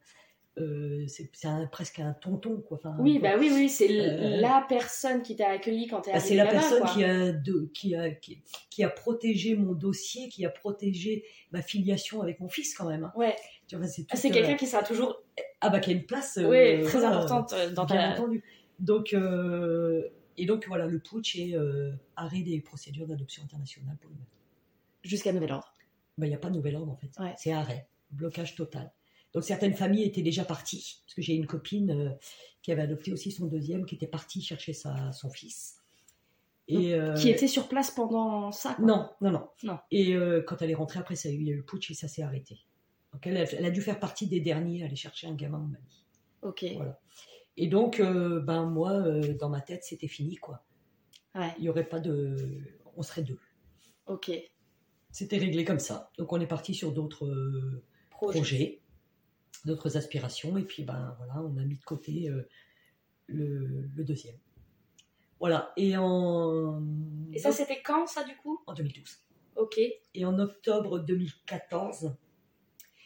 Euh, 0.58 1.06
c'est 1.08 1.30
presque 1.70 2.00
un 2.00 2.14
tonton, 2.14 2.62
quoi. 2.62 2.78
Enfin, 2.78 2.96
Oui, 3.00 3.20
quoi. 3.20 3.32
bah 3.32 3.36
oui, 3.38 3.50
oui, 3.54 3.68
c'est 3.68 3.88
l- 3.88 4.20
Euh, 4.38 4.40
la 4.42 4.66
personne 4.70 5.22
qui 5.22 5.36
t'a 5.36 5.50
accueilli 5.50 5.88
quand 5.88 6.00
t'es 6.02 6.12
Bah, 6.12 6.18
arrivé 6.18 6.30
c'est 6.30 6.36
la 6.36 6.46
personne 6.48 6.80
quoi. 6.82 6.94
qui 6.94 7.04
a, 7.04 7.34
de- 7.34 7.70
qui, 7.74 7.94
a, 7.94 8.10
qui, 8.12 8.42
qui 8.70 8.84
a 8.84 8.90
protégé 8.90 9.56
mon 9.58 9.74
dossier, 9.74 10.30
qui 10.30 10.46
a 10.46 10.50
protégé 10.50 11.26
ma 11.52 11.62
filiation 11.62 12.22
avec 12.22 12.40
mon 12.40 12.48
fils 12.48 12.74
quand 12.74 12.88
même. 12.88 13.04
hein. 13.04 13.12
Ouais, 13.18 13.36
Tu 13.68 13.76
vois, 13.76 13.86
c'est 13.88 14.06
Ah, 14.10 14.16
euh, 14.16 14.32
quelqu'un 14.32 14.56
qui 14.56 14.68
sera 14.68 14.82
toujours 14.84 15.22
ah 15.60 15.70
bah 15.70 15.80
qui 15.82 15.90
a 15.90 15.94
une 15.94 16.06
place 16.06 16.38
euh, 16.38 16.48
ouais, 16.48 16.84
très 16.84 17.04
importante 17.04 17.52
euh, 17.52 17.72
dans 17.72 17.84
bien 17.86 17.98
ta... 17.98 18.12
entendu. 18.14 18.42
Donc, 18.80 19.14
euh, 19.14 20.08
Et 20.38 20.46
donc 20.46 20.66
voilà, 20.68 20.86
le 20.86 21.00
putsch 21.00 21.36
est 21.38 21.54
euh, 21.56 21.92
arrêt 22.16 22.42
des 22.44 22.62
procédures 22.62 23.08
d'adoption 23.08 23.44
internationale 23.44 23.98
pour 24.00 24.10
le 24.12 24.16
Mali. 24.16 24.28
Jusqu'à 25.04 25.34
nouvel 25.34 25.52
ordre. 25.52 25.75
Ben, 26.18 26.26
Il 26.28 26.30
n'y 26.30 26.36
a 26.36 26.40
pas 26.40 26.50
de 26.50 26.56
nouvel 26.56 26.76
ordre 26.76 26.92
en 26.92 26.96
fait. 26.96 27.12
Ouais. 27.20 27.34
C'est 27.38 27.52
arrêt, 27.52 27.88
blocage 28.12 28.56
total. 28.56 28.92
Donc 29.34 29.44
certaines 29.44 29.74
familles 29.74 30.04
étaient 30.04 30.22
déjà 30.22 30.46
parties, 30.46 31.02
parce 31.06 31.14
que 31.16 31.22
j'ai 31.22 31.34
une 31.34 31.46
copine 31.46 31.92
euh, 31.92 32.10
qui 32.62 32.72
avait 32.72 32.84
adopté 32.84 33.12
aussi 33.12 33.32
son 33.32 33.48
deuxième, 33.48 33.86
qui 33.86 33.96
était 33.96 34.08
partie 34.08 34.42
chercher 34.42 34.72
sa, 34.74 35.12
son 35.12 35.30
fils. 35.30 35.76
Et, 36.68 36.96
euh, 36.96 37.14
Qui 37.16 37.30
était 37.30 37.48
sur 37.50 37.68
place 37.68 37.92
pendant 37.92 38.52
ça 38.52 38.74
quoi? 38.76 38.86
Non, 38.86 39.10
non, 39.22 39.32
non. 39.32 39.48
Non. 39.64 39.78
Et 39.92 40.14
euh, 40.16 40.42
quand 40.42 40.62
elle 40.62 40.72
est 40.72 40.76
rentrée, 40.76 41.00
après, 41.00 41.16
ça, 41.16 41.30
il 41.30 41.44
y 41.44 41.50
a 41.50 41.54
eu 41.54 41.58
le 41.58 41.64
putsch 41.64 41.92
et 41.92 41.94
ça 41.94 42.08
s'est 42.08 42.24
arrêté. 42.24 42.58
Donc 43.14 43.28
elle, 43.28 43.38
a- 43.38 43.44
elle 43.54 43.66
a 43.66 43.70
dû 43.72 43.82
faire 43.82 44.00
partie 44.00 44.26
des 44.28 44.40
derniers 44.40 44.82
à 44.82 44.86
aller 44.88 44.96
chercher 44.96 45.28
un 45.28 45.36
gamin 45.36 45.60
au 45.60 45.68
Mali. 45.68 46.06
Ok. 46.42 46.66
Voilà. 46.76 47.00
Et 47.58 47.68
donc, 47.68 48.02
ben 48.02 48.66
moi, 48.66 49.02
dans 49.40 49.50
ma 49.50 49.62
tête, 49.62 49.84
c'était 49.84 50.08
fini, 50.08 50.36
quoi. 50.38 50.64
Ouais. 51.36 51.54
Il 51.60 51.66
y 51.66 51.70
aurait 51.70 51.88
pas 51.88 52.00
de... 52.00 52.36
On 52.98 53.04
serait 53.04 53.22
deux. 53.24 53.40
Ok. 54.08 54.32
C'était 55.16 55.38
réglé 55.38 55.64
comme 55.64 55.80
ça. 55.80 56.12
Donc 56.18 56.34
on 56.34 56.42
est 56.42 56.46
parti 56.46 56.74
sur 56.74 56.92
d'autres 56.92 57.26
euh, 57.26 57.82
Projet. 58.10 58.38
projets, 58.38 58.82
d'autres 59.64 59.96
aspirations, 59.96 60.58
et 60.58 60.64
puis 60.64 60.84
ben 60.84 61.16
voilà, 61.18 61.42
on 61.42 61.56
a 61.56 61.64
mis 61.64 61.78
de 61.78 61.84
côté 61.86 62.28
euh, 62.28 62.46
le, 63.28 63.88
le 63.96 64.04
deuxième. 64.04 64.36
Voilà. 65.40 65.72
Et 65.78 65.96
en... 65.96 66.84
Et 67.32 67.40
ça 67.40 67.54
c'était 67.54 67.82
quand 67.82 68.08
ça 68.08 68.26
du 68.26 68.36
coup? 68.36 68.60
En 68.68 68.74
2012. 68.74 69.20
Ok. 69.56 69.80
et 69.80 70.26
en 70.26 70.38
octobre 70.38 71.00
2014. 71.00 72.12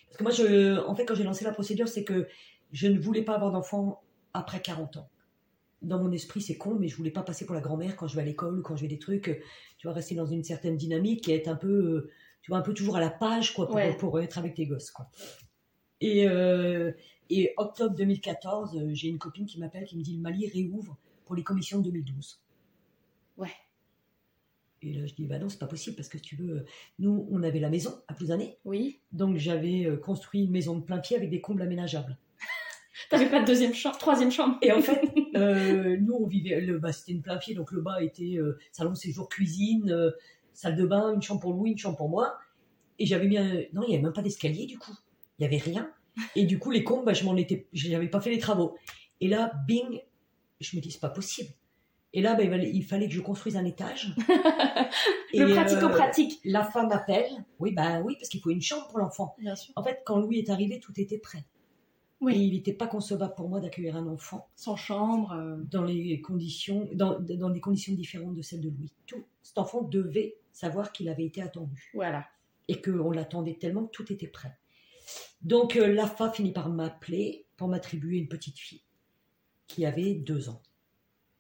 Parce 0.08 0.18
que 0.18 0.24
moi, 0.24 0.32
je, 0.32 0.80
en 0.80 0.96
fait, 0.96 1.06
quand 1.06 1.14
j'ai 1.14 1.24
lancé 1.24 1.46
la 1.46 1.52
procédure, 1.52 1.88
c'est 1.88 2.04
que 2.04 2.28
je 2.72 2.88
ne 2.88 3.00
voulais 3.00 3.22
pas 3.22 3.36
avoir 3.36 3.52
d'enfant 3.52 4.02
après 4.34 4.64
40 4.64 4.98
ans. 4.98 5.12
Dans 5.84 6.00
mon 6.00 6.12
esprit, 6.12 6.42
c'est 6.42 6.58
con, 6.58 6.74
mais 6.74 6.88
je 6.88 6.96
voulais 6.98 7.12
pas 7.12 7.22
passer 7.22 7.46
pour 7.46 7.54
la 7.54 7.62
grand-mère 7.62 7.96
quand 7.96 8.08
je 8.08 8.16
vais 8.16 8.24
à 8.24 8.26
l'école 8.26 8.58
ou 8.58 8.62
quand 8.64 8.76
je 8.76 8.82
vais 8.82 8.88
des 8.88 8.98
trucs. 8.98 9.44
Tu 9.80 9.88
vois, 9.88 9.94
rester 9.94 10.14
dans 10.14 10.26
une 10.28 10.44
certaine 10.44 10.78
dynamique 10.78 11.28
et 11.28 11.36
être 11.36 11.48
un 11.48 11.56
peu, 11.56 11.68
euh, 11.72 12.12
tu 12.44 12.52
vois, 12.52 12.60
un 12.60 12.62
peu 12.62 12.74
toujours 12.76 12.98
à 12.98 13.00
la 13.00 13.10
page, 13.10 13.54
quoi, 13.56 13.66
pour, 13.66 13.76
Ouais. 13.78 13.96
pour 13.98 14.20
être 14.20 14.38
avec 14.38 14.54
tes 14.54 14.68
gosses, 14.68 14.92
quoi. 14.92 15.10
Et, 16.02 16.28
euh, 16.28 16.92
et 17.30 17.54
octobre 17.58 17.96
2014, 17.96 18.78
euh, 18.78 18.90
j'ai 18.94 19.08
une 19.08 19.18
copine 19.18 19.46
qui 19.48 19.58
m'appelle, 19.60 19.86
qui 19.86 19.98
me 19.98 20.04
dit 20.04 20.16
le 20.16 20.22
Mali 20.22 20.48
réouvre 20.48 20.98
pour 21.26 21.34
les 21.36 21.44
commissions 21.44 21.80
de 21.80 21.86
2012. 21.86 22.42
Ouais. 23.38 23.50
Et 24.82 24.94
là, 24.94 25.06
je 25.08 25.14
dis, 25.14 25.26
bah 25.26 25.40
non, 25.40 25.50
c'est 25.50 25.60
pas 25.60 25.68
possible 25.68 25.96
parce 25.96 26.08
que 26.08 26.18
si 26.18 26.24
tu 26.24 26.36
veux, 26.36 26.66
nous, 27.00 27.28
on 27.32 27.42
avait 27.44 27.60
la 27.60 27.70
maison 27.70 28.02
à 28.08 28.14
Plouzané. 28.14 28.58
Oui. 28.66 29.00
Donc, 29.12 29.38
j'avais 29.38 29.90
construit 30.02 30.44
une 30.44 30.52
maison 30.52 30.78
de 30.78 30.84
plein 30.84 31.00
pied 31.00 31.18
avec 31.18 31.30
des 31.30 31.42
combles 31.42 31.62
aménageables. 31.62 32.18
T'avais 33.10 33.30
pas 33.30 33.40
de 33.42 33.46
deuxième 33.46 33.74
chambre, 33.74 33.98
troisième 33.98 34.32
chambre. 34.32 34.58
Et 34.62 34.72
en 34.72 34.82
fait, 34.82 35.02
euh, 35.36 35.98
nous, 36.00 36.14
on 36.14 36.28
vivait, 36.28 36.62
le, 36.62 36.80
bah, 36.80 36.92
c'était 36.92 37.12
une 37.12 37.22
plein 37.22 37.38
pied, 37.38 37.54
donc 37.54 37.72
le 37.72 37.82
bas 37.82 38.02
était 38.02 38.36
euh, 38.38 38.58
salon 38.72 38.96
séjour 38.96 39.30
cuisine, 39.30 39.92
euh, 39.92 40.12
salle 40.54 40.76
de 40.76 40.86
bain, 40.86 41.14
une 41.14 41.22
chambre 41.22 41.42
pour 41.42 41.54
Louis, 41.54 41.72
une 41.72 41.78
chambre 41.78 41.98
pour 41.98 42.10
moi. 42.10 42.38
Et 42.98 43.06
j'avais 43.06 43.28
mis 43.28 43.38
un... 43.38 43.64
Non, 43.74 43.84
il 43.84 43.90
n'y 43.90 43.96
avait 43.96 44.04
même 44.04 44.14
pas 44.14 44.22
d'escalier, 44.22 44.66
du 44.66 44.78
coup. 44.78 44.96
Il 45.38 45.44
n'y 45.44 45.48
avait 45.48 45.64
rien. 45.64 45.90
Et 46.36 46.44
du 46.44 46.60
coup, 46.60 46.72
les 46.72 46.84
combles, 46.84 47.06
bah, 47.06 47.14
je 47.14 47.24
m'en 47.24 47.38
étais... 47.38 47.68
Je 47.72 47.90
n'avais 47.90 48.10
pas 48.10 48.20
fait 48.20 48.32
les 48.32 48.40
travaux. 48.40 48.76
Et 49.22 49.28
là, 49.28 49.54
bing, 49.68 50.02
je 50.60 50.76
me 50.76 50.82
dis, 50.82 50.92
c'est 50.92 51.00
pas 51.00 51.10
possible. 51.10 51.50
Et 52.14 52.22
là, 52.22 52.36
bah, 52.36 52.44
il, 52.44 52.84
fallait, 52.84 53.08
que 53.08 53.14
je 53.14 53.22
construise 53.22 53.56
un 53.56 53.66
étage. 53.66 54.16
Le 55.34 55.38
Et, 55.38 55.42
euh, 55.42 55.54
pratico-pratique. 55.54 56.40
la 56.44 56.64
femme 56.64 56.92
appelle. 56.92 57.30
Oui, 57.60 57.72
bah 57.72 58.02
oui, 58.02 58.16
parce 58.20 58.30
qu'il 58.30 58.42
faut 58.42 58.50
une 58.50 58.62
chambre 58.62 58.88
pour 58.88 59.00
l'enfant. 59.00 59.36
Bien 59.38 59.56
sûr. 59.56 59.74
En 59.76 59.84
fait, 59.84 60.02
quand 60.06 60.18
Louis 60.18 60.40
est 60.40 60.50
arrivé, 60.50 60.80
tout 60.80 60.94
était 60.98 61.20
prêt. 61.20 61.44
Oui. 62.22 62.36
Et 62.36 62.40
il 62.40 62.54
n'était 62.54 62.74
pas 62.74 62.88
concevable 62.88 63.34
pour 63.36 63.48
moi 63.48 63.60
d'accueillir 63.62 63.96
un 63.96 64.08
enfant 64.08 64.50
Sans 64.56 64.76
chambre. 64.76 65.32
euh, 65.32 65.56
dans 65.72 65.84
les 65.84 66.20
conditions, 66.22 66.90
dans, 66.94 67.18
dans 67.20 67.50
des 67.50 67.62
conditions 67.62 67.94
différentes 67.94 68.36
de 68.36 68.42
celles 68.42 68.60
de 68.62 68.70
Louis. 68.70 68.92
Tout, 69.06 69.24
cet 69.42 69.58
enfant 69.58 69.82
devait 69.84 70.36
savoir 70.52 70.92
qu'il 70.92 71.08
avait 71.08 71.26
été 71.26 71.42
attendu 71.42 71.92
Voilà. 71.94 72.26
et 72.68 72.82
qu'on 72.82 73.12
l'attendait 73.12 73.54
tellement 73.56 73.86
que 73.86 73.92
tout 73.92 74.12
était 74.12 74.28
prêt. 74.28 74.58
Donc 75.42 75.78
euh, 75.78 75.88
l'AFA 75.88 76.30
finit 76.32 76.52
par 76.52 76.70
m'appeler 76.70 77.46
pour 77.56 77.68
m'attribuer 77.70 78.18
une 78.18 78.28
petite 78.28 78.60
fille 78.60 78.82
qui 79.68 79.86
avait 79.86 80.14
deux 80.16 80.50
ans. 80.50 80.62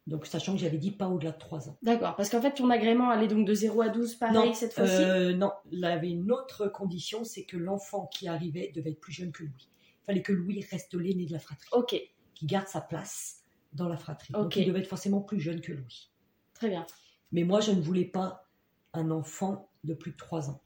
Donc 0.08 0.26
sachant 0.26 0.54
que 0.54 0.60
j'avais 0.60 0.78
dit 0.78 0.92
pas 0.92 1.08
au-delà 1.10 1.32
de 1.32 1.38
trois 1.38 1.68
ans. 1.70 1.78
D'accord. 1.84 2.16
Parce 2.16 2.30
qu'en 2.30 2.42
fait, 2.42 2.54
ton 2.54 2.70
agrément 2.70 3.10
allait 3.10 3.28
donc 3.28 3.46
de 3.46 3.54
0 3.54 3.82
à 3.82 3.90
12, 3.90 4.16
pareil, 4.16 4.34
non, 4.36 4.54
cette 4.54 4.74
fois-ci? 4.74 5.04
euh, 5.04 5.34
non, 5.34 5.52
il 5.72 5.84
avait 5.86 6.10
une 6.10 6.32
autre 6.32 6.68
condition, 6.68 7.24
c'est 7.26 7.44
que 7.44 7.58
l'enfant 7.58 8.08
qui 8.08 8.28
arrivait 8.28 8.72
devait 8.74 8.92
être 8.92 9.00
plus 9.02 9.14
jeune 9.14 9.32
que 9.32 9.44
Louis. 9.44 9.68
Il 10.10 10.14
fallait 10.14 10.22
que 10.24 10.34
Louis 10.34 10.66
reste 10.72 10.96
l'aîné 10.96 11.26
de 11.28 11.32
la 11.34 11.40
fratrie, 11.40 11.70
Ok. 11.72 11.96
qui 12.34 12.46
garde 12.48 12.68
sa 12.68 12.82
place 12.82 13.44
dans 13.74 13.88
la 13.88 13.96
fratrie. 13.96 14.34
Ok. 14.34 14.42
Donc 14.42 14.56
il 14.56 14.66
devait 14.66 14.80
être 14.80 14.88
forcément 14.88 15.22
plus 15.22 15.40
jeune 15.40 15.62
que 15.62 15.72
Louis. 15.72 16.10
Très 16.56 16.68
bien. 16.70 16.88
Mais 17.32 17.44
moi, 17.44 17.60
je 17.62 17.72
ne 17.72 17.80
voulais 17.80 18.06
pas 18.06 18.48
un 18.94 19.12
enfant 19.12 19.70
de 19.84 19.94
plus 19.94 20.12
de 20.14 20.18
3 20.18 20.50
ans. 20.50 20.62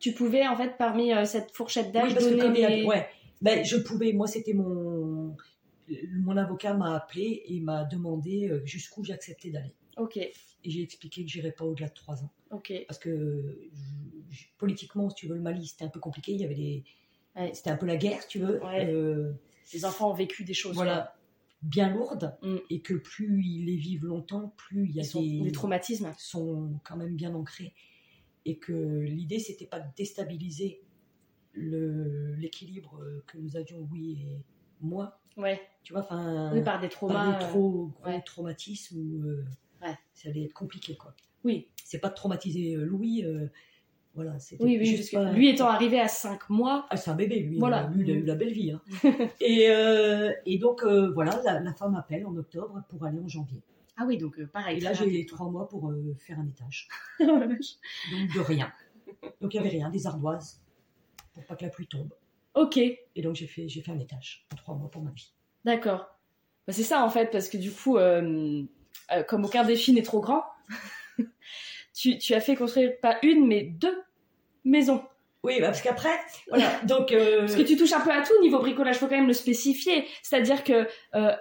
Tu 0.00 0.12
pouvais, 0.12 0.46
en 0.46 0.54
fait, 0.54 0.76
parmi 0.76 1.14
euh, 1.14 1.24
cette 1.24 1.50
fourchette 1.52 1.92
d'âge, 1.92 2.08
Oui, 2.08 2.12
parce 2.14 2.26
que 2.26 2.30
donner 2.30 2.42
comme 2.42 2.54
il 2.56 2.60
y 2.60 2.64
a- 2.66 2.76
des... 2.76 2.84
ouais, 2.84 3.08
ben, 3.40 3.64
je 3.64 3.76
pouvais, 3.78 4.12
moi, 4.12 4.26
c'était 4.26 4.52
mon. 4.52 5.34
Mon 6.12 6.36
avocat 6.36 6.74
m'a 6.74 6.94
appelé 6.94 7.42
et 7.46 7.60
m'a 7.60 7.84
demandé 7.86 8.48
euh, 8.50 8.60
jusqu'où 8.66 9.02
j'acceptais 9.02 9.48
d'aller. 9.48 9.72
Ok. 9.96 10.18
Et 10.18 10.32
j'ai 10.64 10.82
expliqué 10.82 11.24
que 11.24 11.30
j'irais 11.30 11.52
pas 11.52 11.64
au-delà 11.64 11.88
de 11.88 11.94
3 11.94 12.22
ans. 12.22 12.30
Ok. 12.50 12.70
Parce 12.86 12.98
que 12.98 13.70
je- 14.30 14.44
politiquement, 14.58 15.08
si 15.08 15.16
tu 15.16 15.26
veux, 15.26 15.36
le 15.36 15.40
Mali, 15.40 15.66
c'était 15.66 15.86
un 15.86 15.88
peu 15.88 16.00
compliqué. 16.00 16.32
Il 16.32 16.40
y 16.42 16.44
avait 16.44 16.54
des. 16.54 16.84
Ouais. 17.38 17.54
C'était 17.54 17.70
un 17.70 17.76
peu 17.76 17.86
la 17.86 17.96
guerre, 17.96 18.26
tu 18.26 18.38
veux. 18.40 18.62
Ouais. 18.64 18.86
Euh, 18.92 19.32
Les 19.72 19.84
enfants 19.84 20.10
ont 20.10 20.14
vécu 20.14 20.44
des 20.44 20.54
choses. 20.54 20.74
voilà, 20.74 21.14
bien 21.62 21.88
lourdes. 21.88 22.36
Mm. 22.42 22.56
Et 22.70 22.80
que 22.80 22.94
plus 22.94 23.42
ils 23.44 23.64
les 23.66 23.76
vivent 23.76 24.04
longtemps, 24.06 24.52
plus 24.56 24.86
il 24.88 24.96
y 24.96 25.00
a 25.00 25.04
sont- 25.04 25.22
des. 25.22 25.40
des 25.40 25.52
traumatismes. 25.52 26.12
sont 26.18 26.80
quand 26.84 26.96
même 26.96 27.14
bien 27.16 27.34
ancrés 27.34 27.74
et 28.44 28.56
que 28.58 28.72
l'idée 29.00 29.38
c'était 29.40 29.66
pas 29.66 29.80
de 29.80 29.88
déstabiliser 29.96 30.80
l'équilibre 31.54 33.00
que 33.26 33.38
nous 33.38 33.56
avions 33.56 33.86
oui 33.90 34.18
et 34.22 34.42
moi 34.80 35.20
Ouais. 35.36 35.60
tu 35.82 35.92
vois 35.92 36.02
enfin 36.02 36.50
Oui, 36.52 36.62
par 36.62 36.80
des 36.80 36.88
par 36.88 36.96
traumas. 36.96 37.38
des 37.38 37.44
euh, 37.44 37.48
trop 37.48 37.86
gros 37.88 38.06
ouais. 38.06 38.20
traumatismes 38.22 38.98
où 38.98 39.22
euh, 39.28 39.44
Ouais. 39.82 39.94
ça 40.14 40.28
allait 40.28 40.44
être 40.44 40.52
compliqué 40.54 40.96
quoi 40.96 41.14
Oui. 41.44 41.68
c'est 41.84 41.98
pas 42.00 42.08
de 42.08 42.14
traumatiser 42.14 42.74
euh, 42.74 42.84
Louis 42.84 43.24
euh, 43.24 43.48
voilà 44.14 44.36
Oui, 44.60 44.76
oui, 44.78 44.86
juste 44.86 45.12
parce 45.12 45.24
que 45.24 45.30
pas- 45.30 45.36
lui 45.36 45.48
étant 45.48 45.68
arrivé 45.68 46.00
à 46.00 46.08
5 46.08 46.48
mois, 46.50 46.86
ah, 46.90 46.96
c'est 46.96 47.10
un 47.10 47.14
bébé 47.14 47.38
lui 47.40 47.58
Voilà. 47.58 47.88
lui 47.94 48.04
il 48.04 48.10
a 48.10 48.14
eu 48.14 48.22
la 48.24 48.34
belle 48.34 48.52
vie 48.52 48.72
hein. 48.72 48.80
et, 49.40 49.68
euh, 49.70 50.32
et 50.46 50.58
donc 50.58 50.82
euh, 50.82 51.10
voilà 51.12 51.40
la, 51.44 51.60
la 51.60 51.72
femme 51.74 51.94
appelle 51.94 52.26
en 52.26 52.34
octobre 52.36 52.82
pour 52.88 53.04
aller 53.04 53.18
en 53.18 53.28
janvier 53.28 53.60
ah 54.00 54.04
oui, 54.06 54.16
donc 54.16 54.38
euh, 54.38 54.46
pareil. 54.46 54.78
et 54.78 54.80
là 54.80 54.92
j'ai 54.92 55.04
rapide. 55.04 55.28
trois 55.28 55.50
mois 55.50 55.68
pour 55.68 55.92
faire 56.18 56.38
un 56.38 56.46
étage 56.46 56.88
Oh 57.20 57.24
donc 57.26 58.34
de 58.34 58.40
rien. 58.40 58.72
Donc 59.40 59.54
il 59.54 59.60
n'y 59.60 59.66
avait 59.66 59.76
rien, 59.76 59.90
des 59.90 60.06
ardoises, 60.06 60.60
pour 61.34 61.44
pas 61.44 61.56
que 61.56 61.64
la 61.64 61.70
pluie 61.70 61.88
tombe. 61.88 62.12
ok, 62.54 62.76
Et 62.76 63.00
donc 63.22 63.34
j'ai 63.34 63.46
fait, 63.48 63.68
j'ai 63.68 63.82
fait 63.82 63.90
un 63.90 63.98
étage 63.98 64.46
en 64.52 64.56
trois 64.56 64.74
mois 64.76 64.88
pour 64.90 65.02
ma 65.02 65.10
vie. 65.10 65.32
d'accord. 65.64 66.06
Bah, 66.66 66.72
c'est 66.72 66.82
ça 66.84 67.04
en 67.04 67.08
fait, 67.10 67.30
parce 67.32 67.48
que 67.48 67.56
du 67.56 67.72
coup, 67.72 67.98
comme 69.26 69.44
aucun 69.44 69.64
défi 69.64 69.92
n'est 69.92 70.02
trop 70.02 70.20
grand, 70.20 70.44
tu, 71.98 72.16
tu 72.18 72.32
as 72.34 72.40
fait 72.40 72.54
construire 72.54 72.92
pas 73.00 73.18
une, 73.22 73.46
mais 73.46 73.64
deux 73.64 74.02
maisons. 74.64 75.02
Oui, 75.42 75.60
bah, 75.60 75.66
parce 75.66 75.82
qu'après, 75.82 76.16
voilà, 76.48 76.70
donc... 76.84 77.10
euh, 77.12 77.40
Parce 77.40 77.56
que 77.56 77.62
tu 77.62 77.76
touches 77.76 77.92
un 77.92 78.00
peu 78.00 78.12
à 78.12 78.22
tout 78.22 78.40
niveau 78.40 78.58
bricolage, 78.58 78.96
faut 78.98 79.08
quand 79.08 79.16
même 79.16 79.26
le 79.26 79.32
spécifier. 79.32 80.04
C'est-à-dire 80.22 80.62
que 80.62 80.86
euh, 81.16 81.32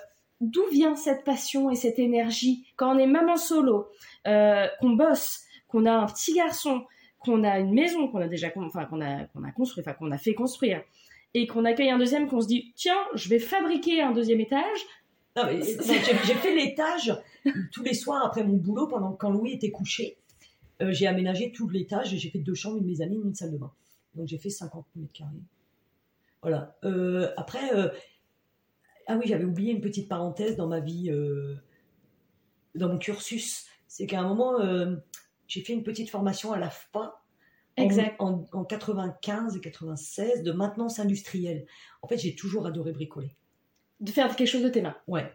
d'où 0.41 0.65
vient 0.71 0.95
cette 0.95 1.23
passion 1.23 1.69
et 1.69 1.75
cette 1.75 1.99
énergie 1.99 2.65
quand 2.75 2.95
on 2.95 2.97
est 2.97 3.05
maman 3.05 3.37
solo, 3.37 3.87
euh, 4.25 4.67
qu'on 4.81 4.91
bosse, 4.91 5.41
qu'on 5.67 5.85
a 5.85 5.91
un 5.91 6.05
petit 6.07 6.33
garçon, 6.33 6.85
qu'on 7.19 7.43
a 7.43 7.59
une 7.59 7.73
maison 7.73 8.07
qu'on 8.07 8.21
a 8.21 8.27
déjà, 8.27 8.47
enfin 8.55 8.85
qu'on 8.85 9.01
a, 9.01 9.25
qu'on 9.25 9.43
a 9.43 9.51
construit, 9.51 9.83
enfin 9.85 9.93
qu'on 9.93 10.11
a 10.11 10.17
fait 10.17 10.33
construire, 10.33 10.81
et 11.35 11.45
qu'on 11.45 11.65
accueille 11.65 11.91
un 11.91 11.99
deuxième, 11.99 12.27
qu'on 12.27 12.41
se 12.41 12.47
dit 12.47 12.73
tiens, 12.75 12.97
je 13.13 13.29
vais 13.29 13.39
fabriquer 13.39 14.01
un 14.01 14.11
deuxième 14.11 14.39
étage. 14.39 14.79
non, 15.35 15.43
mais, 15.45 15.61
j'ai 15.61 16.33
fait 16.33 16.55
l'étage 16.55 17.13
tous 17.71 17.83
les 17.83 17.93
soirs 17.93 18.25
après 18.25 18.43
mon 18.43 18.57
boulot, 18.57 18.87
pendant 18.87 19.11
quand 19.13 19.29
Louis 19.29 19.53
était 19.53 19.71
couché. 19.71 20.17
Euh, 20.81 20.91
j'ai 20.91 21.07
aménagé 21.07 21.51
tout 21.51 21.69
l'étage 21.69 22.13
et 22.13 22.17
j'ai 22.17 22.29
fait 22.29 22.39
deux 22.39 22.53
chambres, 22.53 22.77
une 22.77 22.85
mezzanine, 22.85 23.21
une 23.25 23.35
salle 23.35 23.51
de 23.51 23.57
bain. 23.57 23.71
Donc 24.15 24.27
j'ai 24.27 24.37
fait 24.37 24.49
50 24.49 24.85
mètres 24.95 25.13
carrés. 25.13 25.41
Voilà. 26.41 26.77
Euh, 26.83 27.31
après, 27.37 27.73
euh, 27.75 27.89
ah 29.07 29.17
oui, 29.17 29.25
j'avais 29.27 29.45
oublié 29.45 29.71
une 29.71 29.81
petite 29.81 30.07
parenthèse 30.07 30.55
dans 30.55 30.67
ma 30.67 30.79
vie, 30.79 31.09
dans 32.75 32.89
mon 32.89 32.97
cursus. 32.97 33.65
C'est 33.87 34.05
qu'à 34.05 34.19
un 34.19 34.27
moment, 34.27 34.59
j'ai 35.47 35.61
fait 35.61 35.73
une 35.73 35.83
petite 35.83 36.09
formation 36.09 36.51
à 36.51 36.59
l'AFPA 36.59 37.23
en, 37.77 37.83
Exact. 37.83 38.15
en, 38.19 38.45
en 38.51 38.65
95 38.65 39.55
et 39.55 39.61
96 39.61 40.43
de 40.43 40.51
maintenance 40.51 40.99
industrielle. 40.99 41.65
En 42.01 42.07
fait, 42.07 42.17
j'ai 42.17 42.35
toujours 42.35 42.67
adoré 42.67 42.91
bricoler. 42.91 43.35
De 44.01 44.11
faire 44.11 44.35
quelque 44.35 44.47
chose 44.47 44.63
de 44.63 44.69
tes 44.69 44.81
mains. 44.81 44.97
Ouais. 45.07 45.31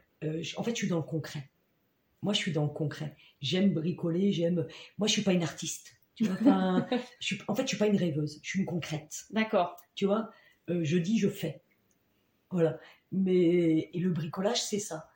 En 0.56 0.62
fait, 0.62 0.72
je 0.72 0.76
suis 0.76 0.88
dans 0.88 0.98
le 0.98 1.02
concret. 1.02 1.50
Moi, 2.22 2.32
je 2.32 2.38
suis 2.38 2.52
dans 2.52 2.64
le 2.64 2.70
concret. 2.70 3.16
J'aime 3.40 3.72
bricoler, 3.74 4.32
j'aime. 4.32 4.66
Moi, 4.98 5.08
je 5.08 5.12
suis 5.12 5.22
pas 5.22 5.32
une 5.32 5.42
artiste. 5.42 5.94
Tu 6.14 6.24
vois, 6.24 6.86
je 7.20 7.26
suis... 7.26 7.38
En 7.48 7.54
fait, 7.54 7.62
je 7.62 7.68
suis 7.68 7.76
pas 7.78 7.86
une 7.88 7.96
rêveuse. 7.96 8.38
Je 8.42 8.48
suis 8.48 8.60
une 8.60 8.66
concrète. 8.66 9.24
D'accord. 9.30 9.76
Tu 9.94 10.06
vois, 10.06 10.30
Euh, 10.70 10.84
je 10.84 10.96
dis, 10.96 11.18
je 11.18 11.28
fais. 11.28 11.62
Voilà. 12.50 12.78
Mais 13.10 13.90
et 13.92 13.98
le 13.98 14.10
bricolage, 14.10 14.62
c'est 14.62 14.78
ça. 14.78 15.08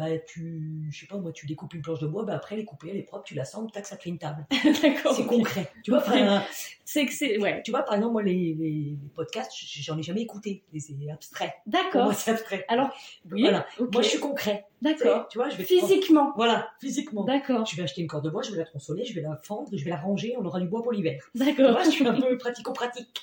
Bah 0.00 0.18
tu, 0.26 0.88
je 0.90 0.98
sais 0.98 1.06
pas 1.06 1.18
moi, 1.18 1.30
tu 1.30 1.46
découpes 1.46 1.74
une 1.74 1.82
planche 1.82 1.98
de 1.98 2.06
bois, 2.06 2.24
bah 2.24 2.34
après 2.34 2.54
elle 2.54 2.62
est 2.62 2.64
coupée, 2.64 2.88
elle 2.90 2.96
est 2.96 3.02
propre, 3.02 3.24
tu 3.24 3.34
l'assembles, 3.34 3.70
tac, 3.70 3.84
ça 3.84 3.98
fait 3.98 4.08
une 4.08 4.16
table. 4.16 4.46
D'accord. 4.82 5.14
C'est 5.14 5.26
concret. 5.26 5.70
Tu 5.84 5.90
vois, 5.90 6.00
enfin, 6.00 6.42
C'est 6.86 7.04
que 7.04 7.12
c'est. 7.12 7.38
Ouais. 7.38 7.60
tu 7.62 7.70
vois, 7.70 7.82
par 7.82 7.96
exemple, 7.96 8.14
moi, 8.14 8.22
les, 8.22 8.54
les, 8.54 8.70
les 8.70 8.98
podcasts, 9.14 9.52
j'en 9.54 9.98
ai 9.98 10.02
jamais 10.02 10.22
écouté. 10.22 10.64
C'est 10.78 10.94
abstrait. 11.12 11.54
D'accord. 11.66 12.04
moi, 12.06 12.14
c'est 12.14 12.30
abstrait. 12.30 12.64
Alors, 12.68 12.88
oui. 13.30 13.42
Voilà. 13.42 13.66
Moi, 13.78 14.00
je 14.00 14.08
suis 14.08 14.20
concret. 14.20 14.66
D'accord. 14.80 15.28
Tu 15.28 15.36
vois, 15.36 15.50
je 15.50 15.56
vais 15.56 15.64
Physiquement. 15.64 16.32
Voilà, 16.34 16.70
physiquement. 16.80 17.24
D'accord. 17.24 17.66
Je 17.66 17.76
vais 17.76 17.82
acheter 17.82 18.00
une 18.00 18.08
corde 18.08 18.24
de 18.24 18.30
bois, 18.30 18.40
je 18.40 18.52
vais 18.52 18.58
la 18.58 18.64
tronçonner, 18.64 19.04
je 19.04 19.14
vais 19.14 19.20
la 19.20 19.36
fendre, 19.36 19.68
je 19.70 19.84
vais 19.84 19.90
la 19.90 19.98
ranger, 19.98 20.34
on 20.38 20.44
aura 20.46 20.60
du 20.60 20.66
bois 20.66 20.82
pour 20.82 20.92
l'hiver. 20.92 21.22
D'accord. 21.34 21.72
vois, 21.72 21.84
je 21.84 21.90
suis 21.90 22.06
un 22.06 22.14
peu 22.20 22.38
pratico-pratique. 22.38 23.20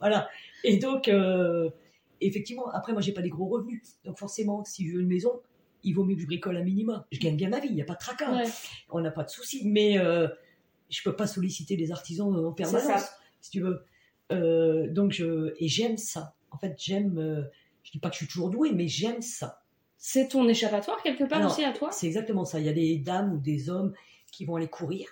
Voilà. 0.00 0.30
Et 0.62 0.78
donc, 0.78 1.08
euh, 1.08 1.68
effectivement, 2.22 2.70
après, 2.70 2.92
moi, 2.92 3.02
j'ai 3.02 3.12
pas 3.12 3.20
des 3.20 3.28
gros 3.28 3.46
revenus. 3.46 3.82
Donc, 4.04 4.18
forcément, 4.18 4.64
si 4.64 4.88
je 4.88 4.94
veux 4.94 5.02
une 5.02 5.08
maison, 5.08 5.40
il 5.84 5.92
vaut 5.92 6.04
mieux 6.04 6.14
que 6.16 6.22
je 6.22 6.26
bricole 6.26 6.56
un 6.56 6.62
minimum. 6.64 7.04
Je 7.12 7.20
gagne 7.20 7.36
bien 7.36 7.48
ma 7.48 7.60
vie, 7.60 7.68
il 7.68 7.74
n'y 7.74 7.82
a 7.82 7.84
pas 7.84 7.94
de 7.94 7.98
tracas. 7.98 8.34
Ouais. 8.34 8.48
On 8.90 9.00
n'a 9.00 9.10
pas 9.10 9.24
de 9.24 9.30
soucis. 9.30 9.68
Mais 9.68 9.98
euh, 9.98 10.28
je 10.90 11.02
peux 11.02 11.14
pas 11.14 11.26
solliciter 11.26 11.76
les 11.76 11.92
artisans 11.92 12.34
en 12.34 12.52
permanence, 12.52 13.10
si 13.40 13.50
tu 13.50 13.60
veux. 13.60 13.84
Euh, 14.32 14.88
donc, 14.90 15.12
je, 15.12 15.54
et 15.58 15.68
j'aime 15.68 15.96
ça. 15.96 16.34
En 16.50 16.58
fait, 16.58 16.74
j'aime. 16.78 17.18
euh, 17.18 17.42
je 17.82 17.92
dis 17.92 17.98
pas 17.98 18.08
que 18.08 18.14
je 18.14 18.24
suis 18.24 18.26
toujours 18.28 18.50
douée, 18.50 18.72
mais 18.72 18.88
j'aime 18.88 19.20
ça. 19.20 19.62
C'est 19.98 20.28
ton 20.28 20.48
échappatoire 20.48 21.02
quelque 21.02 21.24
part 21.24 21.38
Alors, 21.38 21.52
aussi 21.52 21.64
à 21.64 21.72
toi? 21.72 21.90
C'est 21.92 22.06
exactement 22.06 22.44
ça. 22.44 22.58
Il 22.58 22.66
y 22.66 22.68
a 22.68 22.72
des 22.72 22.96
dames 22.98 23.34
ou 23.34 23.38
des 23.38 23.70
hommes 23.70 23.94
qui 24.32 24.44
vont 24.44 24.56
aller 24.56 24.68
courir, 24.68 25.08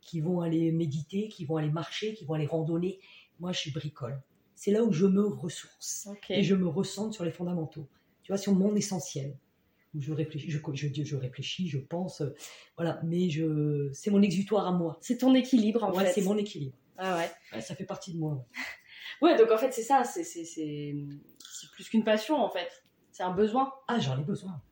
qui 0.00 0.20
vont 0.20 0.40
aller 0.40 0.70
méditer, 0.72 1.28
qui 1.28 1.44
vont 1.44 1.56
aller 1.56 1.70
marcher, 1.70 2.14
qui 2.14 2.24
vont 2.24 2.34
aller 2.34 2.46
randonner. 2.46 3.00
Moi, 3.38 3.52
je 3.52 3.70
bricole. 3.70 4.20
C'est 4.54 4.70
là 4.70 4.84
où 4.84 4.92
je 4.92 5.06
me 5.06 5.26
ressource 5.26 6.08
et 6.28 6.42
je 6.42 6.54
me 6.54 6.68
ressente 6.68 7.14
sur 7.14 7.24
les 7.24 7.30
fondamentaux. 7.30 7.88
Tu 8.22 8.32
vois, 8.32 8.38
sur 8.38 8.54
mon 8.54 8.74
essentiel. 8.76 9.34
Où 9.94 10.00
je 10.00 10.12
réfléchis, 10.12 10.50
je, 10.50 10.58
je, 10.74 11.04
je 11.04 11.16
réfléchis, 11.16 11.68
je 11.68 11.78
pense, 11.78 12.20
euh, 12.20 12.34
voilà. 12.76 13.00
Mais 13.04 13.28
je, 13.28 13.90
c'est 13.92 14.10
mon 14.10 14.22
exutoire 14.22 14.66
à 14.66 14.72
moi. 14.72 14.98
C'est 15.00 15.18
ton 15.18 15.34
équilibre 15.34 15.82
en 15.82 15.92
Ouais, 15.92 16.04
fait. 16.06 16.12
c'est 16.12 16.22
mon 16.22 16.36
équilibre. 16.36 16.76
Ah 16.96 17.16
ouais. 17.16 17.30
Ouais, 17.52 17.60
ça 17.60 17.74
fait 17.74 17.84
partie 17.84 18.12
de 18.12 18.18
moi. 18.18 18.46
Ouais, 19.22 19.36
donc 19.38 19.50
en 19.50 19.56
fait 19.58 19.72
c'est 19.72 19.82
ça, 19.82 20.04
c'est 20.04 20.94
plus 21.72 21.88
qu'une 21.88 22.04
passion 22.04 22.36
en 22.36 22.50
fait. 22.50 22.68
C'est 23.10 23.22
un 23.24 23.32
besoin, 23.32 23.72
Ah, 23.88 23.98
j'en 23.98 24.18
ai 24.18 24.22
besoin. 24.22 24.62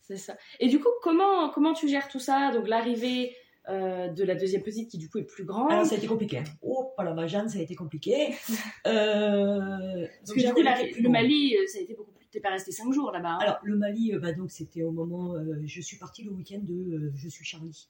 c'est 0.00 0.16
ça. 0.16 0.36
Et 0.60 0.68
du 0.68 0.80
coup, 0.80 0.88
comment 1.02 1.48
comment 1.50 1.72
tu 1.72 1.88
gères 1.88 2.08
tout 2.08 2.18
ça? 2.20 2.50
Donc 2.52 2.66
l'arrivée 2.68 3.34
euh, 3.68 4.08
de 4.08 4.24
la 4.24 4.34
deuxième 4.34 4.62
petite 4.62 4.90
qui 4.90 4.98
du 4.98 5.08
coup 5.08 5.18
est 5.18 5.22
plus 5.24 5.44
grande. 5.44 5.70
Alors, 5.72 5.86
ça 5.86 5.94
a 5.94 5.98
été 5.98 6.06
compliqué. 6.06 6.38
hein. 6.38 6.44
Oh, 6.62 6.92
pas 6.96 7.04
la 7.04 7.26
Jeanne, 7.26 7.48
ça 7.48 7.58
a 7.58 7.62
été 7.62 7.74
compliqué. 7.76 8.34
Euh, 8.86 10.06
Parce 10.18 10.28
donc, 10.28 10.36
que 10.36 10.46
du 10.46 10.52
coup, 10.52 10.62
la- 10.62 10.82
le. 10.82 11.08
Mali, 11.08 11.54
ça 11.68 11.78
a 11.78 11.80
été 11.82 11.94
beaucoup 11.94 12.12
plus. 12.12 12.23
T'es 12.34 12.40
pas 12.40 12.50
resté 12.50 12.72
cinq 12.72 12.92
jours 12.92 13.12
là-bas. 13.12 13.34
hein 13.34 13.38
Alors, 13.42 13.60
le 13.62 13.76
Mali, 13.76 14.12
euh, 14.12 14.18
bah, 14.18 14.32
donc, 14.32 14.50
c'était 14.50 14.82
au 14.82 14.90
moment. 14.90 15.36
euh, 15.36 15.62
je 15.64 15.80
suis 15.80 15.98
partie 15.98 16.24
le 16.24 16.32
week-end 16.32 16.58
de 16.58 16.74
euh, 16.74 17.12
Je 17.14 17.28
suis 17.28 17.44
Charlie. 17.44 17.88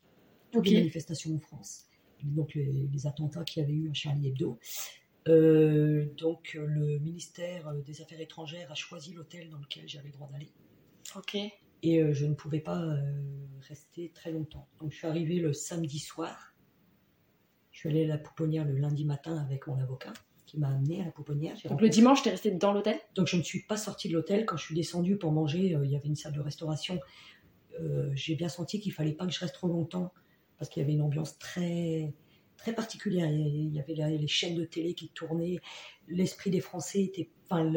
Toutes 0.51 0.67
les 0.67 0.75
manifestations 0.75 1.35
en 1.35 1.39
France. 1.39 1.87
Donc, 2.23 2.53
les, 2.53 2.87
les 2.93 3.07
attentats 3.07 3.43
qu'il 3.43 3.63
y 3.63 3.65
avait 3.65 3.73
eu 3.73 3.89
à 3.89 3.95
Charlie 3.95 4.29
Hebdo. 4.29 4.59
Euh, 5.29 6.05
donc, 6.19 6.59
le 6.61 6.99
ministère 6.99 7.73
des 7.87 8.03
Affaires 8.03 8.21
étrangères 8.21 8.71
a 8.71 8.75
choisi 8.75 9.15
l'hôtel 9.15 9.49
dans 9.49 9.57
lequel 9.57 9.89
j'avais 9.89 10.09
le 10.09 10.13
droit 10.13 10.29
d'aller. 10.31 10.53
Ok. 11.17 11.37
Et 11.83 12.13
je 12.13 12.27
ne 12.27 12.35
pouvais 12.35 12.61
pas 12.61 12.85
rester 13.67 14.13
très 14.15 14.31
longtemps. 14.31 14.69
Donc, 14.79 14.93
je 14.93 14.99
suis 14.99 15.07
arrivée 15.07 15.39
le 15.39 15.55
samedi 15.55 16.01
soir. 16.01 16.55
Je 17.71 17.79
suis 17.79 17.89
allée 17.89 18.05
à 18.05 18.09
la 18.09 18.19
pouponnière 18.19 18.67
le 18.67 18.77
lundi 18.77 19.07
matin 19.07 19.39
avec 19.39 19.67
mon 19.69 19.79
avocat 19.81 20.13
qui 20.55 20.61
m'a 20.61 20.69
amenée 20.69 21.03
à 21.03 21.05
la 21.05 21.11
pouponnière. 21.11 21.57
Donc 21.69 21.81
le 21.81 21.89
dimanche, 21.89 22.23
t'es 22.23 22.31
resté 22.31 22.51
dans 22.53 22.73
l'hôtel? 22.73 22.99
Donc 23.15 23.27
je 23.27 23.37
ne 23.37 23.43
suis 23.43 23.63
pas 23.63 23.77
sortie 23.77 24.09
de 24.09 24.15
l'hôtel. 24.15 24.47
Quand 24.47 24.57
je 24.57 24.65
suis 24.65 24.75
descendue 24.75 25.17
pour 25.17 25.33
manger, 25.33 25.75
euh, 25.75 25.85
il 25.85 25.91
y 25.91 25.97
avait 25.97 26.09
une 26.09 26.17
salle 26.17 26.33
de 26.33 26.41
restauration. 26.41 27.01
Euh, 27.81 28.11
J'ai 28.15 28.37
bien 28.37 28.49
senti 28.49 28.81
qu'il 28.81 28.93
fallait 28.93 29.13
pas 29.15 29.27
que 29.27 29.33
je 29.33 29.41
reste 29.41 29.55
trop 29.55 29.69
longtemps 29.69 30.13
parce 30.59 30.71
qu'il 30.71 30.81
y 30.81 30.85
avait 30.85 30.93
une 30.95 31.03
ambiance 31.03 31.39
très 31.39 32.15
très 32.57 32.73
particulière. 32.73 33.29
Il 33.31 33.75
y 33.75 33.81
avait 33.81 33.95
la- 33.97 34.11
les 34.11 34.29
chaînes 34.29 34.55
de 34.55 34.65
télé 34.65 34.95
qui 34.95 35.09
tournaient. 35.09 35.59
L'esprit 36.09 36.51
des 36.51 36.61
Français 36.61 37.03
était, 37.03 37.29
enfin 37.51 37.69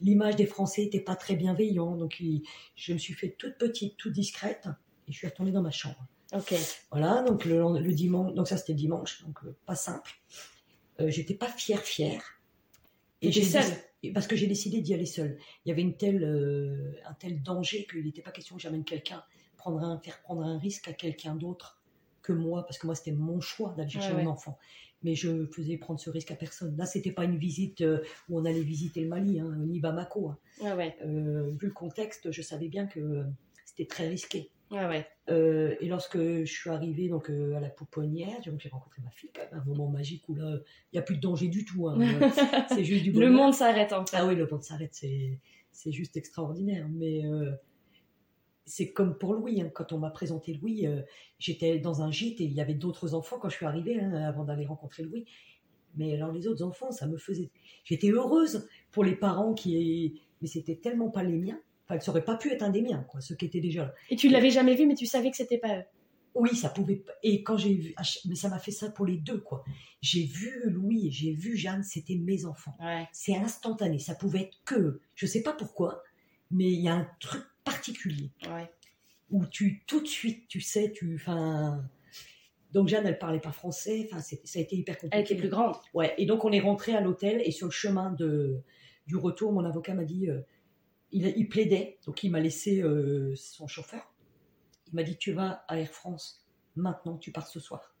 l'image 0.00 0.34
des 0.36 0.46
Français 0.46 0.82
était 0.84 1.00
pas 1.00 1.14
très 1.14 1.36
bienveillant. 1.36 1.96
Donc 1.96 2.18
il- 2.20 2.42
je 2.74 2.92
me 2.92 2.98
suis 2.98 3.14
fait 3.14 3.36
toute 3.38 3.56
petite, 3.56 3.96
toute 3.96 4.12
discrète 4.12 4.66
et 5.06 5.12
je 5.12 5.16
suis 5.16 5.28
retournée 5.28 5.52
dans 5.52 5.62
ma 5.62 5.70
chambre. 5.70 6.04
Ok. 6.34 6.54
Voilà, 6.90 7.22
donc 7.22 7.44
le, 7.44 7.78
le 7.78 7.92
dimanche, 7.92 8.34
donc 8.34 8.48
ça 8.48 8.56
c'était 8.56 8.74
dimanche, 8.74 9.22
donc 9.22 9.38
euh, 9.44 9.54
pas 9.64 9.76
simple. 9.76 10.10
Euh, 11.00 11.10
J'étais 11.10 11.34
pas 11.34 11.48
fière, 11.48 11.82
fière. 11.82 12.22
T'étais 13.20 13.32
j'ai 13.32 13.42
seule 13.44 13.62
déc- 13.64 13.82
et 14.02 14.12
Parce 14.12 14.26
que 14.26 14.36
j'ai 14.36 14.46
décidé 14.46 14.80
d'y 14.80 14.94
aller 14.94 15.06
seule. 15.06 15.38
Il 15.64 15.68
y 15.68 15.72
avait 15.72 15.82
une 15.82 15.96
telle, 15.96 16.22
euh, 16.22 16.92
un 17.06 17.14
tel 17.14 17.42
danger 17.42 17.86
qu'il 17.90 18.04
n'était 18.04 18.22
pas 18.22 18.30
question 18.30 18.56
que 18.56 18.62
j'amène 18.62 18.84
quelqu'un, 18.84 19.22
prendre 19.56 19.80
un, 19.82 19.98
faire 19.98 20.20
prendre 20.22 20.42
un 20.42 20.58
risque 20.58 20.88
à 20.88 20.92
quelqu'un 20.92 21.34
d'autre 21.34 21.80
que 22.22 22.32
moi, 22.32 22.64
parce 22.64 22.78
que 22.78 22.86
moi 22.86 22.94
c'était 22.94 23.12
mon 23.12 23.40
choix 23.40 23.74
d'aller 23.76 23.88
chercher 23.90 24.12
Ouais, 24.12 24.24
mon 24.24 24.30
enfant. 24.32 24.58
Mais 25.02 25.14
je 25.14 25.46
faisais 25.46 25.76
prendre 25.76 26.00
ce 26.00 26.10
risque 26.10 26.30
à 26.30 26.36
personne. 26.36 26.76
Là, 26.76 26.86
c'était 26.86 27.12
pas 27.12 27.24
une 27.24 27.36
visite 27.38 27.80
euh, 27.82 28.00
où 28.28 28.38
on 28.40 28.44
allait 28.44 28.62
visiter 28.62 29.02
le 29.02 29.08
Mali, 29.08 29.38
hein, 29.40 29.54
ni 29.66 29.78
Bamako. 29.78 30.30
hein. 30.62 30.74
Ouais. 30.76 30.96
Euh, 31.04 31.50
vu 31.60 31.66
le 31.68 31.72
contexte, 31.72 32.30
je 32.32 32.42
savais 32.42 32.68
bien 32.68 32.86
que 32.86 33.24
c'était 33.64 33.86
très 33.86 34.08
risqué. 34.08 34.50
Ouais. 34.70 35.06
Euh, 35.28 35.76
et 35.80 35.86
lorsque 35.86 36.18
je 36.18 36.44
suis 36.44 36.70
arrivée 36.70 37.08
donc, 37.08 37.30
euh, 37.30 37.54
à 37.54 37.60
la 37.60 37.68
pouponnière, 37.70 38.38
j'ai 38.42 38.68
rencontré 38.68 39.00
ma 39.02 39.10
fille, 39.10 39.30
un 39.52 39.64
moment 39.64 39.88
magique 39.88 40.28
où 40.28 40.34
là, 40.34 40.58
il 40.92 40.96
n'y 40.96 40.98
a 40.98 41.02
plus 41.02 41.16
de 41.16 41.20
danger 41.20 41.48
du 41.48 41.64
tout. 41.64 41.88
hein. 41.88 41.98
C'est 42.68 42.84
juste 42.84 43.04
du 43.04 43.12
Le 43.12 43.30
monde 43.30 43.54
s'arrête 43.54 43.92
en 43.92 44.04
fait. 44.04 44.16
Ah 44.16 44.26
oui, 44.26 44.34
le 44.34 44.46
monde 44.50 44.62
s'arrête, 44.62 44.92
c'est, 44.94 45.38
c'est 45.70 45.92
juste 45.92 46.16
extraordinaire. 46.16 46.88
Mais 46.90 47.24
euh, 47.24 47.52
c'est 48.64 48.92
comme 48.92 49.16
pour 49.16 49.34
Louis. 49.34 49.60
hein. 49.62 49.70
Quand 49.72 49.92
on 49.92 49.98
m'a 49.98 50.10
présenté 50.10 50.54
Louis, 50.54 50.86
j'étais 51.38 51.78
dans 51.78 52.02
un 52.02 52.10
gîte 52.10 52.40
et 52.40 52.44
il 52.44 52.52
y 52.52 52.60
avait 52.60 52.74
d'autres 52.74 53.14
enfants 53.14 53.38
quand 53.38 53.48
je 53.48 53.56
suis 53.56 53.66
arrivée, 53.66 54.00
hein, 54.00 54.14
avant 54.14 54.44
d'aller 54.44 54.66
rencontrer 54.66 55.04
Louis. 55.04 55.26
Mais 55.96 56.14
alors 56.14 56.32
les 56.32 56.46
autres 56.48 56.62
enfants, 56.64 56.90
ça 56.90 57.06
me 57.06 57.16
faisait... 57.16 57.50
J'étais 57.84 58.10
heureuse 58.10 58.68
pour 58.90 59.04
les 59.04 59.14
parents 59.14 59.54
qui... 59.54 60.20
Mais 60.42 60.48
c'était 60.48 60.76
tellement 60.76 61.08
pas 61.08 61.22
les 61.22 61.38
miens. 61.38 61.58
Enfin, 61.88 62.00
ça 62.00 62.10
aurait 62.10 62.24
pas 62.24 62.36
pu 62.36 62.50
être 62.50 62.62
un 62.62 62.70
des 62.70 62.82
miens, 62.82 63.04
quoi, 63.08 63.20
ceux 63.20 63.36
qui 63.36 63.44
étaient 63.44 63.60
déjà 63.60 63.84
là. 63.84 63.94
Et 64.10 64.16
tu 64.16 64.28
l'avais 64.28 64.50
jamais 64.50 64.74
vu, 64.74 64.86
mais 64.86 64.94
tu 64.94 65.06
savais 65.06 65.30
que 65.30 65.36
c'était 65.36 65.58
pas 65.58 65.78
eux. 65.78 65.84
Oui, 66.34 66.54
ça 66.54 66.68
pouvait. 66.68 67.02
Et 67.22 67.42
quand 67.42 67.56
j'ai 67.56 67.74
vu, 67.74 67.94
ah, 67.96 68.02
mais 68.26 68.34
ça 68.34 68.48
m'a 68.48 68.58
fait 68.58 68.70
ça 68.72 68.90
pour 68.90 69.06
les 69.06 69.16
deux, 69.16 69.38
quoi. 69.40 69.64
J'ai 70.02 70.24
vu 70.24 70.52
Louis 70.66 71.06
et 71.06 71.10
j'ai 71.10 71.32
vu 71.32 71.56
Jeanne, 71.56 71.82
c'était 71.82 72.16
mes 72.16 72.44
enfants. 72.44 72.76
Ouais. 72.80 73.06
C'est 73.12 73.36
instantané, 73.36 73.98
ça 73.98 74.14
pouvait 74.14 74.42
être 74.42 74.58
que. 74.64 75.00
Je 75.14 75.24
sais 75.26 75.42
pas 75.42 75.52
pourquoi, 75.52 76.02
mais 76.50 76.64
il 76.70 76.80
y 76.80 76.88
a 76.88 76.94
un 76.94 77.08
truc 77.20 77.42
particulier 77.64 78.30
Ouais. 78.50 78.70
où 79.30 79.46
tu 79.46 79.82
tout 79.86 80.00
de 80.00 80.06
suite, 80.06 80.46
tu 80.48 80.60
sais, 80.60 80.92
tu, 80.92 81.14
enfin. 81.14 81.82
Donc 82.72 82.88
Jeanne, 82.88 83.06
elle 83.06 83.18
parlait 83.18 83.40
pas 83.40 83.52
français. 83.52 84.06
Enfin, 84.10 84.20
ça 84.20 84.58
a 84.58 84.62
été 84.62 84.76
hyper 84.76 84.96
compliqué. 84.98 85.16
Elle 85.16 85.24
était 85.24 85.36
plus 85.36 85.48
grande. 85.48 85.76
Ouais. 85.94 86.12
Et 86.18 86.26
donc 86.26 86.44
on 86.44 86.52
est 86.52 86.60
rentré 86.60 86.94
à 86.94 87.00
l'hôtel 87.00 87.40
et 87.44 87.50
sur 87.52 87.68
le 87.68 87.72
chemin 87.72 88.10
de 88.10 88.60
du 89.06 89.16
retour, 89.16 89.52
mon 89.52 89.64
avocat 89.64 89.94
m'a 89.94 90.04
dit, 90.04 90.28
euh, 90.28 90.40
il, 91.12 91.26
il 91.36 91.48
plaidait, 91.48 91.98
donc 92.06 92.22
il 92.22 92.30
m'a 92.30 92.40
laissé 92.40 92.82
euh, 92.82 93.34
son 93.36 93.66
chauffeur. 93.66 94.14
Il 94.88 94.94
m'a 94.94 95.02
dit 95.02 95.16
tu 95.16 95.32
vas 95.32 95.64
à 95.68 95.78
Air 95.78 95.88
France 95.90 96.44
maintenant, 96.76 97.16
tu 97.16 97.32
pars 97.32 97.46
ce 97.46 97.60
soir. 97.60 97.94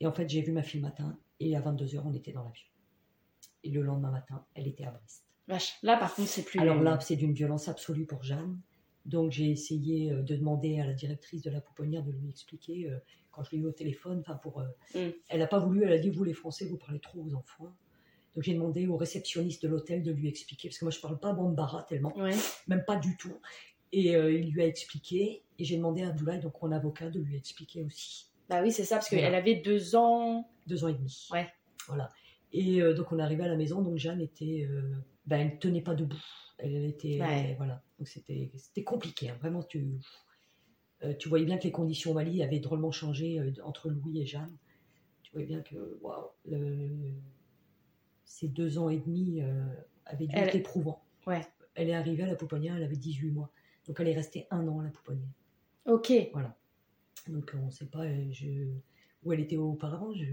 Et 0.00 0.06
en 0.06 0.12
fait 0.12 0.28
j'ai 0.28 0.42
vu 0.42 0.52
ma 0.52 0.62
fille 0.62 0.80
le 0.80 0.86
matin 0.86 1.18
et 1.40 1.56
à 1.56 1.60
22 1.60 1.84
h 1.86 2.02
on 2.04 2.12
était 2.14 2.32
dans 2.32 2.44
l'avion. 2.44 2.66
Et 3.64 3.70
le 3.70 3.82
lendemain 3.82 4.10
matin, 4.10 4.44
elle 4.54 4.68
était 4.68 4.84
à 4.84 4.90
Brest. 4.92 5.24
Vache. 5.48 5.74
Là, 5.82 5.96
par 5.96 6.14
contre, 6.14 6.28
c'est 6.28 6.42
plus. 6.44 6.60
Alors 6.60 6.80
là, 6.82 6.98
c'est 7.00 7.16
d'une 7.16 7.32
violence 7.32 7.68
absolue 7.68 8.06
pour 8.06 8.22
Jeanne. 8.22 8.60
Donc 9.04 9.30
j'ai 9.30 9.50
essayé 9.50 10.10
euh, 10.12 10.22
de 10.22 10.34
demander 10.34 10.80
à 10.80 10.86
la 10.86 10.92
directrice 10.92 11.42
de 11.42 11.50
la 11.50 11.60
pouponnière 11.60 12.02
de 12.02 12.10
lui 12.10 12.28
expliquer 12.28 12.90
euh, 12.90 12.98
quand 13.30 13.44
je 13.44 13.52
l'ai 13.52 13.58
eu 13.58 13.66
au 13.66 13.72
téléphone. 13.72 14.18
Enfin 14.20 14.36
pour, 14.36 14.60
euh, 14.60 14.66
Mm. 14.94 15.12
elle 15.28 15.38
n'a 15.38 15.46
pas 15.46 15.58
voulu. 15.60 15.84
Elle 15.84 15.92
a 15.92 15.98
dit 15.98 16.10
vous 16.10 16.24
les 16.24 16.32
Français, 16.34 16.66
vous 16.66 16.76
parlez 16.76 17.00
trop 17.00 17.20
aux 17.22 17.34
enfants. 17.34 17.72
Donc 18.36 18.44
j'ai 18.44 18.54
demandé 18.54 18.86
au 18.86 18.96
réceptionniste 18.96 19.62
de 19.64 19.68
l'hôtel 19.68 20.02
de 20.04 20.12
lui 20.12 20.28
expliquer 20.28 20.68
parce 20.68 20.78
que 20.78 20.84
moi 20.84 20.92
je 20.92 21.00
parle 21.00 21.18
pas 21.18 21.32
bambara 21.32 21.82
tellement, 21.88 22.14
Ouais. 22.18 22.34
même 22.68 22.84
pas 22.86 22.96
du 22.96 23.16
tout. 23.16 23.34
Et 23.92 24.14
euh, 24.14 24.30
il 24.32 24.50
lui 24.52 24.62
a 24.62 24.66
expliqué. 24.66 25.42
Et 25.58 25.64
j'ai 25.64 25.76
demandé 25.78 26.02
à 26.02 26.08
Abdoulaye, 26.08 26.40
donc 26.40 26.60
mon 26.62 26.70
avocat, 26.70 27.08
de 27.08 27.18
lui 27.18 27.34
expliquer 27.36 27.82
aussi. 27.82 28.26
Bah 28.50 28.60
oui, 28.62 28.70
c'est 28.70 28.84
ça, 28.84 28.96
parce 28.96 29.08
Voilà. 29.10 29.24
qu'elle 29.26 29.34
avait 29.34 29.54
deux 29.54 29.96
ans. 29.96 30.48
Deux 30.66 30.84
ans 30.84 30.88
et 30.88 30.92
demi. 30.94 31.26
Ouais. 31.32 31.48
Voilà. 31.88 32.10
Et 32.52 32.82
euh, 32.82 32.92
donc 32.94 33.10
on 33.10 33.18
est 33.18 33.22
arrivé 33.22 33.44
à 33.44 33.48
la 33.48 33.56
maison, 33.56 33.80
donc 33.80 33.96
Jeanne 33.96 34.20
était, 34.20 34.66
euh, 34.70 34.82
ben, 35.24 35.38
elle 35.52 35.58
tenait 35.58 35.80
pas 35.80 35.94
debout. 35.94 36.22
Elle, 36.58 36.84
était, 36.84 37.18
Ouais. 37.20 37.54
voilà. 37.56 37.82
Donc 37.98 38.06
c'était, 38.08 38.50
c'était 38.56 38.84
compliqué. 38.84 39.30
hein. 39.30 39.36
Vraiment, 39.40 39.62
tu, 39.62 39.98
tu 41.18 41.28
voyais 41.30 41.44
bien 41.46 41.56
que 41.58 41.64
les 41.64 41.72
conditions 41.72 42.10
au 42.10 42.14
Mali 42.14 42.42
avaient 42.42 42.60
drôlement 42.60 42.90
changé 42.90 43.40
entre 43.64 43.88
Louis 43.88 44.20
et 44.20 44.26
Jeanne. 44.26 44.54
Tu 45.22 45.32
voyais 45.32 45.46
bien 45.46 45.60
que, 45.62 45.98
waouh, 46.02 46.26
le- 46.46 47.14
ces 48.26 48.48
deux 48.48 48.76
ans 48.76 48.90
et 48.90 48.98
demi 48.98 49.40
euh, 49.40 49.64
avaient 50.04 50.26
dû 50.26 50.34
Elle- 50.36 50.48
être 50.48 50.56
éprouvants. 50.56 51.02
Ouais. 51.26 51.40
Elle 51.74 51.88
est 51.88 51.94
arrivée 51.94 52.24
à 52.24 52.26
la 52.26 52.34
pouponnière, 52.34 52.76
elle 52.76 52.82
avait 52.82 52.96
18 52.96 53.30
mois. 53.30 53.50
Donc 53.86 53.98
elle 54.00 54.08
est 54.08 54.14
restée 54.14 54.46
un 54.50 54.66
an 54.68 54.80
à 54.80 54.84
la 54.84 54.90
pouponnière. 54.90 55.30
Ok. 55.86 56.12
Donc 57.28 57.52
on 57.60 57.66
ne 57.66 57.70
sait 57.70 57.86
pas 57.86 58.00
euh, 58.04 58.26
je- 58.32 58.68
où 59.24 59.32
elle 59.32 59.40
était 59.40 59.56
auparavant. 59.56 60.12
Je- 60.14 60.24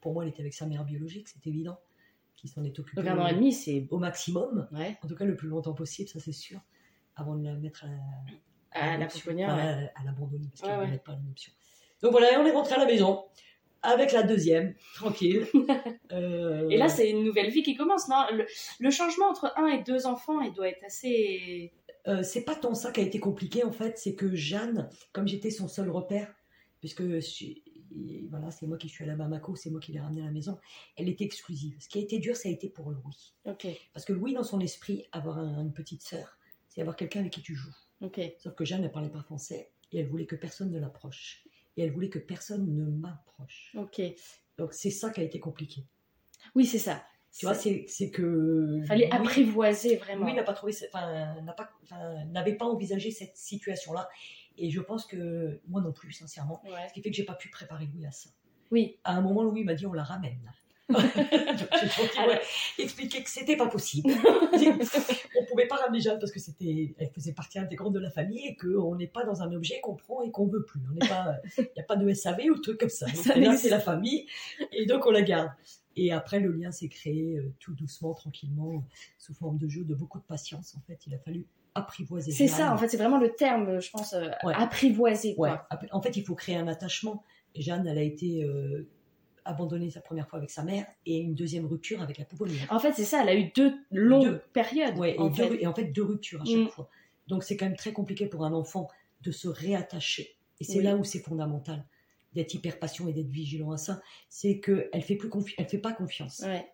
Pour 0.00 0.12
moi, 0.14 0.24
elle 0.24 0.30
était 0.30 0.40
avec 0.40 0.54
sa 0.54 0.66
mère 0.66 0.84
biologique, 0.84 1.28
c'est 1.28 1.46
évident, 1.46 1.78
qui 2.36 2.48
s'en 2.48 2.64
est 2.64 2.78
occupée 2.78 3.00
Donc 3.02 3.10
un 3.10 3.18
an 3.18 3.26
et 3.26 3.34
demi, 3.34 3.52
c'est. 3.52 3.86
au 3.90 3.98
maximum, 3.98 4.68
Ouais. 4.72 4.96
en 5.02 5.08
tout 5.08 5.14
cas 5.14 5.24
le 5.24 5.36
plus 5.36 5.48
longtemps 5.48 5.74
possible, 5.74 6.08
ça 6.08 6.20
c'est 6.20 6.32
sûr, 6.32 6.60
avant 7.16 7.36
de 7.36 7.44
la 7.44 7.54
mettre 7.54 7.84
à 7.84 7.88
la, 7.88 8.92
À 8.94 8.96
la 8.98 9.06
pouponnière, 9.06 9.54
ouais. 9.54 9.90
à, 9.94 10.04
l'abandonner 10.04 10.48
parce 10.48 10.60
qu'elle 10.62 10.86
ne 10.88 10.92
ouais. 10.92 10.98
pas. 10.98 11.18
Donc 12.02 12.12
voilà, 12.12 12.40
on 12.40 12.46
est 12.46 12.52
rentré 12.52 12.74
à 12.74 12.78
la 12.78 12.86
maison 12.86 13.24
avec 13.82 14.12
la 14.12 14.22
deuxième, 14.22 14.74
tranquille. 14.94 15.46
Euh, 16.12 16.68
Et 16.68 16.76
là, 16.76 16.88
c'est 16.88 17.08
une 17.08 17.22
nouvelle 17.22 17.50
vie 17.50 17.62
qui 17.62 17.76
commence, 17.76 18.08
non? 18.08 18.24
Le, 18.32 18.44
le 18.80 18.90
changement 18.90 19.26
entre 19.26 19.52
un 19.56 19.68
et 19.68 19.82
deux 19.84 20.06
enfants, 20.06 20.40
il 20.40 20.52
doit 20.52 20.68
être 20.68 20.82
assez. 20.84 21.72
Euh, 22.08 22.24
c'est 22.24 22.42
pas 22.44 22.56
tant 22.56 22.74
ça 22.74 22.90
qui 22.90 22.98
a 23.00 23.04
été 23.04 23.20
compliqué 23.20 23.62
en 23.62 23.70
fait, 23.70 23.96
c'est 23.96 24.14
que 24.16 24.34
Jeanne, 24.34 24.88
comme 25.12 25.28
j'étais 25.28 25.50
son 25.52 25.68
seul 25.68 25.88
repère, 25.88 26.34
puisque 26.80 27.02
je- 27.20 27.54
voilà, 28.28 28.50
c'est 28.50 28.66
moi 28.66 28.76
qui 28.76 28.88
suis 28.88 29.08
à 29.08 29.14
Bamako, 29.14 29.54
c'est 29.54 29.70
moi 29.70 29.80
qui 29.80 29.92
l'ai 29.92 30.00
ramenée 30.00 30.22
à 30.22 30.24
la 30.24 30.30
maison, 30.32 30.58
elle 30.96 31.08
était 31.08 31.24
exclusive. 31.24 31.76
Ce 31.78 31.88
qui 31.88 31.98
a 31.98 32.02
été 32.02 32.18
dur, 32.18 32.34
ça 32.36 32.48
a 32.48 32.52
été 32.52 32.68
pour 32.68 32.90
Louis. 32.90 33.34
Parce 33.92 34.04
que 34.04 34.12
Louis, 34.12 34.32
dans 34.32 34.42
son 34.44 34.58
esprit, 34.60 35.04
avoir 35.12 35.38
un- 35.38 35.62
une 35.62 35.72
petite 35.72 36.02
sœur, 36.02 36.38
c'est 36.68 36.80
avoir 36.80 36.96
quelqu'un 36.96 37.20
avec 37.20 37.32
qui 37.32 37.42
tu 37.42 37.54
joues. 37.54 37.74
ok. 38.00 38.20
Sauf 38.38 38.54
que 38.54 38.64
Jeanne 38.64 38.82
ne 38.82 38.88
parlait 38.88 39.10
pas 39.10 39.22
français 39.22 39.70
et 39.92 39.98
elle 40.00 40.08
voulait 40.08 40.26
que 40.26 40.36
personne 40.36 40.70
ne 40.72 40.78
l'approche. 40.80 41.44
Et 41.76 41.82
elle 41.82 41.92
voulait 41.92 42.08
que 42.10 42.18
personne 42.18 42.74
ne 42.74 42.84
m'approche. 42.84 43.72
Ok. 43.76 44.00
Donc 44.58 44.72
c'est 44.74 44.90
ça 44.90 45.10
qui 45.10 45.20
a 45.20 45.24
été 45.24 45.40
compliqué. 45.40 45.84
Oui, 46.54 46.66
c'est 46.66 46.78
ça. 46.78 47.02
Tu 47.32 47.46
vois, 47.46 47.54
c'est 47.54 48.10
que. 48.10 48.82
Fallait 48.86 49.10
apprivoiser 49.12 49.96
vraiment. 49.96 50.26
Louis 50.26 50.34
n'a 50.34 50.42
pas 50.42 50.52
trouvé, 50.52 50.72
ce- 50.72 50.84
enfin, 50.86 51.40
n'a 51.42 51.52
pas, 51.52 51.70
n'avait 52.26 52.56
pas 52.56 52.64
envisagé 52.66 53.10
cette 53.12 53.36
situation-là. 53.36 54.08
Et 54.58 54.68
je 54.70 54.80
pense 54.80 55.06
que 55.06 55.60
moi 55.68 55.80
non 55.80 55.92
plus, 55.92 56.12
sincèrement. 56.12 56.60
Ouais. 56.64 56.88
Ce 56.88 56.92
qui 56.92 57.02
fait 57.02 57.10
que 57.10 57.16
j'ai 57.16 57.24
pas 57.24 57.34
pu 57.36 57.48
préparer 57.48 57.86
Louis 57.86 58.04
à 58.04 58.10
ça. 58.10 58.30
Oui. 58.72 58.98
À 59.04 59.14
un 59.16 59.20
moment, 59.20 59.44
Louis 59.44 59.62
m'a 59.64 59.74
dit 59.74 59.86
on 59.86 59.92
la 59.92 60.02
ramène. 60.02 60.52
Ouais, 60.98 62.40
expliquer 62.78 63.22
que 63.22 63.30
c'était 63.30 63.56
pas 63.56 63.66
possible. 63.68 64.10
on 65.40 65.44
pouvait 65.46 65.66
pas 65.66 65.76
ramener 65.76 66.00
Jeanne 66.00 66.18
parce 66.18 66.32
que 66.32 66.40
c'était, 66.40 66.94
elle 66.98 67.10
faisait 67.10 67.32
partie 67.32 67.58
intégrante 67.58 67.92
de 67.92 67.98
la 68.00 68.10
famille 68.10 68.46
et 68.46 68.56
qu'on 68.56 68.94
n'est 68.96 69.06
pas 69.06 69.24
dans 69.24 69.42
un 69.42 69.52
objet 69.52 69.80
qu'on 69.80 69.94
prend 69.94 70.22
et 70.22 70.30
qu'on 70.30 70.46
veut 70.46 70.64
plus. 70.64 70.80
On 70.90 70.94
n'est 70.94 71.08
pas, 71.08 71.36
il 71.58 71.68
n'y 71.76 71.82
a 71.82 71.84
pas 71.84 71.96
de 71.96 72.12
SAV 72.12 72.40
ou 72.50 72.56
de 72.56 72.60
trucs 72.60 72.78
comme 72.80 72.88
ça. 72.88 73.06
Donc, 73.06 73.16
Ça 73.16 73.36
là, 73.36 73.56
c'est 73.56 73.70
la 73.70 73.80
famille 73.80 74.26
et 74.72 74.86
donc 74.86 75.06
on 75.06 75.10
la 75.10 75.22
garde. 75.22 75.50
Et 75.96 76.12
après, 76.12 76.38
le 76.40 76.52
lien 76.52 76.70
s'est 76.70 76.88
créé 76.88 77.36
euh, 77.36 77.52
tout 77.58 77.74
doucement, 77.74 78.14
tranquillement, 78.14 78.84
sous 79.18 79.34
forme 79.34 79.58
de 79.58 79.68
jeu, 79.68 79.84
de 79.84 79.94
beaucoup 79.94 80.18
de 80.18 80.24
patience. 80.24 80.74
En 80.76 80.80
fait, 80.86 80.98
il 81.06 81.14
a 81.14 81.18
fallu 81.18 81.46
apprivoiser. 81.74 82.30
C'est 82.32 82.46
ça, 82.48 82.72
en 82.72 82.78
fait, 82.78 82.88
c'est 82.88 82.96
vraiment 82.96 83.18
le 83.18 83.32
terme, 83.32 83.80
je 83.80 83.90
pense, 83.90 84.12
euh, 84.12 84.28
Ouais. 84.44 84.54
apprivoiser. 84.54 85.34
Quoi. 85.34 85.66
En 85.90 86.00
fait, 86.00 86.16
il 86.16 86.24
faut 86.24 86.34
créer 86.34 86.56
un 86.56 86.68
attachement. 86.68 87.24
Jeanne, 87.56 87.86
elle 87.86 87.98
a 87.98 88.02
été 88.02 88.44
euh, 88.44 88.88
abandonnée 89.50 89.90
sa 89.90 90.00
première 90.00 90.28
fois 90.28 90.38
avec 90.38 90.50
sa 90.50 90.62
mère 90.64 90.86
et 91.06 91.18
une 91.18 91.34
deuxième 91.34 91.66
rupture 91.66 92.00
avec 92.02 92.18
la 92.18 92.24
pouponnière. 92.24 92.66
En 92.70 92.78
fait, 92.78 92.92
c'est 92.92 93.04
ça, 93.04 93.22
elle 93.22 93.28
a 93.28 93.34
eu 93.34 93.50
deux 93.54 93.74
longues 93.90 94.24
Deux. 94.24 94.42
périodes. 94.52 94.96
Ouais, 94.98 95.14
et, 95.14 95.18
en 95.18 95.28
deux, 95.28 95.48
fait. 95.48 95.62
et 95.62 95.66
en 95.66 95.74
fait 95.74 95.84
deux 95.84 96.04
ruptures 96.04 96.42
à 96.42 96.44
chaque 96.44 96.56
Mm. 96.56 96.68
fois. 96.68 96.88
Donc 97.26 97.44
c'est 97.44 97.56
quand 97.56 97.66
même 97.66 97.76
très 97.76 97.92
compliqué 97.92 98.26
pour 98.26 98.44
un 98.44 98.52
enfant 98.52 98.88
de 99.22 99.30
se 99.30 99.48
réattacher. 99.48 100.36
Et 100.60 100.64
c'est 100.64 100.78
Oui. 100.78 100.84
là 100.84 100.96
où 100.96 101.04
c'est 101.04 101.20
fondamental 101.20 101.84
d'être 102.34 102.54
hyper 102.54 102.78
patient 102.78 103.08
et 103.08 103.12
d'être 103.12 103.28
vigilant 103.30 103.72
à 103.72 103.76
ça. 103.76 104.00
C'est 104.28 104.60
qu'elle 104.60 105.02
fait 105.02 105.16
plus 105.16 105.28
confi- 105.28 105.54
elle 105.58 105.66
fait 105.68 105.78
pas 105.78 105.92
confiance. 105.92 106.40
Ouais. 106.44 106.66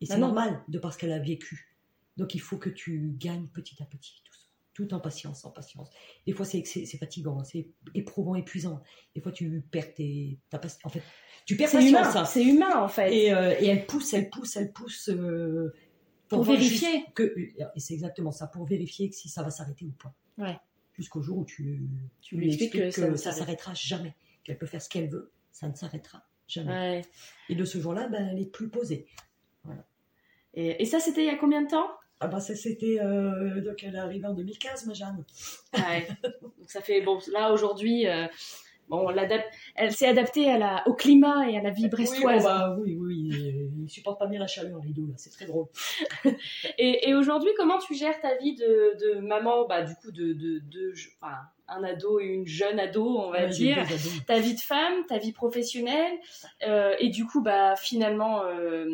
Et 0.00 0.06
c'est 0.06 0.14
Ah 0.14 0.18
non. 0.18 0.26
normal 0.28 0.62
de 0.68 0.78
parce 0.78 0.96
qu'elle 0.96 1.12
a 1.12 1.18
vécu. 1.18 1.68
Donc 2.16 2.34
il 2.34 2.40
faut 2.40 2.58
que 2.58 2.68
tu 2.70 3.12
gagnes 3.18 3.46
petit 3.46 3.82
à 3.82 3.86
petit, 3.86 4.22
tout, 4.24 4.32
tout 4.72 4.94
en 4.94 5.00
patience, 5.00 5.44
en 5.44 5.50
patience. 5.50 5.90
Des 6.26 6.32
fois 6.32 6.46
c'est 6.46 6.64
fatigant, 6.98 7.40
hein, 7.40 7.44
c'est 7.44 7.68
éprouvant, 7.94 8.34
épuisant. 8.34 8.82
Des 9.14 9.20
fois 9.20 9.32
tu 9.32 9.62
perds 9.70 9.94
tes, 9.94 10.38
ta 10.48 10.58
pas- 10.58 10.68
en 10.84 10.88
fait, 10.88 11.02
tu 11.46 11.56
perds 11.56 11.68
C'est 11.70 11.78
patience. 11.78 11.90
humain, 11.90 12.20
hein. 12.20 12.24
c'est 12.24 12.44
humain 12.44 12.82
en 12.82 12.88
fait. 12.88 13.14
Et, 13.14 13.32
euh, 13.32 13.54
et 13.60 13.66
elle 13.66 13.86
pousse, 13.86 14.12
elle 14.14 14.30
pousse, 14.30 14.56
elle 14.56 14.72
pousse 14.72 15.08
euh, 15.08 15.74
Pour 16.28 16.44
vérifier. 16.44 17.04
que 17.14 17.22
et 17.36 17.80
c'est 17.80 17.94
exactement 17.94 18.30
ça, 18.32 18.46
pour 18.46 18.64
vérifier 18.64 19.10
que 19.10 19.16
si 19.16 19.28
ça 19.28 19.42
va 19.42 19.50
s'arrêter 19.50 19.84
ou 19.86 19.92
pas. 19.92 20.14
Ouais. 20.38 20.56
Jusqu'au 20.94 21.22
jour 21.22 21.38
où 21.38 21.44
tu, 21.44 21.88
Tu 22.20 22.36
lui 22.36 22.48
expliques 22.48 22.72
que 22.72 22.90
ça 22.90 23.08
ne 23.10 23.16
s'arrêtera 23.16 23.74
jamais, 23.74 24.14
qu'elle 24.44 24.58
peut 24.58 24.66
faire 24.66 24.82
ce 24.82 24.88
qu'elle 24.88 25.08
veut, 25.08 25.32
ça 25.50 25.66
ne 25.68 25.74
s'arrêtera 25.74 26.24
jamais. 26.46 26.72
Ouais. 26.72 27.02
Et 27.48 27.54
de 27.54 27.64
ce 27.64 27.80
jour-là, 27.80 28.06
ben, 28.08 28.28
elle 28.32 28.38
est 28.40 28.50
plus 28.50 28.68
posée. 28.68 29.06
Et, 30.54 30.82
et 30.82 30.84
ça, 30.84 30.98
c'était 31.00 31.22
il 31.22 31.26
y 31.26 31.30
a 31.30 31.36
combien 31.36 31.62
de 31.62 31.68
temps? 31.68 31.88
Ah 32.20 32.26
ben 32.28 32.38
ça 32.40 32.54
c'était 32.54 32.98
euh, 33.00 33.60
donc 33.62 33.82
elle 33.82 33.94
est 33.94 33.98
arrivée 33.98 34.26
en 34.26 34.34
2015, 34.34 34.86
ma 34.86 34.92
Jeanne. 34.92 35.24
Ouais. 35.74 36.06
Donc 36.42 36.70
ça 36.70 36.80
fait 36.82 37.00
bon 37.00 37.18
là 37.32 37.52
aujourd'hui. 37.52 38.06
euh, 38.06 38.26
Bon, 38.88 39.06
on 39.06 39.10
l'adapte- 39.10 39.46
elle 39.76 39.92
s'est 39.92 40.08
adaptée 40.08 40.50
à 40.50 40.58
la, 40.58 40.82
au 40.88 40.94
climat 40.94 41.48
et 41.48 41.56
à 41.56 41.62
la 41.62 41.70
vie 41.70 41.88
brestoise. 41.88 42.18
Oui, 42.26 42.38
bon, 42.38 42.42
bah, 42.42 42.76
oui, 42.76 42.96
oui, 42.98 43.30
euh, 43.32 43.68
ils 43.84 43.88
supportent 43.88 44.18
pas 44.18 44.26
bien 44.26 44.40
la 44.40 44.48
chaleur 44.48 44.80
les 44.84 44.90
deux 44.92 45.06
là, 45.06 45.14
c'est 45.16 45.30
très 45.30 45.46
drôle. 45.46 45.66
Et, 46.76 47.08
et 47.08 47.14
aujourd'hui, 47.14 47.50
comment 47.56 47.78
tu 47.78 47.94
gères 47.94 48.20
ta 48.20 48.36
vie 48.38 48.56
de, 48.56 48.96
de 49.14 49.20
maman, 49.20 49.64
bah, 49.68 49.82
du 49.82 49.94
coup, 49.94 50.10
de, 50.10 50.32
de, 50.32 50.58
de- 50.68 50.92
enfin, 51.22 51.36
un 51.68 51.84
ado 51.84 52.18
et 52.18 52.24
une 52.24 52.48
jeune 52.48 52.80
ado, 52.80 53.06
on 53.16 53.30
va 53.30 53.42
Ouais, 53.44 53.48
dire, 53.50 53.86
ta 54.26 54.40
vie 54.40 54.54
de 54.56 54.60
femme, 54.60 55.06
ta 55.08 55.18
vie 55.18 55.30
professionnelle, 55.30 56.14
euh, 56.66 56.96
et 56.98 57.10
du 57.10 57.26
coup, 57.26 57.42
bah, 57.42 57.76
finalement, 57.76 58.42
euh, 58.44 58.86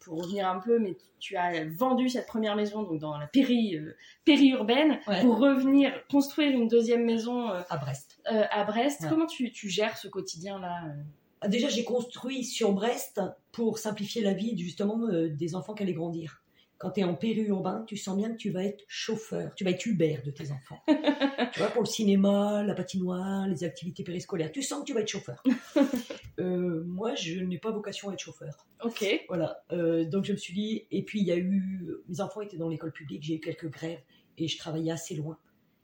pour 0.00 0.22
revenir 0.22 0.48
un 0.48 0.58
peu, 0.58 0.78
mais 0.78 0.96
tu 1.18 1.36
as 1.36 1.64
vendu 1.66 2.08
cette 2.08 2.26
première 2.26 2.56
maison 2.56 2.82
donc 2.82 2.98
dans 2.98 3.16
la 3.18 3.26
péri, 3.26 3.76
euh, 3.76 3.94
périurbaine 4.24 4.98
Ouais. 5.06 5.20
pour 5.20 5.38
revenir 5.38 5.92
construire 6.10 6.50
une 6.50 6.68
deuxième 6.68 7.04
maison 7.04 7.50
euh, 7.50 7.60
à 7.68 7.76
Brest. 7.76 8.18
euh, 8.32 8.44
à 8.50 8.64
Brest. 8.64 9.02
Ouais. 9.02 9.08
Comment 9.08 9.26
tu, 9.26 9.52
tu 9.52 9.68
gères 9.68 9.96
ce 9.98 10.08
quotidien-là 10.08 10.84
Déjà, 11.48 11.68
j'ai 11.68 11.84
construit 11.84 12.44
sur 12.44 12.72
Brest 12.72 13.20
pour 13.52 13.78
simplifier 13.78 14.22
la 14.22 14.34
vie 14.34 14.58
justement 14.58 14.98
des 15.08 15.54
enfants 15.54 15.72
qui 15.74 15.82
allaient 15.82 15.94
grandir. 15.94 16.42
Quand 16.76 16.90
tu 16.92 17.00
es 17.00 17.04
en 17.04 17.14
périurbain, 17.14 17.84
tu 17.86 17.98
sens 17.98 18.16
bien 18.16 18.30
que 18.30 18.36
tu 18.36 18.50
vas 18.50 18.64
être 18.64 18.84
chauffeur, 18.88 19.54
tu 19.54 19.64
vas 19.64 19.70
être 19.70 19.84
Uber 19.84 20.20
de 20.24 20.30
tes 20.30 20.50
enfants. 20.50 20.80
tu 21.52 21.58
vois, 21.60 21.68
pour 21.68 21.82
le 21.82 21.86
cinéma, 21.86 22.62
la 22.62 22.74
patinoire, 22.74 23.46
les 23.48 23.64
activités 23.64 24.02
périscolaires, 24.02 24.50
tu 24.52 24.62
sens 24.62 24.80
que 24.80 24.84
tu 24.86 24.94
vas 24.94 25.00
être 25.00 25.08
chauffeur. 25.08 25.42
Euh, 26.40 26.82
moi, 26.84 27.14
je 27.14 27.40
n'ai 27.40 27.58
pas 27.58 27.70
vocation 27.70 28.08
à 28.08 28.14
être 28.14 28.20
chauffeur. 28.20 28.66
Ok. 28.84 29.04
Voilà, 29.28 29.62
euh, 29.72 30.04
donc 30.04 30.24
je 30.24 30.32
me 30.32 30.36
suis 30.38 30.54
dit, 30.54 30.86
et 30.90 31.04
puis 31.04 31.20
il 31.20 31.26
y 31.26 31.32
a 31.32 31.36
eu, 31.36 31.88
mes 32.08 32.20
enfants 32.20 32.40
étaient 32.40 32.56
dans 32.56 32.68
l'école 32.68 32.92
publique, 32.92 33.22
j'ai 33.22 33.34
eu 33.36 33.40
quelques 33.40 33.68
grèves 33.70 34.00
et 34.38 34.48
je 34.48 34.56
travaillais 34.58 34.90
assez 34.92 35.14
loin. 35.14 35.38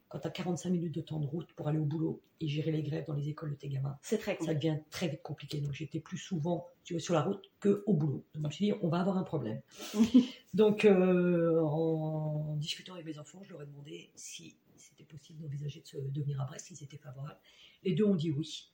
Quand 0.08 0.20
tu 0.20 0.28
as 0.28 0.30
45 0.30 0.70
minutes 0.70 0.94
de 0.94 1.00
temps 1.00 1.18
de 1.18 1.26
route 1.26 1.52
pour 1.54 1.66
aller 1.68 1.78
au 1.80 1.84
boulot 1.84 2.22
et 2.40 2.46
gérer 2.48 2.70
les 2.70 2.82
grèves 2.82 3.04
dans 3.06 3.12
les 3.14 3.28
écoles 3.28 3.50
de 3.50 3.56
tes 3.56 3.68
gamins, 3.68 3.98
C'est 4.02 4.18
très 4.18 4.38
ça 4.40 4.54
devient 4.54 4.78
très 4.90 5.08
vite 5.08 5.20
compliqué. 5.22 5.60
Donc 5.60 5.72
j'étais 5.72 5.98
plus 6.00 6.16
souvent 6.16 6.68
tu 6.84 6.94
vois, 6.94 7.00
sur 7.00 7.12
la 7.14 7.22
route 7.22 7.42
que 7.58 7.82
au 7.86 7.92
boulot. 7.94 8.24
Donc 8.34 8.42
je 8.44 8.46
me 8.46 8.50
suis 8.52 8.64
dit, 8.66 8.72
on 8.82 8.88
va 8.88 9.00
avoir 9.00 9.18
un 9.18 9.24
problème. 9.24 9.60
Donc 10.54 10.84
euh, 10.84 11.60
en 11.60 12.54
discutant 12.56 12.94
avec 12.94 13.04
mes 13.06 13.18
enfants, 13.18 13.42
je 13.42 13.50
leur 13.52 13.62
ai 13.62 13.66
demandé 13.66 14.10
si 14.14 14.56
c'était 14.76 15.04
possible 15.04 15.40
d'envisager 15.42 15.80
de, 15.80 15.86
se- 15.86 15.96
de 15.96 16.20
venir 16.22 16.40
à 16.40 16.44
Brest, 16.46 16.66
s'ils 16.66 16.82
étaient 16.84 16.98
favorables. 16.98 17.38
Les 17.82 17.92
deux 17.94 18.04
ont 18.04 18.14
dit 18.14 18.30
oui. 18.30 18.70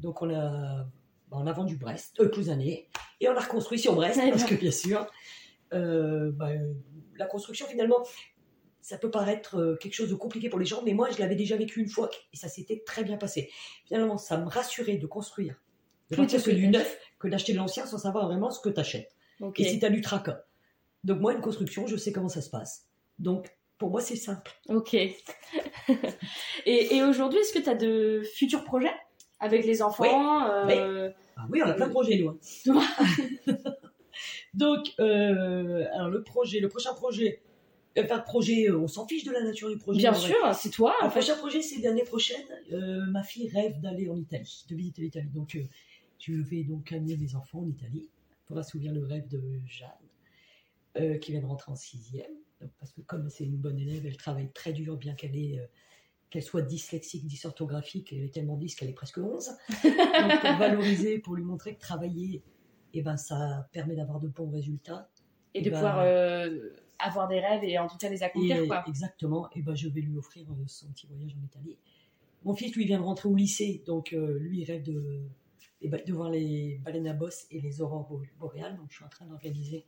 Donc 0.00 0.22
on 0.22 0.34
a, 0.34 0.86
on 1.36 1.46
a 1.46 1.52
vendu 1.52 1.76
Brest, 1.76 2.20
euh, 2.20 2.28
Clouzané, 2.28 2.88
et 3.20 3.28
on 3.28 3.36
a 3.36 3.40
reconstruit 3.40 3.78
sur 3.78 3.94
Brest, 3.94 4.20
parce 4.30 4.44
que 4.44 4.54
bien 4.54 4.70
sûr, 4.70 5.06
euh, 5.72 6.30
bah, 6.32 6.50
la 7.16 7.26
construction 7.26 7.66
finalement, 7.66 8.04
ça 8.80 8.98
peut 8.98 9.10
paraître 9.10 9.58
euh, 9.58 9.76
quelque 9.76 9.94
chose 9.94 10.10
de 10.10 10.14
compliqué 10.14 10.48
pour 10.48 10.58
les 10.58 10.66
gens, 10.66 10.82
mais 10.84 10.92
moi 10.92 11.08
je 11.10 11.18
l'avais 11.18 11.36
déjà 11.36 11.56
vécu 11.56 11.80
une 11.80 11.88
fois 11.88 12.10
et 12.32 12.36
ça 12.36 12.48
s'était 12.48 12.82
très 12.84 13.02
bien 13.02 13.16
passé. 13.16 13.50
Finalement, 13.86 14.18
ça 14.18 14.36
me 14.36 14.46
rassurait 14.46 14.96
de 14.96 15.06
construire, 15.06 15.62
de 16.10 16.16
partir 16.16 16.40
sur 16.40 16.54
du 16.54 16.68
neuf. 16.68 16.98
que 17.18 17.28
d'acheter 17.28 17.52
de 17.52 17.58
l'ancien 17.58 17.86
sans 17.86 17.98
savoir 17.98 18.26
vraiment 18.26 18.50
ce 18.50 18.60
que 18.60 18.68
tu 18.68 18.78
achètes. 18.78 19.14
Et 19.56 19.64
si 19.64 19.78
tu 19.78 19.86
as 19.86 19.90
du 19.90 20.00
tracas. 20.00 20.44
Donc 21.02 21.20
moi, 21.20 21.32
une 21.32 21.40
construction, 21.40 21.86
je 21.86 21.96
sais 21.96 22.12
comment 22.12 22.28
ça 22.28 22.42
se 22.42 22.50
passe. 22.50 22.86
Donc 23.18 23.48
pour 23.78 23.90
moi, 23.90 24.00
c'est 24.00 24.16
simple. 24.16 24.52
Ok. 24.68 24.94
et 26.66 26.96
et 26.96 27.02
aujourd'hui, 27.02 27.40
est-ce 27.40 27.52
que 27.52 27.58
tu 27.58 27.68
as 27.68 27.74
de 27.74 28.22
futurs 28.34 28.64
projets 28.64 28.94
avec 29.40 29.64
les 29.64 29.82
enfants 29.82 30.48
euh, 30.48 31.10
Ah 31.36 31.46
oui, 31.50 31.60
on 31.64 31.68
a 31.68 31.74
plein 31.74 31.86
de 31.86 31.92
projets, 31.92 32.18
nous. 32.18 32.28
hein. 32.30 32.38
Donc, 34.54 34.94
euh, 35.00 35.86
alors 35.92 36.08
le 36.08 36.22
projet, 36.22 36.60
le 36.60 36.68
prochain 36.68 36.94
projet, 36.94 37.40
euh, 37.98 38.02
enfin, 38.04 38.20
projet, 38.20 38.68
euh, 38.70 38.78
on 38.78 38.86
s'en 38.86 39.06
fiche 39.06 39.24
de 39.24 39.32
la 39.32 39.42
nature 39.42 39.68
du 39.68 39.76
projet. 39.78 39.98
Bien 39.98 40.12
en 40.12 40.14
sûr, 40.14 40.36
c'est 40.54 40.70
toi. 40.70 40.94
Le 41.00 41.06
En 41.06 41.10
fait. 41.10 41.20
prochain 41.20 41.36
projet, 41.36 41.62
c'est 41.62 41.80
l'année 41.80 42.04
prochaine. 42.04 42.44
Euh, 42.72 43.04
ma 43.06 43.22
fille 43.24 43.48
rêve 43.48 43.80
d'aller 43.80 44.08
en 44.08 44.16
Italie, 44.16 44.64
de 44.68 44.76
visiter 44.76 45.02
l'Italie. 45.02 45.28
Donc, 45.34 45.56
euh, 45.56 45.64
je 46.20 46.34
vais 46.34 46.62
donc 46.62 46.92
amener 46.92 47.16
mes 47.16 47.34
enfants 47.34 47.60
en 47.60 47.66
Italie 47.68 48.08
pour 48.46 48.56
assouvir 48.58 48.92
le 48.92 49.04
rêve 49.04 49.26
de 49.28 49.40
Jeanne, 49.66 49.88
euh, 50.98 51.18
qui 51.18 51.32
vient 51.32 51.40
de 51.40 51.46
rentrer 51.46 51.72
en 51.72 51.76
sixième. 51.76 52.30
Donc, 52.60 52.70
parce 52.78 52.92
que 52.92 53.00
comme 53.00 53.28
c'est 53.30 53.44
une 53.44 53.56
bonne 53.56 53.78
élève, 53.78 54.06
elle 54.06 54.16
travaille 54.16 54.50
très 54.52 54.72
dur, 54.72 54.96
bien 54.96 55.14
qu'elle 55.14 55.36
ait, 55.36 55.58
euh, 55.58 55.66
qu'elle 56.34 56.42
soit 56.42 56.62
dyslexique, 56.62 57.28
dysorthographique, 57.28 58.12
elle 58.12 58.24
est 58.24 58.34
tellement 58.34 58.56
dys 58.56 58.74
qu'elle 58.74 58.88
est 58.88 58.92
presque 58.92 59.18
11. 59.18 59.50
Donc, 59.84 60.40
pour 60.40 60.56
valoriser, 60.58 61.20
pour 61.20 61.36
lui 61.36 61.44
montrer 61.44 61.76
que 61.76 61.80
travailler, 61.80 62.42
eh 62.92 63.02
ben, 63.02 63.16
ça 63.16 63.68
permet 63.70 63.94
d'avoir 63.94 64.18
de 64.18 64.26
bons 64.26 64.50
résultats. 64.50 65.08
Et 65.54 65.62
de 65.62 65.70
bah, 65.70 65.76
pouvoir 65.76 66.00
euh, 66.00 66.70
avoir 66.98 67.28
des 67.28 67.38
rêves 67.38 67.62
et 67.62 67.78
en 67.78 67.86
tout 67.86 67.98
cas 67.98 68.08
les 68.08 68.24
accomplir. 68.24 68.64
Et, 68.64 68.66
quoi. 68.66 68.82
Exactement. 68.88 69.48
Et 69.54 69.62
ben, 69.62 69.76
je 69.76 69.88
vais 69.88 70.00
lui 70.00 70.16
offrir 70.16 70.50
euh, 70.50 70.64
son 70.66 70.90
petit 70.90 71.06
voyage 71.06 71.36
en 71.40 71.44
Italie. 71.44 71.78
Mon 72.42 72.56
fils, 72.56 72.74
lui, 72.74 72.84
vient 72.84 72.98
de 72.98 73.04
rentrer 73.04 73.28
au 73.28 73.36
lycée, 73.36 73.84
donc 73.86 74.12
euh, 74.12 74.36
lui, 74.40 74.62
il 74.62 74.64
rêve 74.64 74.82
de, 74.82 75.22
eh 75.82 75.88
ben, 75.88 76.02
de 76.04 76.12
voir 76.12 76.30
les 76.30 76.80
baleines 76.84 77.06
à 77.06 77.14
bosse 77.14 77.46
et 77.52 77.60
les 77.60 77.80
aurores 77.80 78.08
bo- 78.08 78.22
boréales. 78.40 78.76
Donc, 78.76 78.86
je 78.90 78.96
suis 78.96 79.04
en 79.04 79.08
train 79.08 79.26
d'organiser 79.26 79.84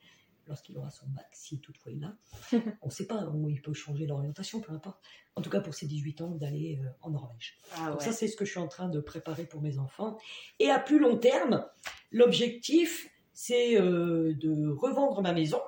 lorsqu'il 0.47 0.77
aura 0.79 0.91
son 0.91 1.07
bac, 1.09 1.29
si 1.33 1.61
toutefois 1.61 1.93
il 1.93 2.01
l'a. 2.01 2.15
on 2.83 2.87
ne 2.87 2.91
sait 2.91 3.07
pas, 3.07 3.25
où 3.27 3.49
il 3.49 3.61
peut 3.63 3.75
changer 3.75 4.07
d'orientation, 4.07 4.61
peu 4.61 4.73
importe. 4.73 5.01
En 5.35 5.43
tout 5.43 5.51
cas, 5.51 5.61
pour 5.61 5.75
ses 5.75 5.87
18 5.87 6.21
ans, 6.23 6.31
d'aller 6.31 6.81
euh, 6.83 6.89
en 7.03 7.11
Norvège. 7.11 7.59
Ah 7.75 7.91
Donc 7.91 8.01
ouais. 8.01 8.05
ça, 8.05 8.13
c'est 8.13 8.29
ce 8.29 8.37
que 8.37 8.45
je 8.45 8.51
suis 8.51 8.61
en 8.61 8.69
train 8.69 8.89
de 8.89 9.01
préparer 9.01 9.45
pour 9.45 9.61
mes 9.61 9.79
enfants. 9.79 10.19
Et 10.59 10.71
à 10.71 10.79
plus 10.79 10.99
long 10.99 11.19
terme, 11.19 11.67
l'objectif, 12.11 13.09
c'est 13.33 13.79
euh, 13.81 14.35
de 14.35 14.69
revendre 14.69 15.21
ma 15.21 15.33
maison, 15.33 15.61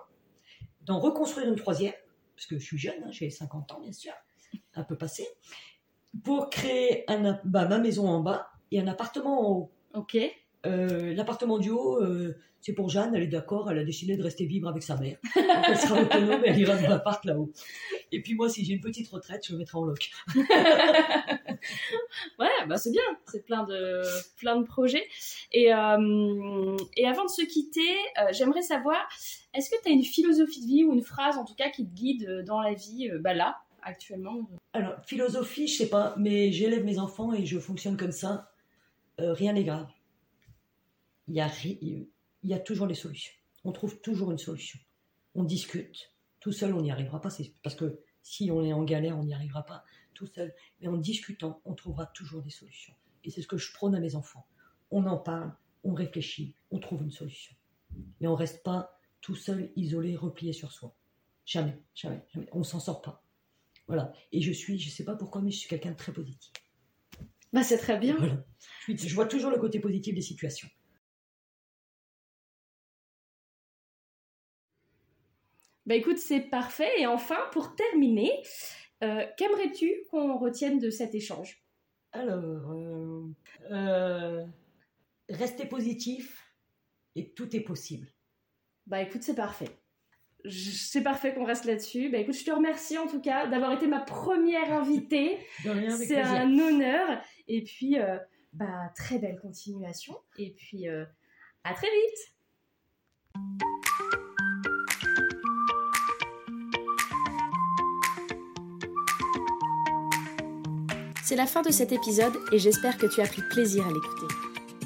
d'en 0.82 0.98
reconstruire 1.00 1.48
une 1.48 1.56
troisième, 1.56 1.94
parce 2.34 2.46
que 2.46 2.58
je 2.58 2.64
suis 2.64 2.78
jeune, 2.78 3.02
hein, 3.04 3.10
j'ai 3.10 3.30
50 3.30 3.72
ans, 3.72 3.80
bien 3.80 3.92
sûr, 3.92 4.12
un 4.74 4.84
peu 4.84 4.96
passé, 4.96 5.26
pour 6.24 6.48
créer 6.50 7.04
un, 7.10 7.38
bah, 7.44 7.66
ma 7.66 7.78
maison 7.78 8.08
en 8.08 8.20
bas 8.20 8.50
et 8.70 8.80
un 8.80 8.86
appartement 8.86 9.40
en 9.40 9.52
haut. 9.52 9.72
Ok. 9.94 10.16
Euh, 10.66 11.14
L'appartement 11.14 11.58
du 11.58 11.70
haut, 11.70 12.02
euh, 12.02 12.36
c'est 12.60 12.72
pour 12.72 12.88
Jeanne, 12.88 13.14
elle 13.14 13.22
est 13.22 13.28
d'accord, 13.28 13.70
elle 13.70 13.78
a 13.78 13.84
décidé 13.84 14.16
de 14.16 14.22
rester 14.22 14.44
vivre 14.44 14.68
avec 14.68 14.82
sa 14.82 14.96
mère. 14.96 15.16
Donc 15.36 15.44
elle 15.68 15.78
sera 15.78 16.02
autonome 16.02 16.44
et 16.44 16.48
elle 16.48 16.58
ira 16.58 16.76
dans 16.76 16.88
l'appart 16.88 17.24
là-haut. 17.24 17.52
Et 18.10 18.20
puis 18.22 18.34
moi, 18.34 18.48
si 18.48 18.64
j'ai 18.64 18.74
une 18.74 18.80
petite 18.80 19.08
retraite, 19.08 19.46
je 19.46 19.52
me 19.52 19.58
mettrai 19.58 19.78
en 19.78 19.84
loc. 19.84 20.10
Ouais, 22.38 22.46
bah 22.68 22.76
c'est 22.76 22.92
bien, 22.92 23.02
c'est 23.26 23.44
plein 23.44 23.64
de, 23.64 24.02
plein 24.36 24.56
de 24.60 24.64
projets. 24.64 25.04
Et, 25.50 25.74
euh, 25.74 26.76
et 26.96 27.04
avant 27.04 27.24
de 27.24 27.30
se 27.30 27.44
quitter, 27.44 27.96
j'aimerais 28.30 28.62
savoir, 28.62 29.08
est-ce 29.54 29.68
que 29.68 29.74
tu 29.82 29.88
as 29.88 29.92
une 29.92 30.04
philosophie 30.04 30.62
de 30.62 30.66
vie 30.66 30.84
ou 30.84 30.92
une 30.92 31.02
phrase 31.02 31.36
en 31.36 31.44
tout 31.44 31.56
cas 31.56 31.68
qui 31.70 31.84
te 31.84 31.92
guide 31.92 32.44
dans 32.46 32.60
la 32.60 32.74
vie, 32.74 33.10
bah 33.20 33.34
là, 33.34 33.56
actuellement? 33.82 34.48
Alors, 34.72 34.94
philosophie, 35.04 35.66
je 35.66 35.78
sais 35.78 35.88
pas, 35.88 36.14
mais 36.16 36.52
j'élève 36.52 36.84
mes 36.84 37.00
enfants 37.00 37.32
et 37.32 37.44
je 37.44 37.58
fonctionne 37.58 37.96
comme 37.96 38.12
ça. 38.12 38.52
Rien 39.18 39.52
n'est 39.52 39.64
grave. 39.64 39.88
Il 41.28 41.34
y, 41.34 41.40
a, 41.40 41.46
ri- 41.46 41.78
il 41.82 42.08
y 42.50 42.54
a 42.54 42.58
toujours 42.58 42.86
des 42.86 42.94
solutions. 42.94 43.32
On 43.64 43.72
trouve 43.72 44.00
toujours 44.00 44.30
une 44.32 44.38
solution. 44.38 44.78
On 45.34 45.44
discute. 45.44 46.12
Tout 46.40 46.52
seul, 46.52 46.72
on 46.74 46.80
n'y 46.82 46.90
arrivera 46.90 47.20
pas. 47.20 47.30
C'est 47.30 47.52
parce 47.62 47.74
que 47.76 48.00
si 48.22 48.50
on 48.50 48.64
est 48.64 48.72
en 48.72 48.84
galère, 48.84 49.18
on 49.18 49.24
n'y 49.24 49.34
arrivera 49.34 49.64
pas 49.64 49.84
tout 50.14 50.26
seul. 50.26 50.54
Mais 50.80 50.88
en 50.88 50.96
discutant, 50.96 51.60
on 51.64 51.74
trouvera 51.74 52.06
toujours 52.06 52.42
des 52.42 52.50
solutions. 52.50 52.94
Et 53.24 53.30
c'est 53.30 53.42
ce 53.42 53.46
que 53.46 53.58
je 53.58 53.72
prône 53.72 53.94
à 53.94 54.00
mes 54.00 54.14
enfants. 54.14 54.46
On 54.90 55.06
en 55.06 55.18
parle, 55.18 55.54
on 55.84 55.92
réfléchit, 55.92 56.54
on 56.70 56.78
trouve 56.78 57.02
une 57.02 57.10
solution. 57.10 57.54
Mais 58.20 58.26
on 58.26 58.34
reste 58.34 58.62
pas 58.62 58.98
tout 59.20 59.34
seul, 59.36 59.70
isolé, 59.76 60.16
replié 60.16 60.52
sur 60.52 60.72
soi. 60.72 60.94
Jamais, 61.44 61.78
jamais, 61.94 62.24
jamais. 62.32 62.48
On 62.52 62.62
s'en 62.62 62.80
sort 62.80 63.02
pas. 63.02 63.24
Voilà. 63.86 64.12
Et 64.32 64.40
je 64.40 64.52
suis, 64.52 64.78
je 64.78 64.90
sais 64.90 65.04
pas 65.04 65.16
pourquoi, 65.16 65.42
mais 65.42 65.50
je 65.50 65.58
suis 65.58 65.68
quelqu'un 65.68 65.90
de 65.92 65.96
très 65.96 66.12
positif. 66.12 66.52
Bah 67.52 67.62
c'est 67.62 67.78
très 67.78 67.98
bien. 67.98 68.16
Voilà. 68.16 68.44
Je 68.88 69.14
vois 69.14 69.26
toujours 69.26 69.50
le 69.50 69.58
côté 69.58 69.80
positif 69.80 70.14
des 70.14 70.20
situations. 70.22 70.68
Bah 75.88 75.94
écoute, 75.94 76.18
c'est 76.18 76.40
parfait. 76.40 76.90
Et 76.98 77.06
enfin, 77.06 77.38
pour 77.50 77.74
terminer, 77.74 78.30
euh, 79.02 79.24
qu'aimerais-tu 79.38 79.90
qu'on 80.10 80.36
retienne 80.36 80.78
de 80.78 80.90
cet 80.90 81.14
échange? 81.14 81.64
Alors, 82.12 82.72
euh, 82.72 83.22
euh, 83.70 84.44
restez 85.30 85.64
positif 85.64 86.54
et 87.16 87.30
tout 87.30 87.56
est 87.56 87.62
possible. 87.62 88.06
Bah 88.86 89.00
écoute, 89.00 89.22
c'est 89.22 89.34
parfait. 89.34 89.70
C'est 90.50 91.02
parfait 91.02 91.32
qu'on 91.32 91.44
reste 91.44 91.64
là-dessus. 91.64 92.10
Bah 92.10 92.18
écoute, 92.18 92.36
je 92.36 92.44
te 92.44 92.50
remercie 92.50 92.98
en 92.98 93.06
tout 93.06 93.22
cas 93.22 93.46
d'avoir 93.46 93.72
été 93.72 93.86
ma 93.86 94.00
première 94.00 94.70
invitée. 94.74 95.38
C'est 95.96 96.20
un 96.20 96.52
honneur. 96.58 97.22
Et 97.46 97.64
puis, 97.64 97.96
bah, 98.52 98.92
très 98.94 99.18
belle 99.18 99.40
continuation. 99.40 100.18
Et 100.36 100.50
puis, 100.50 100.86
à 100.86 101.72
très 101.74 101.88
vite. 101.88 103.64
C'est 111.28 111.36
la 111.36 111.44
fin 111.44 111.60
de 111.60 111.70
cet 111.70 111.92
épisode 111.92 112.32
et 112.52 112.58
j'espère 112.58 112.96
que 112.96 113.04
tu 113.04 113.20
as 113.20 113.26
pris 113.26 113.42
plaisir 113.50 113.86
à 113.86 113.92
l'écouter. 113.92 114.34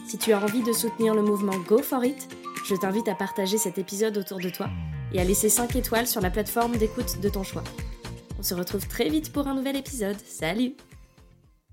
Si 0.08 0.18
tu 0.18 0.32
as 0.32 0.40
envie 0.40 0.64
de 0.64 0.72
soutenir 0.72 1.14
le 1.14 1.22
mouvement 1.22 1.56
Go 1.68 1.78
For 1.78 2.04
It, 2.04 2.28
je 2.68 2.74
t'invite 2.74 3.06
à 3.06 3.14
partager 3.14 3.58
cet 3.58 3.78
épisode 3.78 4.18
autour 4.18 4.40
de 4.40 4.50
toi 4.50 4.68
et 5.12 5.20
à 5.20 5.24
laisser 5.24 5.48
5 5.48 5.76
étoiles 5.76 6.08
sur 6.08 6.20
la 6.20 6.30
plateforme 6.30 6.76
d'écoute 6.76 7.20
de 7.20 7.28
ton 7.28 7.44
choix. 7.44 7.62
On 8.40 8.42
se 8.42 8.54
retrouve 8.54 8.88
très 8.88 9.08
vite 9.08 9.32
pour 9.32 9.46
un 9.46 9.54
nouvel 9.54 9.76
épisode. 9.76 10.16
Salut 10.26 10.74